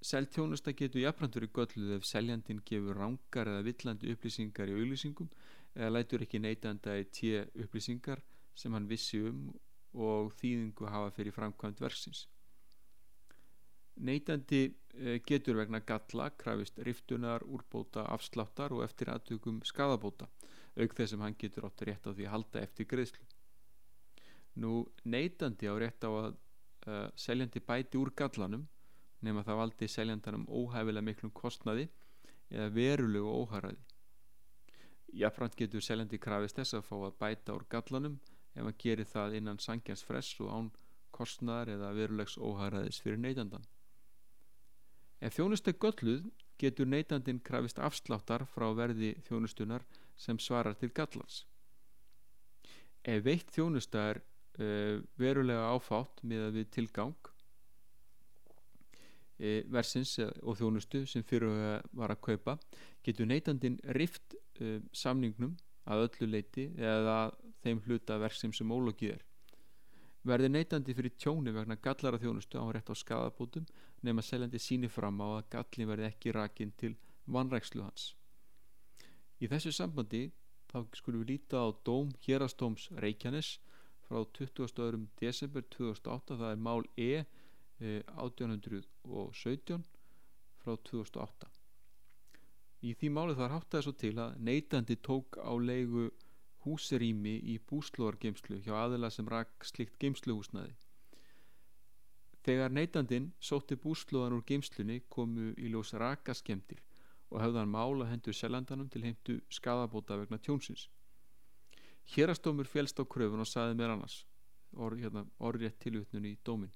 Seltjónusta 0.00 0.72
getur 0.72 1.02
jafnframt 1.02 1.34
verið 1.36 1.54
gölluð 1.58 1.96
ef 1.98 2.06
seljandin 2.08 2.62
gefur 2.64 2.96
rángar 2.96 3.50
eða 3.50 3.64
villandi 3.66 4.14
upplýsingar 4.14 4.70
í 4.70 4.76
auðlýsingum 4.78 5.28
eða 5.74 5.90
lætur 5.96 6.24
ekki 6.24 6.40
neytanda 6.40 6.94
í 6.96 7.08
tíu 7.12 7.42
upplýsingar 7.64 8.22
sem 8.54 8.72
hann 8.72 8.88
vissi 8.88 9.20
um 9.28 9.50
og 9.94 10.30
þýðingu 10.38 10.86
hafa 10.86 11.10
fyrir 11.16 11.34
framkvæmt 11.34 11.82
versins. 11.82 12.28
Neytandi 14.00 14.62
eh, 14.64 15.18
getur 15.26 15.58
vegna 15.60 15.80
galla 15.84 16.30
krafist 16.40 16.78
riftunar, 16.86 17.44
úrbóta, 17.44 18.06
afsláttar 18.14 18.72
og 18.72 18.84
eftir 18.86 19.12
aðtökum 19.12 19.60
skadabóta 19.66 20.28
auk 20.78 20.94
þess 20.96 21.14
sem 21.14 21.24
hann 21.24 21.36
getur 21.38 21.66
átt 21.68 21.84
rétt 21.86 22.06
á 22.06 22.10
því 22.14 22.26
að 22.26 22.34
halda 22.34 22.62
eftir 22.64 22.88
greiðslu. 22.88 23.24
Nú 24.62 24.72
neytandi 25.04 25.68
á 25.68 25.74
rétt 25.78 26.04
á 26.06 26.10
að 26.10 26.30
uh, 26.32 27.08
seljandi 27.18 27.60
bæti 27.60 27.98
úr 28.00 28.12
gallanum 28.16 28.66
nema 29.20 29.44
það 29.44 29.60
valdi 29.60 29.88
seljandanum 29.88 30.46
óhæfilega 30.48 31.06
miklum 31.06 31.32
kostnaði 31.34 31.88
eða 32.50 32.70
verulegu 32.74 33.32
óhæraði. 33.42 33.80
Jafnframt 35.20 35.58
getur 35.58 35.82
seljandi 35.84 36.20
krafist 36.22 36.58
þess 36.58 36.78
að 36.78 36.86
fá 36.86 36.96
að 37.00 37.18
bæta 37.20 37.56
úr 37.56 37.66
gallanum 37.68 38.20
ef 38.54 38.62
hann 38.62 38.78
gerir 38.78 39.08
það 39.10 39.36
innan 39.40 39.60
sangjans 39.62 40.06
fress 40.06 40.38
og 40.40 40.54
án 40.54 40.70
kostnaðar 41.14 41.74
eða 41.76 41.92
verulegs 41.98 42.38
óhæraðis 42.38 43.02
fyrir 43.02 43.20
neytandan. 43.20 43.66
Ef 45.20 45.36
þjónustu 45.36 45.72
er 45.72 45.80
gölluð 45.80 46.28
getur 46.60 46.88
neytandin 46.88 47.40
krafist 47.44 47.78
afsláttar 47.80 48.46
frá 48.48 48.66
verði 48.76 49.14
þjónustunar 49.26 49.84
sem 50.16 50.38
svarar 50.40 50.76
til 50.80 50.90
gallars. 50.96 51.44
Ef 53.04 53.24
veitt 53.24 53.52
þjónusta 53.52 53.98
er 54.12 54.20
uh, 54.20 55.00
verulega 55.20 55.70
áfátt 55.74 56.22
með 56.24 56.46
að 56.46 56.58
við 56.58 56.70
tilgang 56.76 57.16
uh, 59.40 59.62
versins 59.72 60.18
og 60.20 60.56
þjónustu 60.60 61.06
sem 61.08 61.24
fyrir 61.24 61.80
var 61.96 62.12
að 62.12 62.22
kaupa 62.28 62.58
getur 63.04 63.28
neytandin 63.28 63.80
rift 63.96 64.36
uh, 64.60 64.80
samningnum 64.92 65.56
að 65.90 66.06
öllu 66.08 66.26
leiti 66.34 66.68
eða 66.76 67.32
þeim 67.64 67.80
hluta 67.86 68.20
verksum 68.20 68.52
sem 68.56 68.72
ólogið 68.72 69.16
er 69.16 69.29
verði 70.26 70.50
neytandi 70.52 70.94
fyrir 70.96 71.14
tjóni 71.16 71.52
vegna 71.54 71.78
gallara 71.80 72.20
þjónustu 72.20 72.60
á 72.60 72.66
rétt 72.72 72.92
á 72.92 72.94
skadabótum 72.96 73.66
nema 74.04 74.22
seljandi 74.22 74.60
síni 74.60 74.88
fram 74.88 75.20
á 75.24 75.40
að 75.40 75.48
gallin 75.54 75.90
verði 75.90 76.08
ekki 76.10 76.34
rakin 76.36 76.72
til 76.76 76.94
vanrækslu 77.26 77.82
hans. 77.84 78.14
Í 79.40 79.48
þessu 79.48 79.72
sambandi 79.72 80.26
þá 80.70 80.84
skulum 80.98 81.24
við 81.24 81.32
líta 81.34 81.64
á 81.64 81.68
dóm 81.84 82.12
hérastóms 82.26 82.90
Reykjanes 83.02 83.58
frá 84.06 84.20
22. 84.36 85.06
desember 85.20 85.64
2008 85.72 86.36
það 86.40 86.50
er 86.52 86.60
mál 86.68 86.82
E 86.96 87.24
1817 87.80 89.74
eh, 89.74 89.80
frá 90.60 90.76
2008. 90.90 91.48
Í 92.80 92.94
því 92.96 93.10
máli 93.12 93.36
þar 93.36 93.54
hátt 93.56 93.72
það 93.72 93.84
svo 93.86 93.94
til 94.02 94.14
að 94.20 94.36
neytandi 94.44 94.96
tók 95.04 95.36
á 95.40 95.52
leigu 95.60 96.10
húsrými 96.64 97.36
í 97.52 97.56
búslóðargeimslu 97.70 98.60
hjá 98.64 98.74
aðila 98.84 99.10
sem 99.10 99.28
rak 99.28 99.66
slikt 99.66 99.98
geimsluhúsnaði. 100.02 100.74
Þegar 102.44 102.72
neytandin 102.72 103.30
sótti 103.40 103.76
búslóðan 103.76 104.38
úr 104.38 104.46
geimslunni 104.48 105.02
komu 105.08 105.52
í 105.56 105.68
ljós 105.72 105.92
rakaskemdir 105.92 106.80
og 107.30 107.42
höfðan 107.42 107.70
mála 107.70 108.08
hendur 108.08 108.34
selandanum 108.34 108.88
til 108.88 109.04
heimtu 109.04 109.38
skadabóta 109.52 110.16
vegna 110.18 110.38
tjónsins. 110.38 110.88
Hérastómur 112.14 112.66
félst 112.66 112.98
á 112.98 113.04
kröfun 113.04 113.44
og 113.44 113.48
saði 113.48 113.76
með 113.78 113.94
annars 113.94 114.24
orð, 114.72 115.04
hérna, 115.04 115.24
orðrétt 115.38 115.78
tilutnun 115.82 116.26
í 116.30 116.36
dómin. 116.44 116.72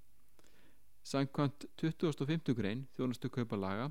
Sankvæmt 1.05 1.67
2050 1.81 2.57
grein 2.57 2.87
þjónustu 2.97 3.31
kaupa 3.33 3.59
laga 3.61 3.91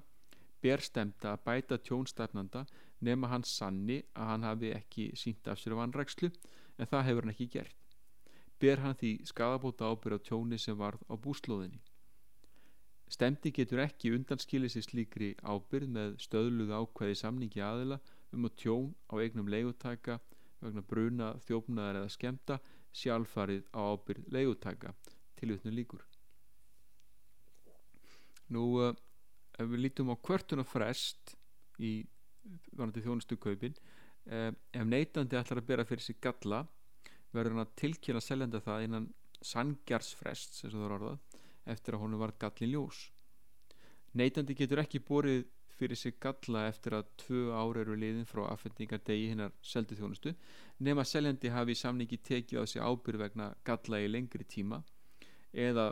ber 0.63 0.83
stemta 0.83 1.33
að 1.33 1.43
bæta 1.47 1.77
tjónstefnanda 1.77 2.65
nema 3.03 3.29
hann 3.31 3.43
sanni 3.43 4.01
að 4.15 4.29
hann 4.31 4.47
hafi 4.47 4.73
ekki 4.77 5.07
sínt 5.19 5.47
af 5.51 5.59
sér 5.59 5.75
vanrækslu 5.79 6.29
en 6.31 6.89
það 6.91 7.07
hefur 7.07 7.25
hann 7.25 7.33
ekki 7.35 7.49
gert. 7.55 7.79
Ber 8.59 8.79
hann 8.83 8.95
því 8.99 9.11
skadabóta 9.27 9.89
ábyrð 9.91 10.21
á 10.23 10.25
tjóni 10.29 10.59
sem 10.61 10.77
varð 10.79 11.03
á 11.11 11.15
búslóðinni. 11.19 11.81
Stemdi 13.11 13.51
getur 13.53 13.83
ekki 13.83 14.13
undanskilið 14.15 14.73
sér 14.73 14.85
slíkri 14.87 15.33
ábyrð 15.43 15.89
með 15.97 16.15
stöðluðu 16.23 16.77
ákveði 16.79 17.17
samningi 17.19 17.61
aðila 17.61 17.99
um 18.33 18.47
að 18.47 18.55
tjón 18.63 18.87
á 19.11 19.13
eignum 19.21 19.51
leigutaka 19.51 20.19
vegna 20.63 20.81
bruna, 20.87 21.33
þjófnaðar 21.45 21.99
eða 22.01 22.13
skemta 22.15 22.59
sjálfarið 22.95 23.67
á 23.75 23.81
ábyrð 23.93 24.29
leigutaka 24.33 24.93
til 25.37 25.51
utnum 25.57 25.75
líkur. 25.75 26.03
Nú, 28.53 28.63
uh, 28.79 28.95
ef 29.59 29.69
við 29.69 29.83
lítum 29.85 30.11
á 30.13 30.15
kvörtuna 30.17 30.65
frest 30.65 31.35
í 31.79 32.03
vonandi 32.75 33.03
þjónustu 33.03 33.37
kaupin 33.39 33.75
eh, 34.25 34.51
ef 34.51 34.85
neytandi 34.87 35.37
ætlar 35.39 35.61
að 35.61 35.69
bera 35.69 35.87
fyrir 35.87 36.05
sig 36.05 36.19
galla 36.21 36.63
verður 37.33 37.55
hann 37.55 37.65
að 37.65 37.75
tilkynna 37.81 38.21
seljanda 38.21 38.61
það 38.61 38.87
innan 38.87 39.09
sangjarsfrest 39.43 40.63
eftir 40.63 41.95
að 41.95 42.01
honum 42.03 42.19
var 42.19 42.33
gallin 42.39 42.71
ljós. 42.73 43.09
Neytandi 44.13 44.55
getur 44.55 44.81
ekki 44.83 45.01
borið 45.03 45.45
fyrir 45.73 45.97
sig 45.97 46.19
galla 46.21 46.67
eftir 46.69 46.95
að 46.97 47.09
tvö 47.23 47.43
ára 47.55 47.81
eru 47.81 47.95
liðin 47.97 48.27
frá 48.29 48.43
aðfendingadegi 48.51 49.31
hinnar 49.31 49.53
seldu 49.65 49.97
þjónustu 49.97 50.33
nema 50.85 51.05
seljandi 51.07 51.51
hafi 51.53 51.73
í 51.73 51.79
samningi 51.79 52.19
tekið 52.27 52.61
á 52.61 52.63
sig 52.69 52.83
ábyrð 52.83 53.23
vegna 53.25 53.49
galla 53.65 54.01
í 54.03 54.11
lengri 54.11 54.45
tíma 54.45 54.83
eða 55.65 55.91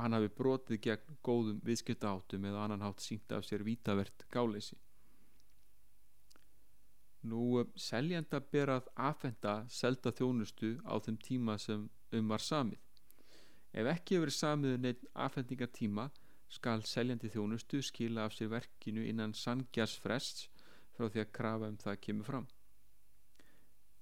hann 0.00 0.16
hafi 0.16 0.30
brotið 0.38 0.80
gegn 0.86 1.18
góðum 1.24 1.60
viðskiptaháttum 1.66 2.48
eða 2.48 2.64
annan 2.64 2.86
hátt 2.86 3.04
sínt 3.04 3.32
af 3.32 3.44
sér 3.48 3.64
vítavert 3.66 4.26
gáleysi 4.32 4.78
Nú 7.22 7.60
um, 7.60 7.68
seljanda 7.78 8.40
ber 8.52 8.72
að 8.74 8.88
aðfenda 9.08 9.52
selda 9.70 10.10
þjónustu 10.18 10.74
á 10.82 10.98
þeim 11.04 11.18
tíma 11.22 11.54
sem 11.64 11.84
um 12.18 12.32
var 12.32 12.42
samið. 12.42 12.80
Ef 13.72 13.90
ekki 13.92 14.18
hefur 14.18 14.32
samið 14.34 14.74
um 14.76 14.82
neitt 14.86 15.04
aðfendingatíma 15.14 16.08
skal 16.52 16.82
seljandi 16.84 17.30
þjónustu 17.32 17.78
skila 17.86 18.26
af 18.26 18.34
sér 18.36 18.50
verkinu 18.52 19.06
innan 19.06 19.36
sangjarsfrests 19.38 20.48
frá 20.96 21.06
því 21.06 21.22
að 21.22 21.32
krafa 21.38 21.70
um 21.70 21.78
það 21.84 22.02
kemur 22.06 22.28
fram. 22.28 22.48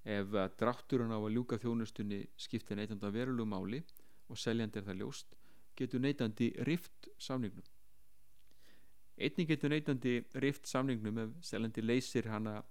Ef 0.01 0.33
drátturinn 0.57 1.13
á 1.13 1.19
að 1.21 1.35
ljúka 1.35 1.61
þjónustunni 1.61 2.23
skiptir 2.41 2.79
neytanda 2.79 3.13
verulegu 3.13 3.45
máli 3.45 3.83
og 4.33 4.39
seljandi 4.41 4.81
er 4.81 4.87
það 4.89 5.03
ljóst, 5.03 5.37
getur 5.77 6.03
neytandi 6.03 6.51
rift 6.67 7.09
samningnum. 7.19 7.65
Einning 9.21 9.49
getur 9.49 9.73
neytandi 9.73 10.15
rift 10.43 10.67
samningnum 10.67 11.17
ef 11.25 11.35
seljandi 11.45 11.83
leysir 11.85 12.29
hana 12.31 12.61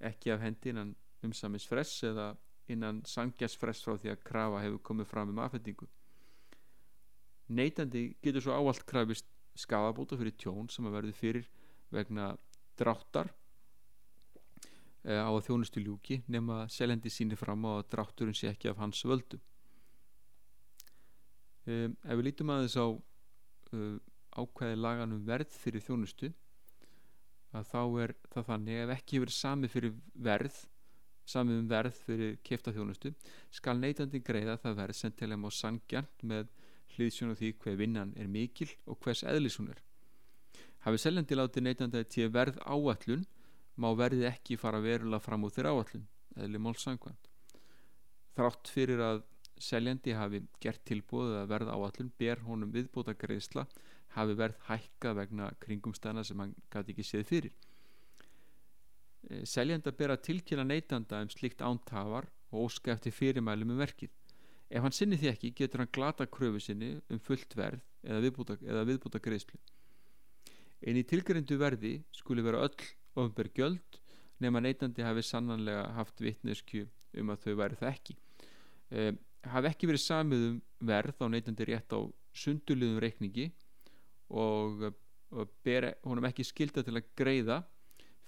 ekki 0.00 0.32
af 0.34 0.42
hendi 0.42 0.70
innan 0.70 0.94
umsamins 1.22 1.66
fress 1.68 2.02
eða 2.06 2.32
innan 2.70 3.02
sangjasfress 3.06 3.82
frá 3.84 3.98
því 3.98 4.12
að 4.12 4.24
krafa 4.26 4.62
hefur 4.62 4.82
komið 4.90 5.10
fram 5.10 5.34
um 5.34 5.42
afhendingu 5.42 5.88
neytandi 7.52 8.02
getur 8.22 8.44
svo 8.44 8.56
áallt 8.56 8.84
krafist 8.88 9.28
skafabóta 9.58 10.16
fyrir 10.16 10.36
tjón 10.40 10.70
sem 10.72 10.86
að 10.88 10.96
verði 10.96 11.14
fyrir 11.16 11.48
vegna 11.92 12.32
dráttar 12.80 13.28
eh, 15.04 15.20
á 15.20 15.28
að 15.28 15.44
þjónustu 15.48 15.82
ljúki 15.84 16.22
nema 16.32 16.64
seljendi 16.72 17.12
síni 17.12 17.36
fram 17.36 17.66
á 17.68 17.80
að 17.80 17.88
drátturinn 17.94 18.38
sé 18.38 18.52
ekki 18.52 18.70
af 18.72 18.80
hans 18.80 19.04
völdu 19.04 19.40
um, 21.66 21.96
ef 22.02 22.18
við 22.18 22.26
lítum 22.28 22.52
aðeins 22.54 22.78
á 22.78 22.86
uh, 22.88 23.96
ákvæði 24.32 24.80
laganum 24.80 25.24
verð 25.28 25.54
fyrir 25.62 25.84
þjónustu 25.84 26.32
að 27.52 27.68
þá 27.68 27.80
er 28.04 28.14
það 28.32 28.48
þannig 28.48 28.82
ef 28.82 28.94
ekki 28.96 29.22
verið 29.22 29.36
sami 29.36 29.68
fyrir 29.68 29.96
verð 30.14 30.62
sami 31.28 31.54
um 31.60 31.68
verð 31.70 31.98
fyrir 32.06 32.38
kefta 32.44 32.72
þjónustu 32.74 33.12
skal 33.52 33.76
neytandi 33.78 34.22
greiða 34.24 34.58
það 34.62 34.78
verð 34.80 34.98
sem 34.98 35.14
til 35.16 35.30
þeim 35.30 35.46
á 35.46 35.50
sangjant 35.54 36.24
með 36.26 36.48
hlýðsjónu 36.96 37.36
því 37.38 37.50
hver 37.62 37.78
vinnan 37.80 38.12
er 38.20 38.28
mikil 38.28 38.68
og 38.86 38.98
hvers 39.04 39.22
eðlis 39.28 39.58
hún 39.60 39.70
er. 39.72 39.80
Hafið 40.84 41.04
seljandi 41.04 41.38
látið 41.38 41.66
neytandi 41.66 42.02
til 42.10 42.28
verð 42.34 42.58
áallun 42.66 43.24
má 43.80 43.88
verði 43.96 44.26
ekki 44.28 44.58
fara 44.60 44.82
verulega 44.82 45.22
fram 45.22 45.46
úr 45.46 45.54
þeirra 45.54 45.72
áallun, 45.72 46.08
eðli 46.36 46.60
málsangvæmt. 46.60 47.30
Þrátt 48.36 48.72
fyrir 48.72 49.00
að 49.04 49.22
seljandi 49.62 50.14
hafi 50.18 50.42
gert 50.62 50.82
tilbúið 50.88 51.36
að 51.40 51.50
verð 51.52 51.72
áallun 51.72 52.12
ber 52.18 52.42
honum 52.46 52.72
viðbóta 52.74 53.14
greiðsla 53.18 53.66
hafi 54.16 54.36
verð 54.38 54.58
hækka 54.68 55.14
vegna 55.16 55.50
kringumstæna 55.62 56.24
sem 56.24 56.40
hann 56.42 56.54
gæti 56.72 56.94
ekki 56.94 57.06
séð 57.06 57.28
fyrir. 57.28 57.54
Eh, 59.30 59.44
seljandi 59.48 59.90
að 59.90 59.98
bera 60.00 60.18
tilkynna 60.18 60.66
neytanda 60.66 61.22
um 61.22 61.30
slikt 61.32 61.62
ántafar 61.62 62.28
og 62.50 62.66
óska 62.66 62.92
eftir 62.96 63.14
fyrirmælum 63.14 63.72
um 63.74 63.80
verkið. 63.80 64.10
Ef 64.72 64.82
hann 64.82 64.96
sinni 64.96 65.18
því 65.20 65.30
ekki 65.32 65.52
getur 65.56 65.82
hann 65.82 65.92
glata 65.92 66.26
kröfu 66.26 66.60
sinni 66.60 66.94
um 67.12 67.20
fullt 67.20 67.56
verð 67.56 67.80
eða 68.02 68.22
viðbúta, 68.24 68.58
eða 68.60 68.86
viðbúta 68.88 69.20
greiðslu. 69.22 69.60
En 70.82 70.98
í 70.98 71.04
tilgerindu 71.06 71.58
verði 71.60 72.00
skuli 72.10 72.42
vera 72.42 72.64
öll 72.66 72.86
ofnberg 73.14 73.54
gjöld 73.54 74.00
nema 74.42 74.60
neytandi 74.60 75.04
hafi 75.06 75.22
sannanlega 75.22 75.92
haft 75.96 76.20
vittnesku 76.20 76.86
um 77.20 77.30
að 77.30 77.44
þau 77.44 77.54
væri 77.60 77.78
það 77.78 77.92
ekki. 77.92 78.16
Eh, 78.90 79.12
hafi 79.50 79.70
ekki 79.72 79.88
verið 79.90 80.04
samið 80.04 80.46
um 80.48 80.60
verð 80.86 81.22
á 81.22 81.26
neytandi 81.32 81.66
rétt 81.68 81.94
á 81.94 82.00
sundurliðum 82.42 83.00
reikningi 83.02 83.50
og, 84.30 84.88
og 85.34 85.52
ber 85.66 85.92
honum 86.06 86.28
ekki 86.28 86.46
skilda 86.46 86.84
til 86.86 86.96
að 86.96 87.10
greiða 87.18 87.62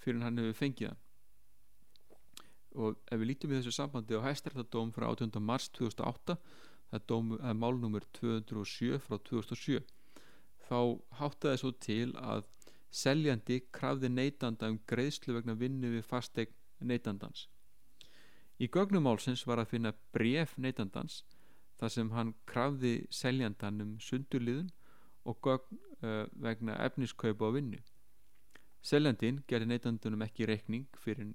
fyrir 0.03 0.23
hann 0.25 0.41
hefur 0.41 0.59
fengið 0.59 0.91
hann 0.91 1.01
og 2.75 2.99
ef 3.07 3.19
við 3.21 3.29
lítum 3.31 3.53
í 3.53 3.59
þessu 3.59 3.73
sambandi 3.75 4.17
á 4.19 4.25
hæstrættadóm 4.25 4.91
frá 4.95 5.07
18. 5.07 5.39
mars 5.39 5.69
2008 5.77 6.35
það 6.91 7.13
er, 7.15 7.29
er 7.49 7.59
málnumur 7.59 8.05
207 8.19 8.99
frá 9.05 9.17
2007 9.29 9.79
þá 10.67 10.79
háttaði 11.21 11.61
svo 11.61 11.71
til 11.87 12.11
að 12.19 12.45
seljandi 12.95 13.61
krafði 13.75 14.11
neytanda 14.11 14.69
um 14.71 14.79
greiðslu 14.89 15.35
vegna 15.37 15.55
vinnu 15.59 15.91
við 15.95 16.07
fastegn 16.07 16.55
neytandans 16.79 17.47
í 18.59 18.69
gögnumálsins 18.71 19.45
var 19.47 19.59
að 19.61 19.71
finna 19.73 19.93
bref 20.15 20.55
neytandans 20.57 21.23
þar 21.79 21.91
sem 21.91 22.11
hann 22.15 22.33
krafði 22.47 22.95
seljandan 23.11 23.81
um 23.83 23.97
sundurliðun 23.99 24.71
og 25.25 25.41
gögn 25.43 25.81
uh, 26.03 26.23
vegna 26.39 26.77
efniskaupa 26.85 27.51
á 27.51 27.55
vinnu 27.55 27.81
seljandin 28.85 29.41
gerði 29.49 29.71
neytandunum 29.71 30.23
ekki 30.27 30.45
reikning 30.45 30.85
fyrir 31.01 31.31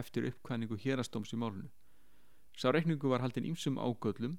eftir 0.00 0.26
uppkvæningu 0.28 0.76
hérastóms 0.82 1.32
í 1.32 1.38
málunu. 1.40 1.70
Sá 2.52 2.68
reikningu 2.74 3.08
var 3.08 3.24
haldin 3.24 3.48
ímsum 3.48 3.78
ágöllum 3.80 4.36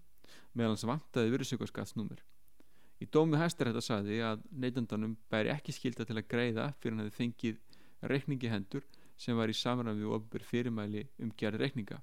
meðan 0.54 0.76
hans 0.76 0.86
vantaði 0.86 1.34
virðsökkarskattsnúmer. 1.34 2.22
Í 3.02 3.08
dómi 3.10 3.40
hæstar 3.42 3.72
þetta 3.72 3.82
saði 3.82 4.20
að 4.22 4.44
neytandanum 4.54 5.18
bæri 5.34 5.50
ekki 5.50 5.74
skilda 5.74 6.06
til 6.06 6.20
að 6.20 6.28
greiða 6.30 6.68
fyrir 6.78 6.94
hann 6.94 7.08
hefði 7.08 7.18
fengið 7.18 7.58
reikningi 8.14 8.52
hendur 8.52 8.86
sem 9.18 9.38
var 9.38 9.50
í 9.50 9.58
samræðan 9.58 9.98
við 9.98 10.14
ofnbjörn 10.20 10.50
fyrirmæli 10.52 11.08
um 11.18 11.34
gerð 11.38 11.64
reikninga. 11.64 11.98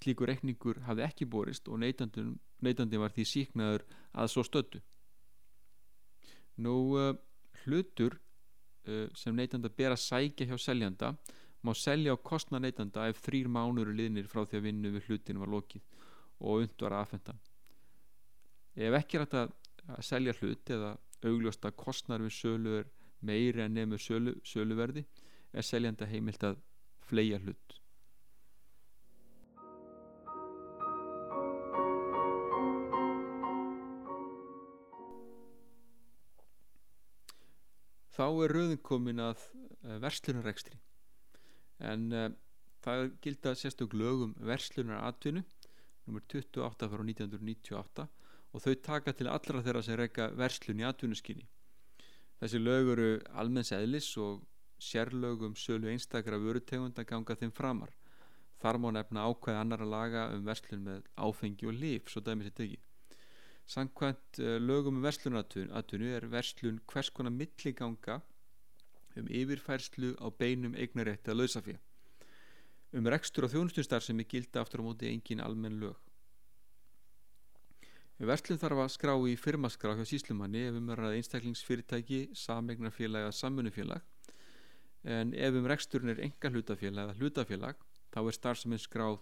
Slíkur 0.00 0.30
reikningur 0.32 0.80
hafði 0.86 1.04
ekki 1.06 1.28
borist 1.28 1.68
og 1.68 1.80
neytandi 1.82 3.00
var 3.00 3.12
því 3.12 3.26
síknaður 3.28 3.84
að 4.12 4.30
svo 4.32 4.44
stöttu. 4.46 4.80
Nú 6.64 6.74
uh, 6.96 7.12
hlutur 7.64 8.16
uh, 8.88 9.08
sem 9.16 9.36
neytanda 9.36 9.68
ber 9.68 9.94
að 9.94 10.04
sækja 10.04 10.48
hjá 10.48 10.58
seljanda 10.60 11.12
má 11.62 11.74
selja 11.78 12.14
á 12.14 12.18
kostna 12.18 12.58
neytanda 12.58 13.06
ef 13.10 13.22
þrýr 13.22 13.48
mánur 13.48 13.92
liðnir 13.94 14.28
frá 14.30 14.42
því 14.44 14.58
að 14.58 14.66
vinnu 14.66 14.92
við 14.96 15.08
hlutin 15.08 15.40
var 15.42 15.50
lokið 15.52 15.84
og 16.42 16.64
undvar 16.64 16.96
aðfendan 16.98 17.38
ef 18.74 18.96
ekki 18.98 19.20
er 19.20 19.26
að 19.38 19.52
selja 20.02 20.34
hlut 20.40 20.72
eða 20.74 20.96
augljósta 21.22 21.70
kostnar 21.78 22.24
við 22.24 22.34
sölu 22.34 22.74
er 22.80 22.88
meiri 23.22 23.62
en 23.62 23.76
nefnur 23.76 24.02
sölu, 24.02 24.34
söluverði 24.42 25.04
er 25.52 25.66
seljanda 25.66 26.08
heimilt 26.10 26.42
að 26.42 26.58
fleia 27.06 27.38
hlut 27.38 27.78
þá 38.22 38.28
er 38.44 38.54
rauðin 38.56 38.82
komin 38.86 39.22
að 39.22 39.42
eh, 39.82 39.98
verslunarekstri. 40.02 40.78
En 41.82 42.04
uh, 42.14 42.28
það 42.84 43.08
gilda 43.24 43.56
sérstök 43.58 43.96
lögum 43.98 44.36
verslunar 44.38 45.02
atvinnu 45.08 45.42
nr. 46.06 46.22
28 46.30 46.90
frá 46.92 47.02
1998 47.02 48.06
og 48.52 48.62
þau 48.62 48.74
taka 48.86 49.14
til 49.16 49.30
allra 49.32 49.62
þeirra 49.64 49.82
sem 49.82 49.98
reyka 49.98 50.28
verslun 50.38 50.82
í 50.82 50.86
atvinnuskinni 50.86 51.48
þessi 52.42 52.58
lög 52.58 52.92
eru 52.96 53.08
almenns 53.38 53.70
eðlis 53.74 54.08
og 54.18 54.42
sérlögum 54.82 55.54
sölu 55.54 55.90
einstakra 55.92 56.40
vörutegunda 56.42 57.04
ganga 57.06 57.36
þeim 57.38 57.52
framar. 57.54 57.92
Þar 58.62 58.78
má 58.82 58.88
nefna 58.94 59.26
ákveð 59.30 59.58
annara 59.58 59.86
laga 59.86 60.24
um 60.34 60.42
verslun 60.46 60.82
með 60.86 61.04
áfengi 61.14 61.68
og 61.70 61.78
líf 61.78 62.10
svo 62.10 62.22
dæmis 62.22 62.50
þetta 62.50 62.66
ekki 62.66 62.80
Sankvæmt 63.72 64.42
uh, 64.42 64.58
lögum 64.60 64.98
um 64.98 65.06
verslunatvinnu 65.06 66.12
er 66.16 66.28
verslun 66.32 66.80
hvers 66.92 67.10
konar 67.10 67.32
milliganga 67.32 68.20
um 69.16 69.28
yfirfærslu 69.28 70.12
á 70.20 70.26
beinum 70.28 70.76
eignarétti 70.76 71.32
að 71.32 71.40
lausafja 71.40 71.78
um 72.92 73.08
rekstur 73.08 73.46
og 73.46 73.52
þjónustustar 73.52 74.04
sem 74.04 74.20
er 74.20 74.28
gilda 74.28 74.60
aftur 74.60 74.82
á 74.84 74.86
móti 74.86 75.08
engin 75.08 75.40
almenn 75.40 75.80
lög. 75.80 75.96
Verslun 78.22 78.60
þarf 78.60 78.84
að 78.84 78.92
skrá 78.94 79.12
í 79.26 79.32
firmaskrá 79.40 79.96
hjá 79.98 80.04
síslumanni 80.06 80.66
ef 80.68 80.76
um 80.78 80.90
er 80.94 81.00
að 81.08 81.16
einstaklingsfyrirtæki, 81.18 82.20
samegnarfélag 82.38 83.26
eða 83.26 83.38
samfunufélag 83.40 84.04
en 85.16 85.32
ef 85.34 85.56
um 85.58 85.66
reksturinn 85.66 86.12
er 86.12 86.22
enga 86.28 86.52
hlutafélag 86.52 87.08
eða 87.08 87.18
hlutafélag 87.18 87.80
þá 88.14 88.20
er 88.22 88.36
starfseminn 88.36 88.84
skráð 88.84 89.18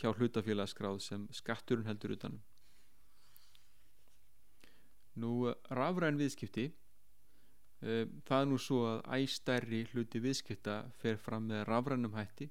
hjá 0.00 0.10
hlutafélagskráð 0.12 1.00
sem 1.06 1.28
skatturinn 1.32 1.88
heldur 1.88 2.18
utanum. 2.18 2.42
Nú 5.20 5.52
rafræn 5.68 6.16
viðskipti 6.20 6.70
Ehm, 7.82 8.20
það 8.28 8.42
er 8.42 8.48
nú 8.48 8.58
svo 8.62 8.82
að 8.86 9.00
æstærri 9.16 9.80
hluti 9.90 10.20
viðskipta 10.22 10.76
fer 11.02 11.16
fram 11.18 11.48
með 11.50 11.64
rafrannum 11.66 12.14
hætti 12.14 12.46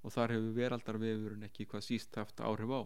og 0.00 0.14
þar 0.14 0.32
hefur 0.32 0.54
veraldarvefurinn 0.56 1.44
ekki 1.50 1.66
hvað 1.68 1.84
síst 1.84 2.16
haft 2.16 2.40
áhrif 2.40 2.72
á. 2.72 2.80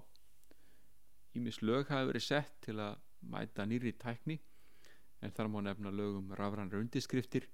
Ímis 1.39 1.61
lög 1.63 1.87
hafi 1.93 2.09
verið 2.11 2.25
sett 2.27 2.57
til 2.67 2.81
að 2.83 2.99
mæta 3.31 3.67
nýri 3.67 3.93
tækni 3.95 4.41
en 5.23 5.35
þar 5.37 5.51
má 5.53 5.61
nefna 5.63 5.93
lögum 5.95 6.35
rafrannar 6.35 6.83
undiskriftir 6.83 7.47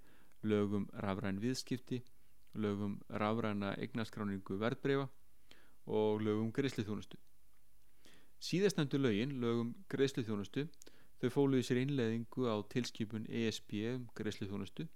lögum 0.42 0.88
rafrann 1.04 1.40
viðskipti 1.42 2.00
lögum 2.56 2.96
rafranna 3.12 3.74
eignaskráningu 3.76 4.56
verðbreyfa 4.62 5.10
og 5.86 6.24
lögum 6.24 6.48
greiðslithjónustu 6.56 7.20
síðastnæmdu 8.40 8.98
lögin 9.04 9.36
lögum 9.44 9.74
greiðslithjónustu 9.92 10.64
Þau 11.20 11.28
fóluði 11.34 11.66
sér 11.68 11.82
innleðingu 11.82 12.46
á 12.48 12.56
tilskipun 12.72 13.26
ESB 13.28 13.74
um 13.90 14.04
greiðsliðþjónustu 14.16 14.86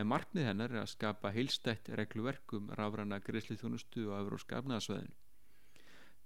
en 0.00 0.08
markmið 0.10 0.48
hennar 0.48 0.72
er 0.74 0.82
að 0.82 0.92
skapa 0.92 1.30
heilstætt 1.34 1.90
regluverk 1.98 2.54
um 2.58 2.70
rafrana 2.78 3.20
greiðsliðþjónustu 3.22 4.08
á 4.10 4.18
Evróska 4.18 4.58
afnæðasvæðinu. 4.58 5.14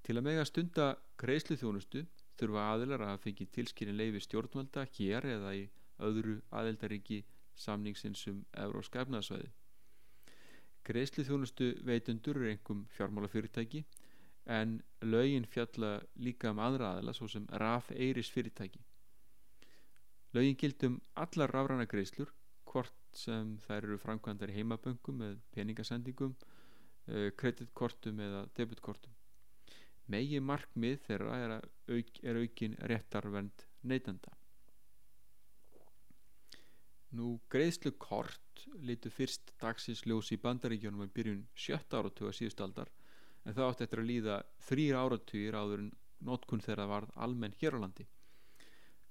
Til 0.04 0.16
að 0.16 0.26
mega 0.26 0.46
stunda 0.48 0.86
greiðsliðþjónustu 1.20 2.04
þurfa 2.40 2.64
aðilar 2.70 3.04
að 3.08 3.20
fengi 3.26 3.46
tilskynni 3.56 3.96
leifi 3.96 4.24
stjórnvalda 4.24 4.86
hér 4.96 5.28
eða 5.34 5.52
í 5.56 5.66
öðru 6.08 6.38
aðeldaríki 6.52 7.20
samningsins 7.66 8.24
um 8.32 8.40
Evróska 8.64 9.04
afnæðasvæði. 9.04 9.52
Greiðsliðþjónustu 10.88 11.70
veitundur 11.88 12.40
er 12.40 12.54
einhverjum 12.54 12.82
fjármálafyrirtæki 12.96 13.84
en 14.56 14.80
lögin 15.00 15.46
fjalla 15.48 15.94
líka 16.16 16.52
um 16.52 16.60
aðra 16.60 16.94
aðila 16.94 17.14
svo 17.16 17.28
sem 17.28 17.46
RAF 17.48 17.92
Eiris 17.92 18.32
fyrirtæki. 18.32 18.80
Lögin 20.34 20.58
gildum 20.58 21.00
allar 21.24 21.52
rafræna 21.54 21.86
greiðslur 21.90 22.32
hvort 22.70 22.94
sem 23.14 23.56
þær 23.66 23.84
eru 23.84 23.98
framkvæmdar 24.02 24.50
í 24.50 24.56
heimaböngum 24.58 25.20
með 25.22 25.36
peningasendingum 25.54 26.32
uh, 26.34 27.28
kreditkortum 27.38 28.22
eða 28.24 28.46
debitkortum 28.58 29.14
megi 30.10 30.40
markmið 30.42 30.98
þeirra 31.06 31.36
er, 31.44 31.52
auk, 31.94 32.18
er 32.22 32.40
aukin 32.42 32.74
réttarvend 32.90 33.68
neytanda 33.88 34.34
Nú 37.14 37.36
greiðslukort 37.52 38.64
litur 38.82 39.12
fyrst 39.14 39.52
dagsins 39.62 40.02
ljós 40.08 40.32
í 40.34 40.38
bandaríkjónum 40.42 41.04
í 41.04 41.12
byrjun 41.14 41.44
sjötta 41.54 42.00
áratuga 42.00 42.32
síðustaldar 42.34 42.90
en 43.44 43.54
það 43.54 43.68
átti 43.68 43.86
eftir 43.86 44.02
að 44.02 44.08
líða 44.08 44.38
þrýra 44.66 45.02
áratugir 45.04 45.58
áður 45.58 45.84
en 45.84 45.92
notkun 46.26 46.64
þeirra 46.64 46.88
varð 46.90 47.12
almenn 47.26 47.54
hér 47.60 47.76
á 47.78 47.82
landi. 47.84 48.06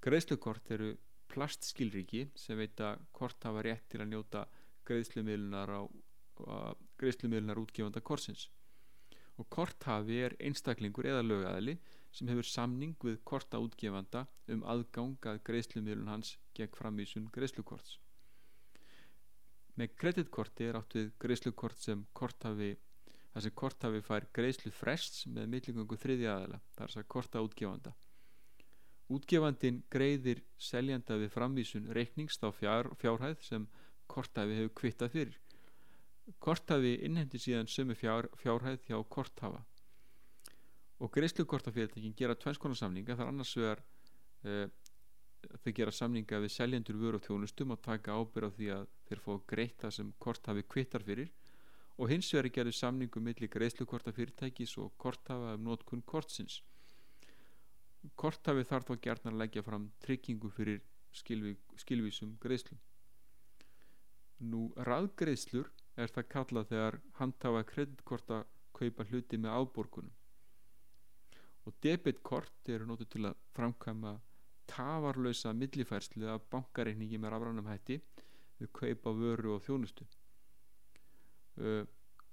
Greiðslukort 0.03 0.71
eru 0.75 0.89
plastskilriki 1.33 2.27
sem 2.39 2.59
veit 2.59 2.79
að 2.83 3.01
kort 3.15 3.47
hafa 3.47 3.63
rétt 3.65 3.87
til 3.91 4.03
að 4.03 4.11
njóta 4.13 4.43
greiðslumiðlunar 4.87 5.73
á 5.73 5.81
greiðslumiðlunar 6.99 7.61
útgefanda 7.61 8.01
korsins 8.01 8.49
og 9.41 9.49
korthafi 9.49 10.19
er 10.27 10.35
einstaklingur 10.47 11.07
eða 11.09 11.25
lögæðli 11.25 11.75
sem 12.13 12.29
hefur 12.29 12.47
samning 12.47 12.93
við 13.01 13.19
kortaútgefanda 13.29 14.25
um 14.53 14.63
aðgang 14.69 15.27
að 15.31 15.41
greiðslumiðlun 15.49 16.11
hans 16.11 16.35
gegn 16.57 16.75
framvísun 16.77 17.29
greiðslukorts. 17.33 17.97
Með 19.79 19.95
kreditkorti 19.97 20.67
er 20.69 20.77
átt 20.77 20.93
við 20.93 21.09
greiðslukort 21.23 21.81
sem 21.81 22.05
korthafi 22.13 22.75
þar 23.33 23.45
sem 23.45 23.55
korthafi 23.57 24.03
fær 24.05 24.29
greiðslu 24.37 24.71
frests 24.77 25.25
með 25.25 25.49
millingungu 25.55 25.97
þriði 25.97 26.29
aðala, 26.29 26.61
þar 26.77 26.93
sem 26.93 27.07
kortaútgefanda. 27.09 27.95
Útgefandin 29.11 29.81
greiðir 29.91 30.39
seljanda 30.55 31.17
við 31.19 31.33
framvísun 31.33 31.89
reiknings 31.95 32.39
á 32.39 32.47
fjár, 32.55 32.87
fjárhæð 33.01 33.41
sem 33.43 33.65
korthafi 34.07 34.55
hefur 34.59 34.73
kvittað 34.79 35.11
fyrir. 35.11 35.39
Korthafi 36.39 36.93
innhendi 37.03 37.41
síðan 37.41 37.67
sömu 37.67 37.97
fjár, 37.99 38.29
fjárhæð 38.39 38.79
hjá 38.87 38.97
korthafa. 39.03 39.59
Og 41.03 41.11
greiðslukortafyrirtækin 41.11 42.15
gera 42.15 42.37
tvennskonasamninga 42.39 43.17
þar 43.19 43.33
annars 43.33 43.51
vegar 43.59 43.83
uh, 44.47 44.67
þau 45.59 45.71
gera 45.75 45.91
samninga 45.91 46.39
við 46.39 46.53
seljendur 46.55 46.99
vöru 47.01 47.19
og 47.19 47.25
þjónustum 47.27 47.75
og 47.75 47.81
taka 47.83 48.15
ábyrð 48.15 48.47
á 48.47 48.55
því 48.55 48.69
að 48.77 48.85
þeir 49.09 49.23
fá 49.25 49.33
greitt 49.51 49.81
það 49.83 49.97
sem 49.97 50.13
kort 50.17 50.47
hafi 50.47 50.63
kvittar 50.63 51.03
fyrir. 51.03 51.33
Og 51.99 52.07
hins 52.09 52.31
vegar 52.31 52.53
gerur 52.55 52.77
samningu 52.77 53.19
millir 53.19 53.51
greiðslukortafyrirtækis 53.51 54.77
og 54.79 54.95
kort 54.97 55.27
hafa 55.27 55.57
um 55.57 55.67
nótkunn 55.67 56.05
kortsins 56.07 56.61
kort 58.19 58.47
hafi 58.47 58.65
þarf 58.69 58.89
þá 58.89 58.95
gert 59.07 59.29
að 59.29 59.39
leggja 59.41 59.63
fram 59.63 59.91
tryggingu 60.03 60.49
fyrir 60.53 60.81
skilví, 61.15 61.55
skilvísum 61.79 62.35
greiðslum? 62.43 62.79
Nú 64.43 64.65
raðgreiðslur 64.89 65.69
er 65.95 66.11
það 66.11 66.29
kallað 66.35 66.69
þegar 66.73 66.99
handhafa 67.19 67.63
kreditkorta 67.69 68.43
kaupa 68.73 69.05
hluti 69.07 69.37
með 69.37 69.59
áborgunum 69.61 70.13
og 71.63 71.75
debitkort 71.83 72.69
eru 72.73 72.87
nótu 72.89 73.05
til 73.07 73.23
að 73.29 73.39
framkvæma 73.55 74.17
tafarlösa 74.67 75.53
millifærslu 75.55 76.27
af 76.33 76.43
bankareikningi 76.51 77.19
með 77.19 77.35
rafrænum 77.35 77.69
hætti 77.71 77.99
við 78.59 78.71
kaupa 78.79 79.13
vöru 79.15 79.55
og 79.55 79.63
þjónustu. 79.65 80.07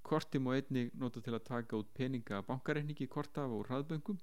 Korti 0.01 0.41
má 0.41 0.55
einnig 0.55 0.91
nota 0.97 1.21
til 1.21 1.35
að 1.37 1.47
taka 1.47 1.79
út 1.79 1.91
peninga 1.93 2.41
bankareikningi 2.47 3.07
kortafa 3.07 3.55
úr 3.55 3.69
hraðböngum 3.69 4.19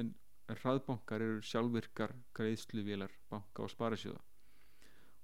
en 0.00 0.14
hraðbankar 0.60 1.22
eru 1.24 1.40
sjálfvirkar 1.46 2.12
greiðsluvélar 2.36 3.12
banka 3.30 3.64
og 3.64 3.72
sparasjóða 3.72 4.20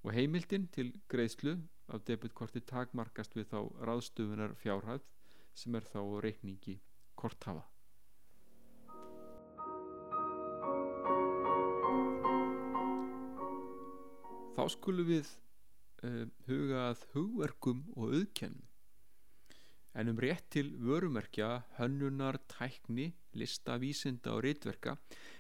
og 0.05 0.15
heimildin 0.15 0.69
til 0.73 0.93
greiðslu 1.11 1.57
af 1.93 2.05
debitkorti 2.09 2.63
takmarkast 2.69 3.35
við 3.37 3.51
þá 3.53 3.59
ráðstöfunar 3.89 4.55
fjárhæð 4.63 5.03
sem 5.59 5.75
er 5.75 5.87
þá 5.89 6.01
reikningi 6.23 6.79
korthafa. 7.19 7.65
Þá 14.59 14.65
skulum 14.75 15.07
við 15.07 15.29
uh, 16.03 16.25
huga 16.49 16.89
að 16.91 17.05
hugverkum 17.15 17.85
og 17.97 18.15
auðkennum 18.19 18.68
en 19.99 20.09
um 20.13 20.19
rétt 20.23 20.47
til 20.55 20.71
vörumerkja, 20.79 21.65
hönnunar, 21.79 22.39
tækni, 22.47 23.09
listavísinda 23.35 24.31
og 24.37 24.45
rítverka 24.45 24.95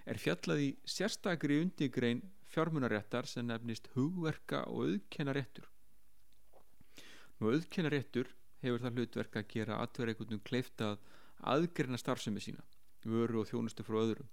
er 0.06 0.18
fjallað 0.18 0.62
í 0.64 0.70
sérstakri 0.82 1.61
undigrein 1.62 2.24
fjármunaréttar 2.50 3.28
sem 3.30 3.46
nefnist 3.46 3.86
hugverka 3.94 4.64
og 4.66 4.88
auðkennaréttur. 4.88 5.68
Nú 7.38 7.52
auðkennaréttur 7.52 8.32
hefur 8.64 8.82
það 8.82 8.98
hlutverk 8.98 9.38
að 9.38 9.48
gera 9.54 9.78
atverðeikundum 9.84 10.42
kleift 10.42 10.82
að 10.82 10.98
aðgerna 11.54 12.00
starfsemi 12.02 12.42
sína, 12.42 12.66
vöru 13.06 13.44
og 13.44 13.50
þjónustu 13.52 13.86
frá 13.86 14.00
öðrum. 14.02 14.28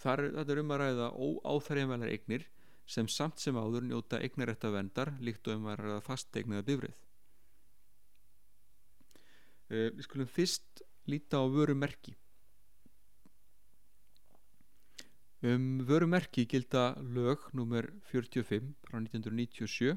Þar 0.00 0.24
er 0.24 0.36
þetta 0.38 0.60
um 0.62 0.72
að 0.72 0.84
ræða 0.86 1.12
óáþæriðanvelar 1.20 2.16
eignir 2.16 2.48
sem 2.88 3.08
samt 3.12 3.44
sem 3.44 3.60
áður 3.60 3.84
njóta 3.90 4.24
eignarétta 4.24 4.72
vendar 4.72 5.12
líkt 5.20 5.52
og 5.52 5.60
um 5.60 5.68
að 5.68 5.82
ræða 5.84 6.04
fastegnaða 6.08 6.70
bifrið. 6.70 6.96
Uh, 9.72 9.88
við 9.96 10.04
skulum 10.04 10.28
fyrst 10.28 10.82
líta 11.08 11.40
á 11.40 11.48
vörumerki. 11.48 12.12
Um 15.42 15.80
vörumerki 15.88 16.44
gilda 16.46 16.92
lög 17.00 17.48
nr. 17.56 17.88
45 18.12 18.68
frá 18.84 18.98
1997 19.00 19.96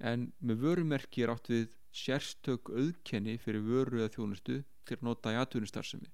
en 0.00 0.30
með 0.40 0.62
vörumerki 0.62 1.26
er 1.26 1.32
átt 1.34 1.50
við 1.50 1.74
sérstök 1.92 2.70
auðkenni 2.70 3.34
fyrir 3.42 3.66
vöru 3.66 4.00
eða 4.00 4.14
þjónustu 4.14 4.62
til 4.88 4.98
nota 5.04 5.34
í 5.34 5.40
atvinnustarfsemi. 5.42 6.08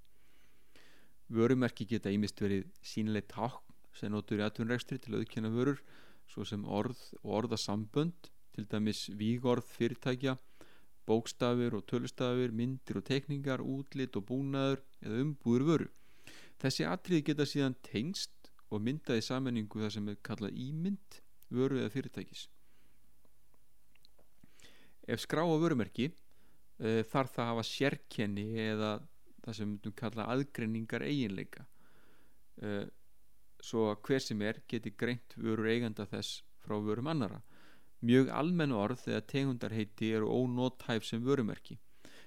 Vörumerki 1.28 1.86
geta 1.86 2.11
ímist 2.11 2.40
verið 2.42 2.66
sínleitt 2.82 3.36
hákn 3.36 3.76
sem 3.96 4.11
notur 4.12 4.40
í 4.40 4.46
atvinnrekstri 4.48 4.98
til 5.02 5.20
auðkjöna 5.20 5.52
vörur 5.52 5.84
svo 6.26 6.48
sem 6.48 6.64
orð 6.64 6.98
og 7.22 7.32
orðasambönd 7.42 8.32
til 8.57 8.66
dæmis 8.72 9.07
vígorð 9.14 9.68
fyrirtækja 9.76 10.34
bókstafir 11.07 11.76
og 11.78 11.86
tölustafir 11.90 12.52
myndir 12.52 13.00
og 13.00 13.07
tekningar, 13.07 13.62
útlit 13.62 14.16
og 14.18 14.26
búnaður 14.30 14.82
eða 15.04 15.22
umbúður 15.22 15.66
vöru. 15.70 15.88
Þessi 16.62 16.86
atriði 16.88 17.26
geta 17.30 17.46
síðan 17.46 17.76
tengst 17.86 18.50
og 18.72 18.82
myndaði 18.82 19.22
sammenningu 19.22 19.82
það 19.82 19.92
sem 19.96 20.09
er 20.11 20.20
kallað 20.26 20.59
ímynd 20.59 21.18
vöru 21.54 21.80
eða 21.80 21.92
fyrirtækis. 21.94 22.46
Ef 25.07 25.22
skrá 25.22 25.44
á 25.46 25.54
vörumerki 25.54 26.09
uh, 26.11 27.02
þarf 27.07 27.36
það 27.36 27.44
að 27.44 27.50
hafa 27.52 27.66
sérkenni 27.68 28.46
eða 28.59 28.92
það 29.44 29.59
sem 29.61 29.74
við 29.84 29.96
kalla 30.00 30.30
aðgreiningar 30.34 31.07
eiginleika. 31.07 31.66
Uh, 32.59 32.86
svo 33.62 33.90
að 33.92 34.00
hver 34.09 34.24
sem 34.24 34.42
er 34.42 34.62
geti 34.68 34.92
greint 34.98 35.36
vörur 35.38 35.70
eiganda 35.70 36.09
þess 36.11 36.42
frá 36.64 36.74
vörum 36.82 37.12
annara. 37.12 37.38
Mjög 38.05 38.28
almenn 38.28 38.74
orð 38.76 39.07
eða 39.09 39.22
tegundarheiti 39.32 40.11
eru 40.18 40.28
ónóthæf 40.28 41.05
sem 41.09 41.22
vörumerki 41.24 41.78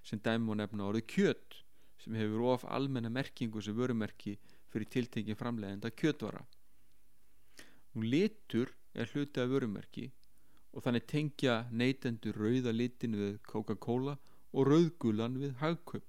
sem 0.04 0.22
dæmi 0.26 0.50
og 0.50 0.58
nefna 0.58 0.88
orði 0.90 1.04
kjött 1.14 1.60
sem 2.02 2.16
hefur 2.18 2.46
of 2.54 2.66
almenna 2.66 3.10
merkingu 3.10 3.62
sem 3.62 3.76
vörumerki 3.78 4.38
fyrir 4.72 4.90
tiltengin 4.90 5.38
framlegenda 5.38 5.92
kjötvara. 5.92 6.42
Nú 7.94 8.02
litur 8.02 8.74
er 8.96 9.10
hluti 9.14 9.42
af 9.42 9.52
vörumerki 9.52 10.10
og 10.74 10.86
þannig 10.86 11.06
tengja 11.06 11.56
neytendur 11.72 12.38
rauða 12.38 12.74
litin 12.74 13.18
við 13.20 13.40
Coca-Cola 13.46 14.18
og 14.54 14.68
rauðgulan 14.70 15.38
við 15.42 15.56
hagkaup. 15.62 16.06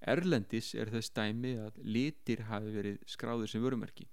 Erlendis 0.00 0.74
er 0.74 0.92
þess 0.92 1.12
dæmi 1.16 1.56
að 1.60 1.80
litir 1.84 2.46
hafi 2.48 2.72
verið 2.72 3.00
skráður 3.08 3.50
sem 3.50 3.64
vörumerki 3.64 4.08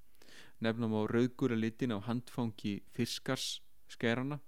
nefnum 0.62 0.94
á 0.94 1.02
rauðgúra 1.10 1.58
litin 1.58 1.96
á 1.96 2.00
handfangi 2.06 2.82
fiskarskerana 3.92 4.40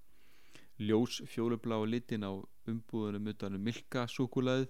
ljós 0.80 1.22
fjólubláa 1.28 1.86
litin 1.86 2.24
á 2.24 2.32
umbúðunum 2.68 3.28
utanum 3.32 3.62
milkasúkulæð 3.62 4.68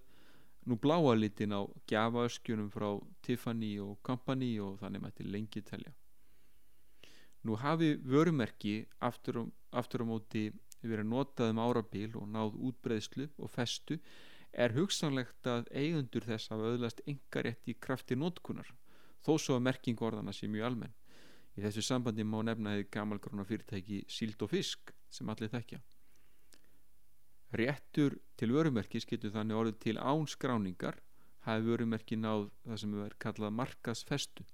nú 0.65 0.75
bláa 0.75 1.13
litin 1.15 1.53
á 1.53 1.61
gjafaöskjunum 1.87 2.69
frá 2.73 2.89
Tiffany 3.21 3.79
og 3.79 4.01
Company 4.03 4.59
og 4.59 4.79
þannig 4.81 5.01
mætti 5.01 5.23
lengi 5.23 5.61
telja. 5.61 5.93
Nú 7.43 7.55
hafi 7.55 7.95
vörumerki 7.95 8.87
aftur, 8.99 9.47
aftur 9.71 10.03
á 10.03 10.05
móti 10.05 10.51
verið 10.81 11.07
notað 11.07 11.51
um 11.53 11.59
árabil 11.59 12.11
og 12.15 12.27
náð 12.27 12.57
útbreyðslu 12.67 13.29
og 13.37 13.49
festu. 13.49 13.99
Er 14.53 14.73
hugsanlegt 14.73 15.47
að 15.47 15.69
eigundur 15.71 16.23
þess 16.23 16.49
hafa 16.49 16.73
öðlast 16.73 17.01
engarétt 17.07 17.67
í 17.67 17.73
krafti 17.73 18.15
notkunar 18.15 18.69
þó 19.25 19.37
svo 19.37 19.55
að 19.55 19.65
merking 19.69 20.01
orðana 20.01 20.33
sé 20.33 20.47
mjög 20.47 20.67
almenn 20.67 20.93
Í 21.53 21.61
þessu 21.61 21.83
sambandi 21.85 22.25
má 22.25 22.39
nefna 22.45 22.77
þið 22.77 22.87
gamalgróna 22.95 23.45
fyrirtæki 23.45 24.03
síld 24.09 24.41
og 24.41 24.49
fisk 24.53 24.93
sem 25.13 25.29
allir 25.29 25.51
þekkja. 25.53 25.79
Réttur 27.53 28.17
til 28.41 28.49
vörumerkis 28.55 29.05
getur 29.05 29.33
þannig 29.35 29.59
orðið 29.59 29.77
til 29.85 29.99
ánskráningar 30.01 30.97
hafi 31.45 31.67
vörumerki 31.67 32.17
náð 32.17 32.47
það 32.63 32.81
sem 32.81 32.97
er 33.05 33.15
kallað 33.21 33.55
markasfestu. 33.59 34.45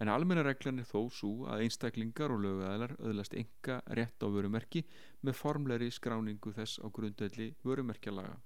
En 0.00 0.08
almenna 0.08 0.42
reglan 0.42 0.80
er 0.80 0.88
þó 0.88 1.10
svo 1.12 1.30
að 1.52 1.66
einstaklingar 1.66 2.32
og 2.32 2.42
lögæðlar 2.42 2.96
öðlast 2.98 3.36
enga 3.36 3.80
rétt 3.98 4.24
á 4.24 4.26
vörumerki 4.32 4.82
með 5.20 5.36
formleiri 5.36 5.90
skráningu 5.92 6.54
þess 6.56 6.80
á 6.80 6.88
grundvelli 6.88 7.52
vörumerkjalaga. 7.62 8.40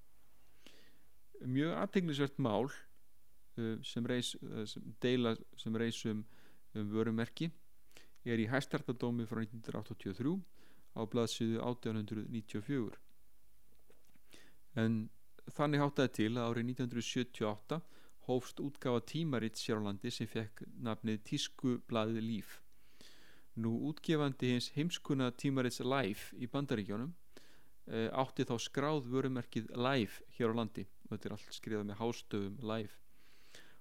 mjög 1.44 1.72
aðteglisvert 1.76 2.38
mál 2.38 2.64
uh, 2.64 3.76
sem, 3.82 4.06
reis, 4.06 4.34
uh, 4.42 4.64
sem 4.66 4.82
deila 5.00 5.36
sem 5.56 5.76
reysum 5.76 6.18
um 6.18 6.24
vörumerki 6.74 7.50
er 8.24 8.40
í 8.40 8.48
hæstartadómi 8.50 9.26
frá 9.28 9.42
1983 9.44 10.36
á 10.94 11.00
blaðsíðu 11.10 11.60
1894 11.62 13.00
en 14.80 14.96
þannig 15.54 15.82
háttaði 15.82 16.14
til 16.18 16.30
að 16.34 16.46
árið 16.50 16.70
1978 16.72 17.80
hófst 18.28 18.60
útgafa 18.64 19.02
tímaritt 19.10 19.60
sér 19.60 19.82
á 19.82 19.86
landi 19.86 20.10
sem 20.12 20.28
fekk 20.30 20.64
nafnið 20.80 21.20
Tískublaðið 21.28 22.24
Líf. 22.24 22.54
Nú 23.60 23.76
útgefandi 23.90 24.54
hins 24.54 24.70
heimskuna 24.74 25.30
tímaritts 25.36 25.82
Life 25.84 26.34
í 26.40 26.48
bandaríkjónum 26.50 27.12
e, 27.12 28.08
átti 28.10 28.46
þá 28.48 28.56
skráð 28.64 29.10
vörumerkið 29.12 29.68
Life 29.76 30.24
hér 30.38 30.56
á 30.56 30.58
landi. 30.58 30.86
Og 31.04 31.12
þetta 31.12 31.28
er 31.28 31.36
allt 31.36 31.58
skriðað 31.58 31.88
með 31.90 32.00
hástöfum 32.00 32.56
Life 32.64 33.03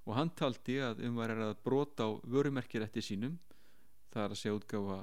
og 0.03 0.15
hann 0.17 0.31
taldi 0.35 0.79
að 0.83 1.03
um 1.07 1.17
var 1.19 1.31
að 1.31 1.55
brota 1.63 2.07
á 2.07 2.09
vörumerkirætti 2.27 3.03
sínum 3.03 3.39
það 4.11 4.23
er 4.23 4.35
að 4.35 4.41
segja 4.41 4.57
útgafa 4.57 4.97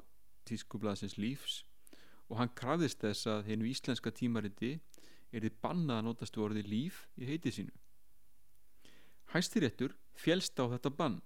Tískublaðsins 0.47 1.17
Lífs 1.17 1.61
og 2.29 2.37
hann 2.39 2.53
krafðist 2.55 3.01
þess 3.03 3.27
að 3.27 3.49
hennu 3.49 3.67
íslenska 3.67 4.13
tímariti 4.15 4.77
er 5.31 5.45
þið 5.45 5.57
bannað 5.63 5.97
að 5.97 6.05
notast 6.07 6.37
vorði 6.37 6.63
líf 6.67 7.01
í 7.19 7.27
heiti 7.27 7.51
sínu. 7.55 7.73
Hæstiréttur 9.31 9.95
fjælst 10.19 10.59
á 10.59 10.67
þetta 10.71 10.91
bann 10.95 11.19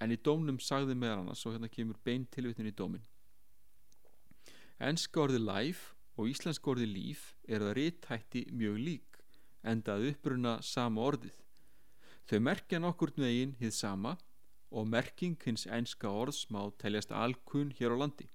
en 0.00 0.14
í 0.14 0.18
dómnum 0.18 0.58
sagði 0.62 0.96
meðal 0.98 1.22
annars 1.22 1.44
og 1.46 1.54
hérna 1.54 1.70
kemur 1.70 1.98
bein 2.04 2.26
tilvittin 2.32 2.70
í 2.70 2.74
dómin. 2.74 3.04
Ennska 4.80 5.26
orði 5.26 5.42
life 5.42 5.94
og 6.16 6.30
íslenska 6.30 6.72
orði 6.72 6.88
líf 6.88 7.34
er 7.46 7.62
það 7.62 7.76
réttætti 7.78 8.46
mjög 8.54 8.80
lík 8.86 9.20
endað 9.66 10.06
uppruna 10.10 10.58
sama 10.64 11.04
orðið. 11.04 11.34
Þau 12.30 12.38
merkja 12.46 12.78
nokkur 12.78 13.10
megin 13.18 13.56
hið 13.58 13.72
sama 13.74 14.12
og 14.70 14.84
merking 14.86 15.32
hins 15.42 15.64
ennska 15.66 16.06
orðs 16.14 16.44
má 16.54 16.60
teljast 16.78 17.10
alkunn 17.10 17.72
hér 17.74 17.90
á 17.90 18.06
landi. 18.06 18.28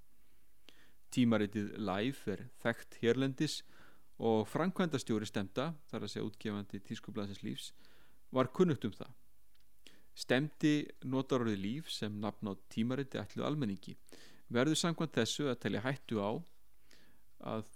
Tímaritið 1.16 1.70
Live 1.80 2.34
er 2.34 2.42
þekkt 2.60 2.98
hérlendis 3.00 3.62
og 4.20 4.50
framkvæmdastjóri 4.52 5.30
stemda, 5.30 5.70
þar 5.88 6.04
að 6.04 6.12
segja 6.12 6.26
útgefandi 6.28 6.82
tískublaðsins 6.84 7.46
lífs, 7.48 7.70
var 8.36 8.52
kunnugt 8.52 8.84
um 8.84 8.92
það. 8.92 9.14
Stemdi 10.12 10.74
notarorðið 11.08 11.64
líf 11.64 11.88
sem 11.88 12.20
nafn 12.20 12.52
á 12.52 12.54
tímariti 12.68 13.22
ætlu 13.22 13.48
almenningi. 13.48 13.96
Verður 14.52 14.82
samkvæmt 14.82 15.16
þessu 15.22 15.48
að 15.54 15.62
telja 15.64 15.86
hættu 15.88 16.20
á 16.20 16.36
að 17.56 17.72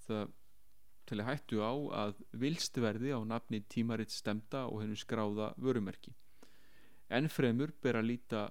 telja 1.09 1.27
hættu 1.27 1.61
á 1.65 1.73
að 2.05 2.21
vilst 2.43 2.77
verði 2.79 3.13
á 3.15 3.19
nafni 3.25 3.61
tímarit 3.73 4.13
stemda 4.13 4.65
og 4.69 4.83
hennu 4.83 4.97
skráða 4.99 5.51
vörumerki. 5.57 6.13
En 7.09 7.29
fremur 7.29 7.73
ber 7.81 7.99
að 7.99 8.11
líta 8.11 8.43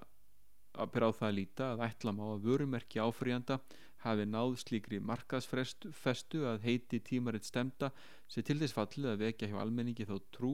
að 0.79 0.91
ber 0.93 1.07
á 1.07 1.11
það 1.15 1.27
að 1.29 1.37
líta 1.37 1.69
að 1.73 1.85
ætlam 1.87 2.21
á 2.21 2.25
að 2.29 2.43
vörumerki 2.47 3.01
áfríjanda 3.01 3.59
hafi 4.03 4.25
náð 4.29 4.55
slíkri 4.61 4.99
markaðsfestu 5.03 6.45
að 6.47 6.63
heiti 6.67 7.01
tímaritt 7.03 7.47
stemda 7.47 7.91
sem 8.27 8.45
til 8.47 8.59
þess 8.61 8.75
fallið 8.77 9.11
að 9.13 9.23
vekja 9.25 9.49
hjá 9.51 9.59
almenningi 9.63 10.07
þó 10.07 10.17
trú 10.35 10.53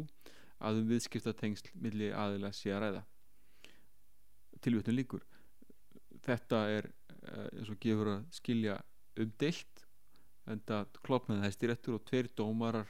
að 0.66 0.82
um 0.82 0.89
viðskiptatengsl 0.93 1.74
milli 1.84 2.10
aðila 2.16 2.53
sé 2.56 2.72
að 2.74 2.86
ræða. 2.86 3.06
Tilvötun 4.64 4.97
líkur 4.97 5.26
þetta 6.26 6.62
er 6.72 6.89
eh, 6.89 7.47
eins 7.60 7.72
og 7.72 7.80
gefur 7.82 8.12
að 8.16 8.28
skilja 8.34 8.80
umdelt 9.22 9.74
en 10.52 10.62
það 10.68 11.00
klopnaði 11.06 11.48
þess 11.48 11.62
direktur 11.62 11.98
og 11.98 12.06
tveir 12.06 12.30
dómarar 12.38 12.89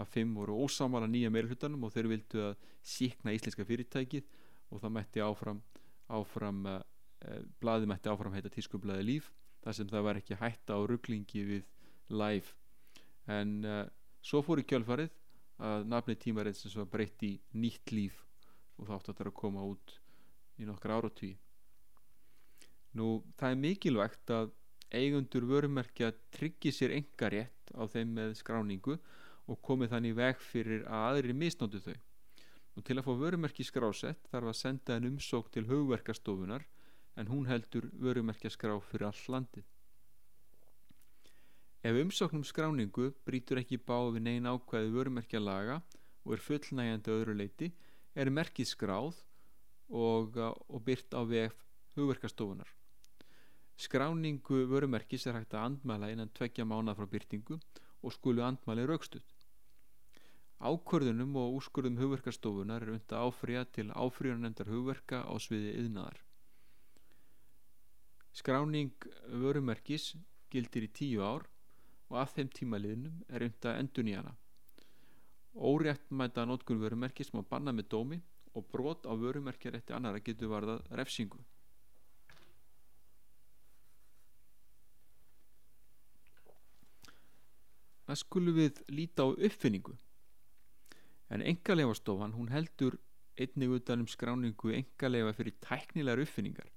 af 0.00 0.12
fimm 0.14 0.36
voru 0.38 0.56
ósamala 0.64 1.08
nýja 1.10 1.30
meirhlutanum 1.32 1.84
og 1.84 1.92
þeir 1.94 2.08
vildu 2.12 2.44
að 2.50 2.68
síkna 2.86 3.34
íslenska 3.36 3.66
fyrirtækið 3.68 4.28
og 4.70 4.82
það 4.82 4.94
mætti 4.96 5.24
áfram 5.24 5.60
áfram 6.10 6.64
eh, 6.66 6.80
eh 7.26 7.42
blaði 7.60 7.88
mætti 7.90 8.10
áfram 8.12 8.34
heita 8.34 8.52
tískublaði 8.52 9.06
líf 9.06 9.30
þar 9.64 9.76
sem 9.76 9.88
það 9.90 10.06
var 10.06 10.20
ekki 10.20 10.40
hætta 10.40 10.76
á 10.76 10.80
rugglingi 10.88 11.44
við 11.44 11.66
live 12.08 12.54
en 13.30 13.64
uh, 13.64 13.84
svo 14.24 14.40
fór 14.42 14.62
í 14.62 14.66
kjölfarið 14.66 15.12
að 15.60 15.84
nafni 15.92 16.16
tímarins 16.16 16.62
sem 16.64 16.80
var 16.80 16.88
breytt 16.94 17.22
í 17.26 17.34
nýtt 17.52 17.92
líf 17.92 18.24
og 18.80 18.88
að 18.88 19.10
það 19.10 19.20
er 19.20 19.30
að 19.30 19.38
koma 19.42 19.66
út 19.68 19.96
í 20.60 20.68
nokkra 20.68 20.96
áratví 20.96 21.34
nú 22.96 23.20
það 23.38 23.52
er 23.52 23.60
mikilvægt 23.60 24.32
að 24.34 24.54
eigundur 24.96 25.46
vörumerkja 25.46 26.12
tryggi 26.34 26.72
sér 26.74 26.94
enga 26.98 27.30
rétt 27.32 27.74
á 27.76 27.82
þeim 27.90 28.14
með 28.18 28.36
skráningu 28.40 28.98
og 29.50 29.60
komið 29.66 29.94
þannig 29.94 30.16
veg 30.18 30.40
fyrir 30.42 30.86
að 30.86 31.06
aðri 31.10 31.36
misnótu 31.36 31.82
þau 31.82 31.96
og 32.76 32.86
til 32.86 32.96
að 32.98 33.06
fá 33.06 33.12
vörumerki 33.18 33.66
skrásett 33.66 34.30
þarf 34.30 34.52
að 34.52 34.58
senda 34.60 34.96
en 34.96 35.08
umsók 35.10 35.50
til 35.54 35.66
hugverkastofunar 35.68 36.64
en 37.18 37.28
hún 37.28 37.48
heldur 37.50 37.90
vörumerkjaskrá 38.00 38.76
fyrir 38.86 39.08
all 39.10 39.22
landið. 39.34 39.66
Ef 41.80 41.96
umsóknum 41.96 42.44
skráningu 42.44 43.10
brítur 43.26 43.60
ekki 43.60 43.80
bá 43.80 43.98
við 44.12 44.24
neyn 44.26 44.48
ákvæði 44.48 44.94
vörumerkja 44.94 45.40
laga 45.42 45.80
og 46.24 46.34
er 46.36 46.44
fullnægjandi 46.44 47.14
öðru 47.14 47.36
leiti, 47.36 47.70
er 48.14 48.30
merkið 48.30 48.68
skráð 48.74 49.22
og, 49.88 50.36
og 50.36 50.84
byrt 50.84 51.16
á 51.16 51.24
VF 51.24 51.56
hugverkastofunar. 51.96 52.79
Skráningu 53.80 54.66
vörumerkis 54.68 55.24
er 55.26 55.38
hægt 55.38 55.54
að 55.56 55.66
andmæla 55.66 56.10
innan 56.12 56.30
tveggja 56.36 56.66
mána 56.68 56.92
frá 56.96 57.06
byrtingu 57.08 57.56
og 58.04 58.12
skulu 58.12 58.42
andmæli 58.44 58.82
raukstuð. 58.90 59.22
Ákvörðunum 60.60 61.38
og 61.40 61.54
úrskurðum 61.56 61.96
hugverkastofunar 61.96 62.84
er 62.84 62.90
undir 62.92 63.16
áfriða 63.16 63.62
til 63.72 63.86
áfriðunendar 63.96 64.68
hugverka 64.68 65.22
á 65.24 65.32
sviði 65.40 65.70
yðnaðar. 65.80 66.18
Skráning 68.36 69.06
vörumerkis 69.44 70.10
gildir 70.52 70.84
í 70.84 70.90
tíu 71.00 71.24
ár 71.24 71.46
og 72.10 72.18
að 72.20 72.34
þeim 72.34 72.50
tímaliðnum 72.58 73.22
er 73.32 73.46
undan 73.46 73.80
endur 73.80 74.04
nýjana. 74.04 74.34
Óréttmæta 75.56 76.44
nótgun 76.44 76.84
vörumerkis 76.84 77.32
má 77.32 77.40
banna 77.48 77.72
með 77.72 77.88
dómi 77.96 78.20
og 78.52 78.68
brot 78.68 79.08
á 79.08 79.16
vörumerkjarétti 79.16 79.96
annara 79.96 80.20
getur 80.20 80.52
varðað 80.52 80.84
refsingu. 81.00 81.40
Það 88.10 88.18
skulum 88.24 88.56
við 88.58 88.82
líta 88.90 89.22
á 89.22 89.30
uppfinningu. 89.30 89.94
En 91.30 91.46
engalefastofan 91.46 92.34
hún 92.34 92.50
heldur 92.50 92.98
einnig 93.38 93.70
utanum 93.78 94.10
skráningu 94.10 94.74
engaleifa 94.74 95.36
fyrir 95.38 95.54
tæknilegar 95.62 96.24
uppfinningar 96.24 96.72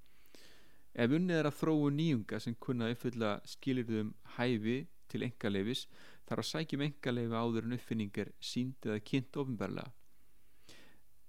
Ef 0.94 1.10
unnið 1.10 1.40
er 1.40 1.48
að 1.48 1.56
þróu 1.58 1.88
nýjunga 1.90 2.38
sem 2.38 2.54
kunna 2.62 2.86
uppfylla 2.94 3.32
skilirðum 3.50 4.12
hæfi 4.36 4.76
til 5.10 5.24
engalefis 5.26 5.88
þarf 6.28 6.44
að 6.44 6.50
sækjum 6.52 6.84
engaleifi 6.86 7.34
áður 7.34 7.66
en 7.66 7.74
uppfinning 7.74 8.20
er 8.22 8.30
sínd 8.38 8.86
eða 8.86 9.00
kynnt 9.02 9.38
ofinbarlega. 9.42 9.90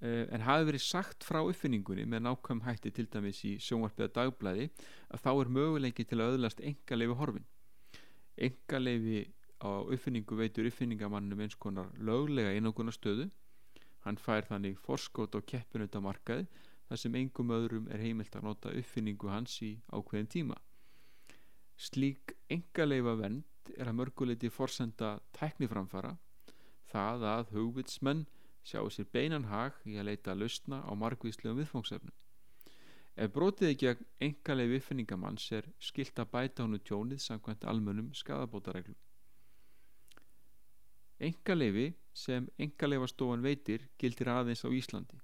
Eh, 0.05 0.27
en 0.29 0.45
hafi 0.45 0.67
verið 0.69 0.83
sagt 0.85 1.25
frá 1.25 1.39
uppfinningunni 1.41 2.05
með 2.05 2.27
nákvæm 2.27 2.61
hætti 2.67 2.93
til 2.93 3.07
dæmis 3.09 3.41
í 3.49 3.55
sjónvarpiða 3.57 4.11
dagblæði 4.19 4.69
að 5.09 5.25
þá 5.25 5.31
er 5.33 5.51
möguleiki 5.57 6.05
til 6.05 6.21
að 6.21 6.35
öðlast 6.35 6.61
engaleifi 6.61 7.17
horfin. 7.23 7.49
Engaleifi 8.37 9.23
á 9.61 9.71
uppfinningu 9.85 10.37
veitur 10.39 10.67
uppfinningamannum 10.69 11.41
eins 11.45 11.55
konar 11.55 11.91
löglega 11.97 12.53
einoguna 12.55 12.91
stöðu. 12.91 13.29
Hann 14.05 14.19
fær 14.21 14.45
þannig 14.49 14.77
forskót 14.81 15.35
á 15.35 15.39
keppinutamarkaði 15.41 16.47
þar 16.89 17.01
sem 17.01 17.15
engum 17.17 17.53
öðrum 17.55 17.87
er 17.89 18.03
heimilt 18.03 18.35
að 18.35 18.47
nota 18.49 18.73
uppfinningu 18.81 19.31
hans 19.31 19.57
í 19.65 19.71
ákveðin 19.89 20.31
tíma. 20.35 20.57
Slík 21.75 22.35
engaleifa 22.49 23.15
vend 23.19 23.73
er 23.75 23.89
að 23.89 23.97
mörguleiti 23.99 24.51
forsenda 24.53 25.15
tækniframfara 25.35 26.13
það 26.91 27.25
að 27.31 27.55
hugvitsmenn 27.55 28.25
sjáu 28.65 28.89
sér 28.93 29.09
beinan 29.13 29.49
hag 29.49 29.77
í 29.85 29.97
að 29.99 30.09
leita 30.09 30.33
að 30.33 30.45
lausna 30.45 30.81
á 30.85 30.91
margvíslegum 30.97 31.59
viðfóngsefnum. 31.61 32.13
Ef 33.15 33.31
brotið 33.31 33.71
ekki 33.71 33.89
að 33.91 34.05
engaleifi 34.27 34.79
uppfinningamanns 34.81 35.47
er 35.55 35.67
skilt 35.79 36.19
að 36.19 36.31
bæta 36.33 36.65
honu 36.65 36.81
tjónið 36.83 37.21
samkvæmt 37.23 37.67
almönum 37.71 38.09
skadabótareglum. 38.13 38.97
Engaleifi 41.23 41.93
sem 42.15 42.47
engaleifastofan 42.59 43.43
veitir 43.43 43.85
gildir 43.99 44.31
aðeins 44.31 44.65
á 44.67 44.69
Íslandi. 44.71 45.19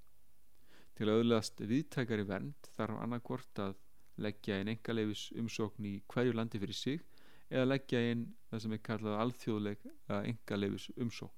Til 0.96 1.08
að 1.10 1.22
auðlast 1.22 1.64
viðtækari 1.68 2.26
vernd 2.28 2.70
þarf 2.78 3.00
annarkvort 3.04 3.62
að 3.64 3.76
leggja 4.22 4.60
einn 4.60 4.72
engaleivis 4.72 5.30
umsókn 5.40 5.88
í 5.88 5.94
hverju 6.12 6.36
landi 6.38 6.62
fyrir 6.62 6.78
sig 6.78 7.04
eða 7.50 7.68
leggja 7.74 8.00
einn 8.08 8.26
það 8.50 8.64
sem 8.64 8.76
er 8.76 8.84
kallað 8.88 9.20
alþjóðlega 9.26 10.22
engaleivis 10.32 10.88
umsókn. 10.96 11.38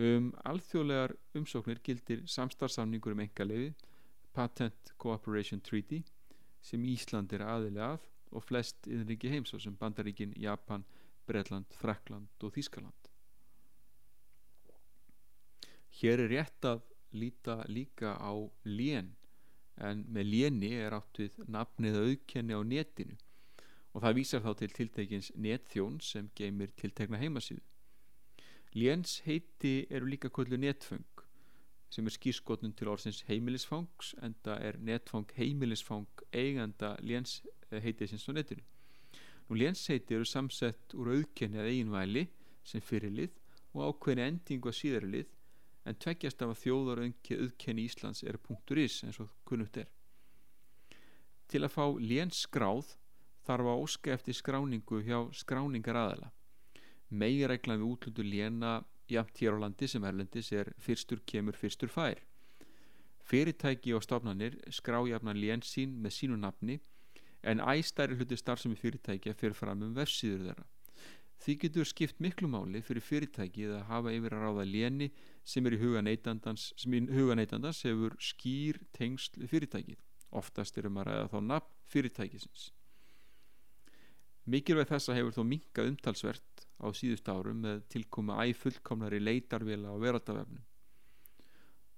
Um 0.00 0.30
alþjóðlegar 0.48 1.16
umsóknir 1.36 1.82
gildir 1.84 2.24
samstarfsamningur 2.24 3.12
um 3.12 3.24
engaleifi 3.26 3.74
Patent 4.32 4.94
Cooperation 4.96 5.60
Treaty 5.60 6.00
sem 6.64 6.84
Ísland 6.88 7.32
er 7.36 7.44
aðilega 7.44 7.92
að 7.98 8.08
og 8.32 8.44
flest 8.48 8.88
yðinriki 8.88 9.28
heims 9.28 9.52
sem 9.60 9.76
Bandaríkin, 9.76 10.32
Japan, 10.40 10.86
Breitland, 11.28 11.68
Frakland 11.76 12.28
og 12.40 12.54
Þískaland. 12.56 13.11
Hér 16.00 16.24
er 16.24 16.32
rétt 16.32 16.68
að 16.68 16.84
líta 17.12 17.58
líka 17.68 18.16
á 18.16 18.32
lén 18.64 19.12
en 19.76 20.04
með 20.12 20.30
léni 20.32 20.72
er 20.78 20.96
átt 20.96 21.20
við 21.20 21.36
nafnið 21.48 21.98
auðkenni 22.00 22.56
á 22.56 22.60
netinu 22.64 23.18
og 23.92 24.04
það 24.04 24.16
vísar 24.18 24.44
þá 24.44 24.52
til 24.58 24.70
tiltekins 24.76 25.30
netþjón 25.36 25.98
sem 26.04 26.30
geymir 26.38 26.72
tiltekna 26.80 27.20
heimasíðu. 27.20 27.60
Léns 28.72 29.18
heiti 29.26 29.86
eru 29.92 30.08
líka 30.08 30.30
kvöldu 30.32 30.56
netfeng 30.56 31.24
sem 31.92 32.06
er 32.08 32.14
skýrskotnum 32.14 32.72
til 32.72 32.88
orðsins 32.88 33.20
heimilisfangs 33.28 34.14
en 34.24 34.36
það 34.44 34.62
er 34.68 34.78
netfang 34.80 35.34
heimilisfang 35.36 36.22
eiganda 36.32 36.94
léns 37.04 37.42
eh, 37.68 37.82
heitið 37.84 38.14
sinns 38.14 38.28
á 38.28 38.32
netinu. 38.32 38.64
Nú 39.48 39.58
léns 39.60 39.84
heiti 39.92 40.16
eru 40.16 40.24
samsett 40.24 40.96
úr 40.96 41.12
auðkenni 41.18 41.60
að 41.60 41.68
eiginvæli 41.74 42.24
sem 42.64 42.80
fyrirlið 42.80 43.36
og 43.74 43.90
ákveðni 43.90 44.24
endingu 44.24 44.72
að 44.72 44.78
síðarlið 44.78 45.36
en 45.84 45.98
tveggjast 45.98 46.42
af 46.42 46.54
að 46.54 46.60
þjóðar 46.62 47.02
auðkenni 47.04 47.86
Íslands 47.88 48.22
er 48.22 48.38
.is 48.76 49.02
eins 49.04 49.20
og 49.20 49.30
kunnugt 49.44 49.76
er. 49.76 49.88
Til 51.48 51.64
að 51.64 51.74
fá 51.74 51.86
léns 51.98 52.44
skráð 52.46 52.96
þarf 53.46 53.66
að 53.72 53.82
óska 53.82 54.12
eftir 54.12 54.34
skráningu 54.34 55.02
hjá 55.02 55.18
skráningar 55.34 55.98
aðala. 55.98 56.30
Megireglan 57.10 57.80
við 57.82 57.90
útlutu 57.90 58.22
léna 58.22 58.82
jafnt 59.08 59.38
hér 59.38 59.58
á 59.58 59.62
landi 59.66 59.88
sem 59.88 60.04
erlendis 60.04 60.52
er 60.52 60.72
fyrstur 60.78 61.20
kemur 61.26 61.58
fyrstur 61.58 61.90
fær 61.92 62.22
fyrirtæki 63.22 63.94
og 63.94 64.02
stofnanir 64.02 64.58
skrájafna 64.70 65.34
lén 65.36 65.62
sín 65.66 65.94
með 66.02 66.16
sínu 66.18 66.38
nafni 66.40 66.78
en 67.42 67.62
æstæri 67.62 68.18
hluti 68.18 68.38
starfsemi 68.38 68.78
fyrirtækja 68.78 69.34
fyrir 69.38 69.56
fram 69.58 69.82
um 69.86 69.94
vefsíður 69.96 70.46
þeirra 70.48 70.66
því 71.42 71.56
getur 71.64 71.88
skipt 71.88 72.20
miklu 72.22 72.50
máli 72.50 72.82
fyrir 72.86 73.04
fyrirtækið 73.06 73.76
að 73.78 73.88
hafa 73.90 74.14
yfir 74.14 74.36
að 74.36 74.44
ráða 74.46 74.68
léni 74.68 75.10
sem 75.44 75.66
er 75.66 75.76
í 75.76 75.80
huga 75.82 76.04
neytandans 76.06 76.68
sem 76.78 76.94
í 76.94 77.02
huga 77.10 77.38
neytandans 77.38 77.82
hefur 77.88 78.14
skýr 78.22 78.78
tengsl 78.96 79.48
fyrirtækið 79.50 79.98
oftast 80.42 80.78
erum 80.78 81.02
að 81.02 81.10
ræða 81.10 81.32
þá 81.34 81.40
nafn 81.48 81.74
fyrirtækisins 81.92 82.70
mikilvæg 84.50 84.90
þessa 84.90 85.14
hefur 85.16 85.36
þó 85.36 85.42
minkað 85.46 85.90
umtalsvert 85.92 86.66
á 86.82 86.86
síðust 86.90 87.28
árum 87.30 87.62
með 87.62 87.82
tilkoma 87.94 88.42
æfullkomnari 88.42 89.20
leitarvila 89.22 89.94
á 89.94 89.96
veraldavefnum. 90.02 90.62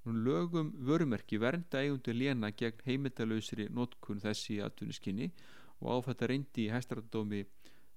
Nú 0.05 0.13
lögum 0.27 0.73
vörumerki 0.85 1.39
vernda 1.41 1.81
eigundu 1.81 2.13
léna 2.13 2.51
gegn 2.53 2.85
heimildalöysri 2.85 3.71
notkun 3.73 4.21
þessi 4.21 4.59
aðtuniskinni 4.61 5.31
og 5.81 5.95
áfætta 5.97 6.29
reyndi 6.29 6.67
í 6.67 6.73
hæstaradómi 6.73 7.47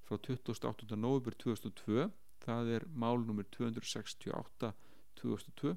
frá 0.08 0.18
28. 0.18 0.95
november 0.95 1.36
2002 1.36 2.08
það 2.43 2.74
er 2.78 2.88
mál 2.95 3.20
nr. 3.26 3.45
268 3.51 4.72
2002 5.20 5.76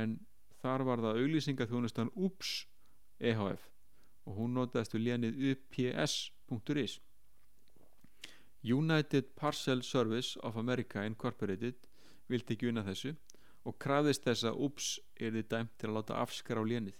en 0.00 0.18
þar 0.60 0.84
var 0.88 1.02
það 1.04 1.20
auglýsinga 1.22 1.68
þjónustan 1.70 2.12
UPS 2.14 2.54
EHF 3.20 3.68
og 4.28 4.36
hún 4.36 4.56
notaðist 4.56 4.94
við 4.96 5.06
lénið 5.08 5.40
ups.is 5.54 6.98
United 8.62 9.32
Parcel 9.36 9.82
Service 9.82 10.36
of 10.44 10.56
America 10.60 11.06
Incorporated 11.08 11.86
vildi 12.28 12.54
ekki 12.54 12.68
unna 12.70 12.84
þessu 12.84 13.14
og 13.64 13.76
krafðist 13.80 14.26
þess 14.26 14.46
að 14.48 14.60
UPS 14.66 14.90
er 15.16 15.32
þið 15.36 15.48
dæmt 15.52 15.72
til 15.80 15.90
að 15.90 15.96
láta 15.98 16.20
afskara 16.20 16.60
á 16.60 16.64
lénið. 16.64 16.96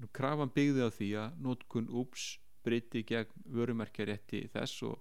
Nú 0.00 0.08
krafan 0.16 0.52
byggði 0.52 0.86
á 0.88 0.90
því 0.92 1.08
að 1.20 1.40
nótkun 1.46 1.88
UPS 1.88 2.26
breyti 2.64 3.02
gegn 3.06 3.46
vörumerkjarétti 3.56 4.46
þess 4.52 4.82
og 4.88 4.98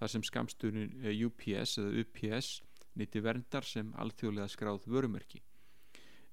þar 0.00 0.12
sem 0.14 0.24
skamsturinn 0.26 1.06
UPS 1.26 1.78
eða 1.82 2.02
UPS 2.02 2.50
nýtti 2.98 3.22
verndar 3.22 3.66
sem 3.66 3.92
alþjóðlega 4.00 4.48
skráð 4.50 4.88
vörumerki. 4.90 5.42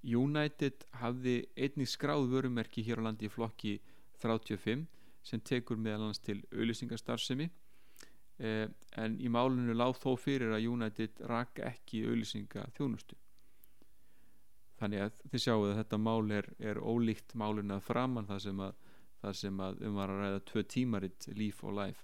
United 0.08 0.86
hafði 1.02 1.42
einnig 1.58 1.90
skráð 1.92 2.30
vörumerki 2.32 2.84
hér 2.86 3.02
á 3.04 3.06
landi 3.10 3.28
í 3.28 3.34
flokki 3.34 3.78
35 4.22 4.86
sem 5.28 5.44
tekur 5.44 5.78
meðal 5.78 6.08
hans 6.08 6.22
til 6.24 6.40
auðlýsingastarfsemi 6.54 7.50
eh, 8.40 8.68
en 8.98 9.18
í 9.20 9.30
málunum 9.34 9.76
láð 9.76 9.98
þó 10.04 10.12
fyrir 10.22 10.54
að 10.56 10.70
United 10.72 11.24
rak 11.30 11.60
ekki 11.66 12.06
auðlýsinga 12.08 12.70
þjónustu 12.78 13.18
þannig 14.78 15.08
að 15.08 15.22
þið 15.32 15.44
sjáu 15.44 15.62
að 15.66 15.78
þetta 15.82 16.00
mál 16.02 16.34
er, 16.34 16.50
er 16.60 16.80
ólíkt 16.82 17.36
málun 17.38 17.74
að 17.74 17.86
framann 17.88 18.30
það 18.30 18.44
sem 18.46 18.62
að, 18.68 18.76
það 19.22 19.40
sem 19.42 19.64
að 19.64 19.82
um 19.88 19.98
var 20.00 20.14
að 20.14 20.22
ræða 20.24 20.44
tvö 20.52 20.64
tímaritt 20.74 21.30
líf 21.38 21.64
og 21.64 21.76
life. 21.78 22.04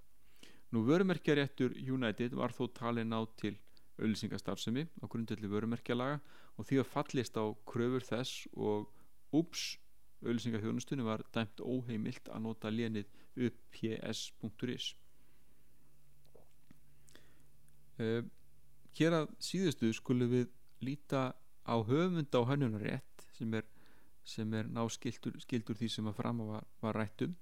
Nú 0.73 0.81
vörumerkjaréttur 0.87 1.75
United 1.77 2.33
var 2.33 2.55
þó 2.55 2.65
talin 2.73 3.13
á 3.13 3.21
til 3.37 3.53
auðlýsingastarfsemi 4.01 4.87
á 5.01 5.05
grundelli 5.05 5.49
vörumerkjalaga 5.51 6.19
og 6.57 6.67
því 6.67 6.81
að 6.81 6.91
fallist 6.95 7.37
á 7.37 7.45
kröfur 7.69 8.05
þess 8.07 8.47
og 8.57 8.89
úps 9.33 9.77
auðlýsingaþjónustunni 10.23 11.05
var 11.05 11.21
dæmt 11.35 11.61
óheimilt 11.61 12.29
að 12.31 12.45
nota 12.47 12.73
lénið 12.73 13.09
upps.is 13.37 14.93
Uh, 18.01 18.25
hér 18.97 19.13
að 19.13 19.27
síðustu 19.37 19.91
skulum 19.93 20.31
við 20.31 20.47
líta 20.81 21.35
á 21.61 21.75
höfund 21.85 22.33
á 22.33 22.41
hönnunarétt 22.41 23.25
sem 23.37 23.53
er, 23.53 23.67
sem 24.23 24.53
er 24.53 24.69
ná 24.71 24.83
skildur, 24.89 25.35
skildur 25.43 25.77
því 25.77 25.89
sem 25.89 26.07
að 26.07 26.19
fram 26.19 26.43
var, 26.47 26.67
var 26.81 26.95
rættum 26.95 27.35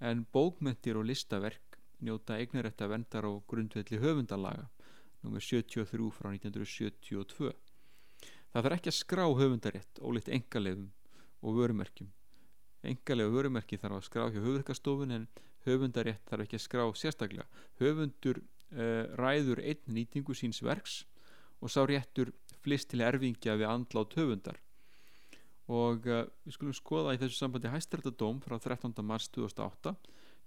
en 0.00 0.26
bókmyndir 0.32 0.98
og 1.00 1.08
listaverk 1.08 1.78
njóta 2.04 2.36
eignarétta 2.38 2.88
vendar 2.90 3.26
á 3.26 3.32
grundvelli 3.50 3.98
höfundalaga 3.98 4.68
nr. 5.24 5.40
73 5.40 6.12
frá 6.14 6.30
1972 6.34 7.54
það 8.52 8.64
þarf 8.64 8.76
ekki 8.78 8.92
að 8.92 8.98
skrá 8.98 9.24
höfundarétt 9.40 10.00
ólíkt 10.04 10.30
engalefum 10.32 10.88
og 11.42 11.58
vörumerkjum. 11.58 12.08
Engalegu 12.88 13.34
vörumerki 13.34 13.78
þarf 13.80 13.98
að 13.98 14.06
skrá 14.06 14.28
hjá 14.32 14.40
höfurkastofun 14.42 15.14
en 15.16 15.26
höfundarétt 15.66 16.24
þarf 16.30 16.46
ekki 16.46 16.58
að 16.58 16.64
skrá 16.64 16.84
sérstaklega. 16.96 17.46
Höfundur 17.82 18.40
uh, 18.40 19.04
ræður 19.18 19.62
einn 19.64 19.98
nýtingu 19.98 20.36
síns 20.38 20.62
verks 20.64 21.02
og 21.60 21.72
sá 21.72 21.82
réttur 21.86 22.32
flist 22.62 22.90
til 22.92 23.02
erfingja 23.04 23.58
við 23.58 23.70
andlátt 23.70 24.16
höfundar 24.18 24.58
og 25.68 26.06
uh, 26.08 26.24
við 26.46 26.56
skulum 26.56 26.76
skoða 26.76 27.14
í 27.14 27.20
þessu 27.20 27.38
sambandi 27.42 27.72
hæstrættadóm 27.72 28.40
frá 28.44 28.56
13. 28.56 28.94
mars 29.04 29.28
2008 29.34 29.94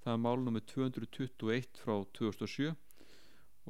það 0.02 0.14
er 0.14 0.22
málunum 0.22 0.58
með 0.58 0.68
221 0.74 1.82
frá 1.84 1.96
2007 2.18 2.72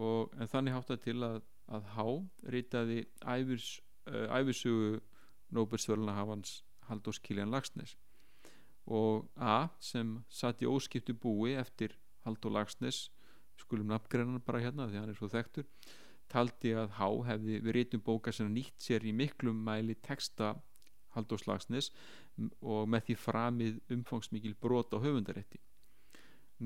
og 0.02 0.36
en 0.40 0.52
þannig 0.52 0.78
hátt 0.78 0.94
að 0.96 1.02
til 1.08 1.18
að, 1.28 1.42
að 1.68 1.90
Há 1.96 2.06
reytaði 2.56 3.02
æfis, 3.28 3.80
uh, 4.08 4.28
æfisugu 4.40 5.02
Nóbersvöluna 5.52 6.16
hafans 6.16 6.62
Haldós 6.88 7.20
Kiljan 7.20 7.52
Lagsnes 7.52 7.98
og 8.88 9.28
A 9.36 9.68
sem 9.84 10.22
satt 10.32 10.64
í 10.64 10.70
óskiptu 10.70 11.14
búi 11.14 11.58
eftir 11.60 11.98
Haldó 12.26 12.52
Lagsnes 12.54 13.10
skulum 13.60 13.92
nafngrennan 13.92 14.42
bara 14.46 14.64
hérna 14.64 14.88
því 14.88 15.02
hann 15.02 15.12
er 15.12 15.20
svo 15.20 15.30
þekktur 15.32 15.68
taldi 16.32 16.72
að 16.80 16.96
Há 16.96 17.08
hefði 17.28 17.60
við 17.60 17.76
rítum 17.76 18.04
bóka 18.04 18.32
sem 18.32 18.48
nýtt 18.54 18.80
sér 18.80 19.04
í 19.04 19.12
miklum 19.16 19.60
mæli 19.68 19.98
texta 20.00 20.56
haldóslagsnes 21.16 21.92
og 22.62 22.90
með 22.90 23.08
því 23.08 23.18
framið 23.26 23.80
umfangsmikil 23.96 24.56
brot 24.62 24.94
á 24.96 24.98
höfundarétti. 25.04 25.62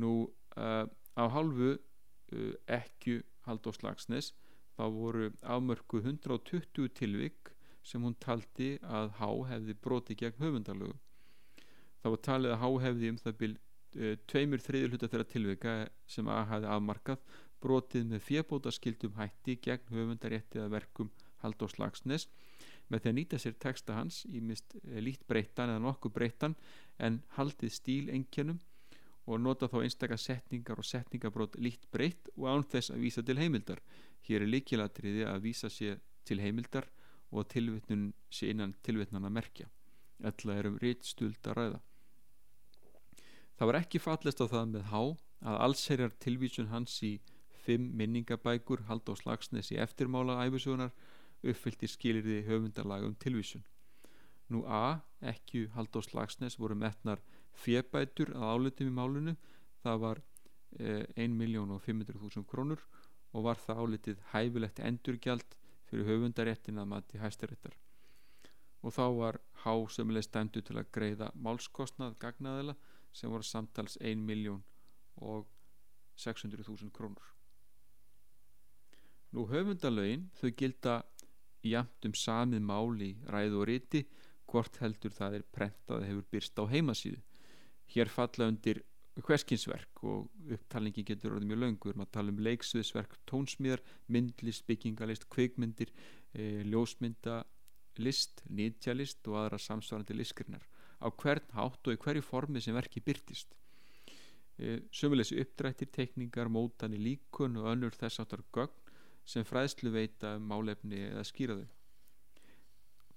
Nú 0.02 0.14
uh, 0.58 0.86
á 1.16 1.26
halvu 1.36 1.76
uh, 1.76 2.54
ekki 2.68 3.22
haldóslagsnes 3.48 4.34
þá 4.76 4.86
voru 4.92 5.32
afmörku 5.42 6.02
120 6.04 6.92
tilvik 6.98 7.54
sem 7.86 8.02
hún 8.02 8.18
taldi 8.20 8.76
að 8.82 9.12
Há 9.22 9.30
hefði 9.52 9.76
broti 9.78 10.18
gegn 10.18 10.42
höfundarlögu 10.42 10.98
þá 12.02 12.08
var 12.10 12.22
talið 12.28 12.56
að 12.56 12.62
Há 12.64 12.70
hefði 12.88 13.12
um 13.14 13.20
það 13.22 13.38
byrj 13.42 13.60
Eh, 13.96 14.18
tveimur 14.28 14.60
þriðjur 14.60 14.92
hluta 14.92 15.08
þeirra 15.08 15.26
tilvika 15.32 15.74
sem 16.12 16.28
að 16.28 16.50
hafi 16.50 16.68
afmarkað 16.68 17.36
brotið 17.64 18.10
með 18.10 18.26
fjebóta 18.26 18.74
skildum 18.76 19.14
hætti 19.16 19.56
gegn 19.64 19.94
höfundarétti 19.96 20.60
að 20.60 20.74
verkum 20.74 21.12
Halldór 21.40 21.72
Slagsnes 21.72 22.26
með 22.90 23.02
því 23.02 23.12
að 23.12 23.18
nýta 23.18 23.40
sér 23.42 23.58
texta 23.62 23.98
hans 23.98 24.24
í 24.30 24.42
mist 24.44 24.76
eh, 24.84 25.02
lít 25.02 25.26
breytan 25.28 25.72
eða 25.74 25.84
nokkuð 25.88 26.14
breytan 26.16 26.56
en 27.02 27.22
haldið 27.38 27.74
stíl 27.74 28.10
engjönum 28.14 28.60
og 29.26 29.42
nota 29.42 29.70
þá 29.72 29.80
einstakar 29.82 30.22
setningar 30.22 30.82
og 30.82 30.86
setningabrót 30.86 31.58
lít 31.58 31.88
breytt 31.92 32.30
og 32.36 32.46
án 32.52 32.68
þess 32.70 32.94
að 32.94 33.02
vísa 33.08 33.24
til 33.26 33.40
heimildar. 33.40 33.82
Hér 34.28 34.46
er 34.46 34.52
líkilatriði 34.52 35.26
að 35.26 35.42
vísa 35.48 35.70
sér 35.74 35.98
til 36.26 36.40
heimildar 36.42 36.86
og 37.34 37.48
tilvittnun 37.50 38.12
sé 38.30 38.52
innan 38.54 38.76
tilvittnana 38.86 39.32
merkja. 39.34 39.68
Ætla 40.22 40.60
er 40.60 40.70
um 40.70 40.78
rétt 40.82 41.06
stuld 41.06 41.42
að 41.50 41.58
ræða. 41.58 41.80
Það 43.56 43.70
var 43.72 43.80
ekki 43.80 44.04
fallist 44.04 44.42
á 44.44 44.46
það 44.52 44.72
með 44.76 44.88
há 44.92 45.02
að 45.46 45.62
allserjar 45.66 46.14
tilvísun 46.22 46.70
hans 46.72 47.00
í 47.04 47.16
fimm 47.66 47.92
minningabækur 47.98 48.86
hald 48.90 49.10
á 49.10 49.14
slagsnes 49.18 49.72
í 49.74 49.80
eftirmála 49.82 50.38
æfisugunar 50.46 50.94
uppfyllt 51.52 51.84
í 51.86 51.90
skilirði 51.90 52.42
höfundarlaga 52.48 53.10
um 53.10 53.16
tilvísun. 53.22 53.64
Nú 54.54 54.62
A, 54.70 55.02
ekki 55.22 55.66
hald 55.74 55.96
á 55.98 56.02
slagsnes 56.06 56.60
voru 56.62 56.78
metnar 56.78 57.22
fjebætur 57.58 58.34
að 58.36 58.52
álutum 58.54 58.92
í 58.92 58.94
málunu, 58.94 59.36
það 59.82 60.02
var 60.04 60.22
eh, 60.80 61.06
1.500.000 61.16 62.46
krónur 62.50 62.84
og 63.34 63.48
var 63.48 63.60
það 63.60 63.82
álitið 63.82 64.22
hæfilegt 64.32 64.80
endurgjald 64.80 65.58
fyrir 65.90 66.08
höfundaréttin 66.10 66.80
að 66.82 66.92
mati 66.94 67.22
hæstaréttar. 67.22 67.76
og 68.86 68.94
þá 68.94 69.06
var 69.18 69.38
há 69.64 69.74
sömuleg 69.90 70.24
stændu 70.24 70.62
til 70.62 70.76
að 70.78 70.92
greiða 70.94 71.32
málskostnað 71.34 72.20
gagnaðila 72.22 72.76
sem 73.18 73.32
voru 73.34 73.44
samtals 73.44 73.98
1 73.98 74.22
miljón 74.22 74.62
og 75.16 75.48
600.000 76.22 76.92
krónur. 76.94 77.26
Nú 79.34 79.48
höfundalögin 79.50 80.30
þau 80.38 80.52
gilda 80.60 80.94
jamt 81.72 82.08
um 82.08 82.16
samið 82.18 82.66
mál 82.66 83.02
í 83.02 83.14
ræðu 83.32 83.62
og 83.62 83.70
riti 83.70 84.04
hvort 84.52 84.78
heldur 84.82 85.14
það 85.16 85.40
er 85.40 85.48
prentað 85.56 86.06
hefur 86.08 86.28
byrst 86.32 86.60
á 86.62 86.64
heimasíðu. 86.70 87.22
Hér 87.94 88.12
falla 88.12 88.50
undir 88.52 88.84
hverskinsverk 89.24 90.04
og 90.04 90.52
upptalningi 90.52 91.06
getur 91.08 91.36
orðið 91.36 91.50
mjög 91.52 91.62
löngur 91.62 91.98
maður 92.00 92.14
tala 92.18 92.34
um 92.34 92.40
leiksviðsverk, 92.44 93.16
tónsmíðar 93.30 93.84
myndlist, 94.12 94.66
byggingalist, 94.68 95.28
kveikmyndir 95.32 95.94
e, 96.34 96.64
ljósmyndalist 96.68 98.44
nýtjalist 98.52 99.30
og 99.32 99.40
aðra 99.40 99.62
samsvarandi 99.62 100.18
listgrinnar 100.18 100.66
á 101.00 101.08
hvern 101.08 101.48
hátt 101.56 101.88
og 101.88 101.96
í 101.96 102.02
hverju 102.02 102.26
formi 102.26 102.64
sem 102.64 102.76
verki 102.76 103.04
byrtist 103.04 103.56
e, 104.60 104.82
sömuleysi 104.92 105.40
uppdrættir, 105.40 105.92
tekningar, 105.96 106.52
mótani 106.52 107.00
líkun 107.00 107.56
og 107.62 107.72
önnur 107.72 107.96
þess 107.96 108.20
áttar 108.24 108.44
gögn 108.52 108.85
sem 109.26 109.46
fræðslu 109.48 109.92
veita 109.94 110.36
um 110.40 110.46
málefni 110.52 111.02
eða 111.10 111.24
skýraðu 111.26 111.66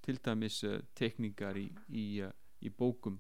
til 0.05 0.17
dæmis 0.25 0.63
e, 0.65 0.79
tekningar 0.97 1.59
í, 1.61 1.67
í, 1.93 2.07
e, 2.25 2.31
í 2.65 2.71
bókum 2.73 3.19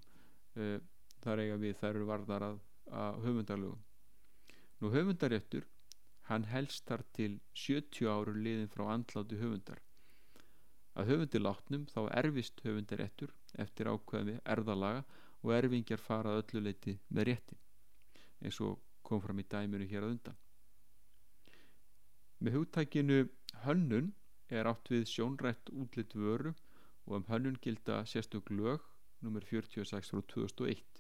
e, 0.57 0.79
þar 1.21 1.45
eiga 1.45 1.59
við 1.61 1.77
þær 1.83 1.91
eru 1.91 2.07
varðar 2.09 2.47
að 2.47 2.61
að 2.91 3.21
höfundarlögum. 3.25 3.83
Nú 4.81 4.91
höfundaréttur, 4.95 5.67
hann 6.29 6.47
helst 6.49 6.87
þar 6.89 7.05
til 7.13 7.39
70 7.55 8.09
áru 8.09 8.35
liðin 8.37 8.71
frá 8.73 8.87
andláti 8.93 9.39
höfundar. 9.41 9.81
Að 10.99 11.13
höfundi 11.13 11.41
látnum 11.43 11.87
þá 11.93 12.01
erfist 12.21 12.61
höfundaréttur 12.65 13.33
eftir 13.59 13.91
ákveðmi 13.91 14.39
erðalaga 14.45 15.05
og 15.43 15.55
erfingjar 15.55 16.03
farað 16.03 16.43
öllu 16.43 16.65
leiti 16.67 16.99
með 17.09 17.31
réttin, 17.31 17.61
eins 18.43 18.59
og 18.61 18.81
kom 19.03 19.23
fram 19.23 19.39
í 19.39 19.47
dæminu 19.47 19.87
hér 19.87 20.05
að 20.05 20.15
undan. 20.17 20.41
Með 22.39 22.61
hugtækinu 22.61 23.19
hönnun 23.65 24.13
er 24.49 24.71
átt 24.71 24.93
við 24.93 25.09
sjónrætt 25.11 25.73
útlitt 25.75 26.15
vöru 26.15 26.55
og 27.07 27.19
um 27.21 27.29
hönnun 27.33 27.59
gilda 27.63 28.05
sérstök 28.07 28.51
lög 28.55 28.85
nr. 29.23 29.45
46 29.45 30.15
frá 30.15 30.23
2001 30.35 30.99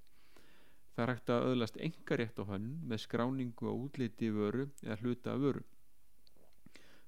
Það 0.98 1.04
er 1.04 1.10
hægt 1.14 1.30
að 1.30 1.44
öðlast 1.46 1.76
engarétt 1.86 2.40
á 2.42 2.44
hann 2.48 2.64
með 2.90 2.98
skráningu 3.04 3.68
á 3.70 3.72
útliti 3.72 4.32
vöru 4.34 4.64
eða 4.82 4.96
hluta 4.98 5.36
vöru. 5.38 5.60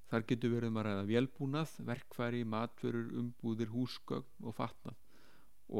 Þar 0.07 0.23
getur 0.29 0.53
verið 0.53 0.71
maður 0.71 0.91
um 0.93 1.01
að 1.01 1.11
velbúnað, 1.11 1.73
verkfæri, 1.89 2.45
matvörur, 2.53 3.09
umbúðir, 3.19 3.67
húsgögn 3.73 4.47
og 4.47 4.55
fatnað 4.55 4.95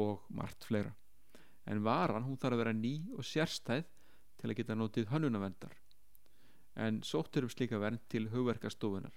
og 0.04 0.28
margt 0.28 0.68
fleira. 0.68 0.92
En 1.64 1.80
varan 1.88 2.28
hún 2.28 2.36
þarf 2.36 2.58
að 2.58 2.64
vera 2.66 2.76
ný 2.76 2.92
og 3.16 3.24
sérstæð 3.24 3.88
til 4.42 4.50
að 4.50 4.56
geta 4.60 4.76
notið 4.76 5.08
hönnunavendar. 5.14 5.72
En 6.74 7.02
sóttur 7.02 7.44
um 7.44 7.52
slíka 7.52 7.78
vernd 7.78 8.00
til 8.08 8.30
hugverkastofunar 8.32 9.12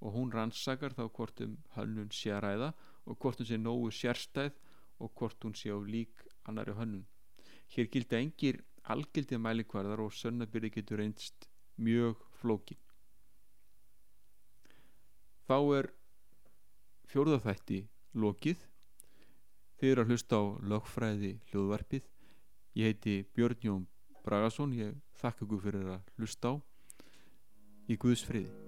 og 0.00 0.14
hún 0.14 0.32
rannsakar 0.34 0.94
þá 0.94 1.04
hvort 1.10 1.40
um 1.42 1.56
hönnun 1.74 2.10
sé 2.14 2.30
að 2.34 2.42
ræða 2.44 2.72
og 3.06 3.18
hvort 3.18 3.40
hún 3.40 3.48
sé 3.50 3.58
nógu 3.58 3.90
sérstæð 3.90 4.58
og 4.98 5.12
hvort 5.14 5.44
hún 5.44 5.54
sé 5.54 5.70
á 5.70 5.78
lík 5.78 6.26
annari 6.46 6.74
hönnun. 6.74 7.06
Hér 7.70 7.90
gildi 7.92 8.16
engir 8.16 8.62
algildið 8.84 9.42
mælikvarðar 9.44 10.02
og 10.02 10.14
sönnabyrði 10.14 10.70
getur 10.78 11.02
einst 11.04 11.48
mjög 11.76 12.22
flókin. 12.40 12.80
Þá 15.48 15.58
er 15.78 15.90
fjórðaþætti 17.08 17.82
lokið. 18.14 18.64
Þið 19.78 19.92
eru 19.92 20.02
að 20.02 20.10
hlusta 20.12 20.40
á 20.40 20.44
lögfræði 20.72 21.32
hljóðvarpið. 21.50 22.08
Ég 22.78 22.90
heiti 22.90 23.14
Björn 23.34 23.62
Jón 23.62 23.84
Bragason. 24.24 24.74
Ég 24.74 24.98
þakka 25.20 25.46
ykkur 25.46 25.62
fyrir 25.62 25.92
að 25.94 26.10
hlusta 26.18 26.52
á 26.52 26.54
e 27.88 27.96
cuspre. 27.96 28.67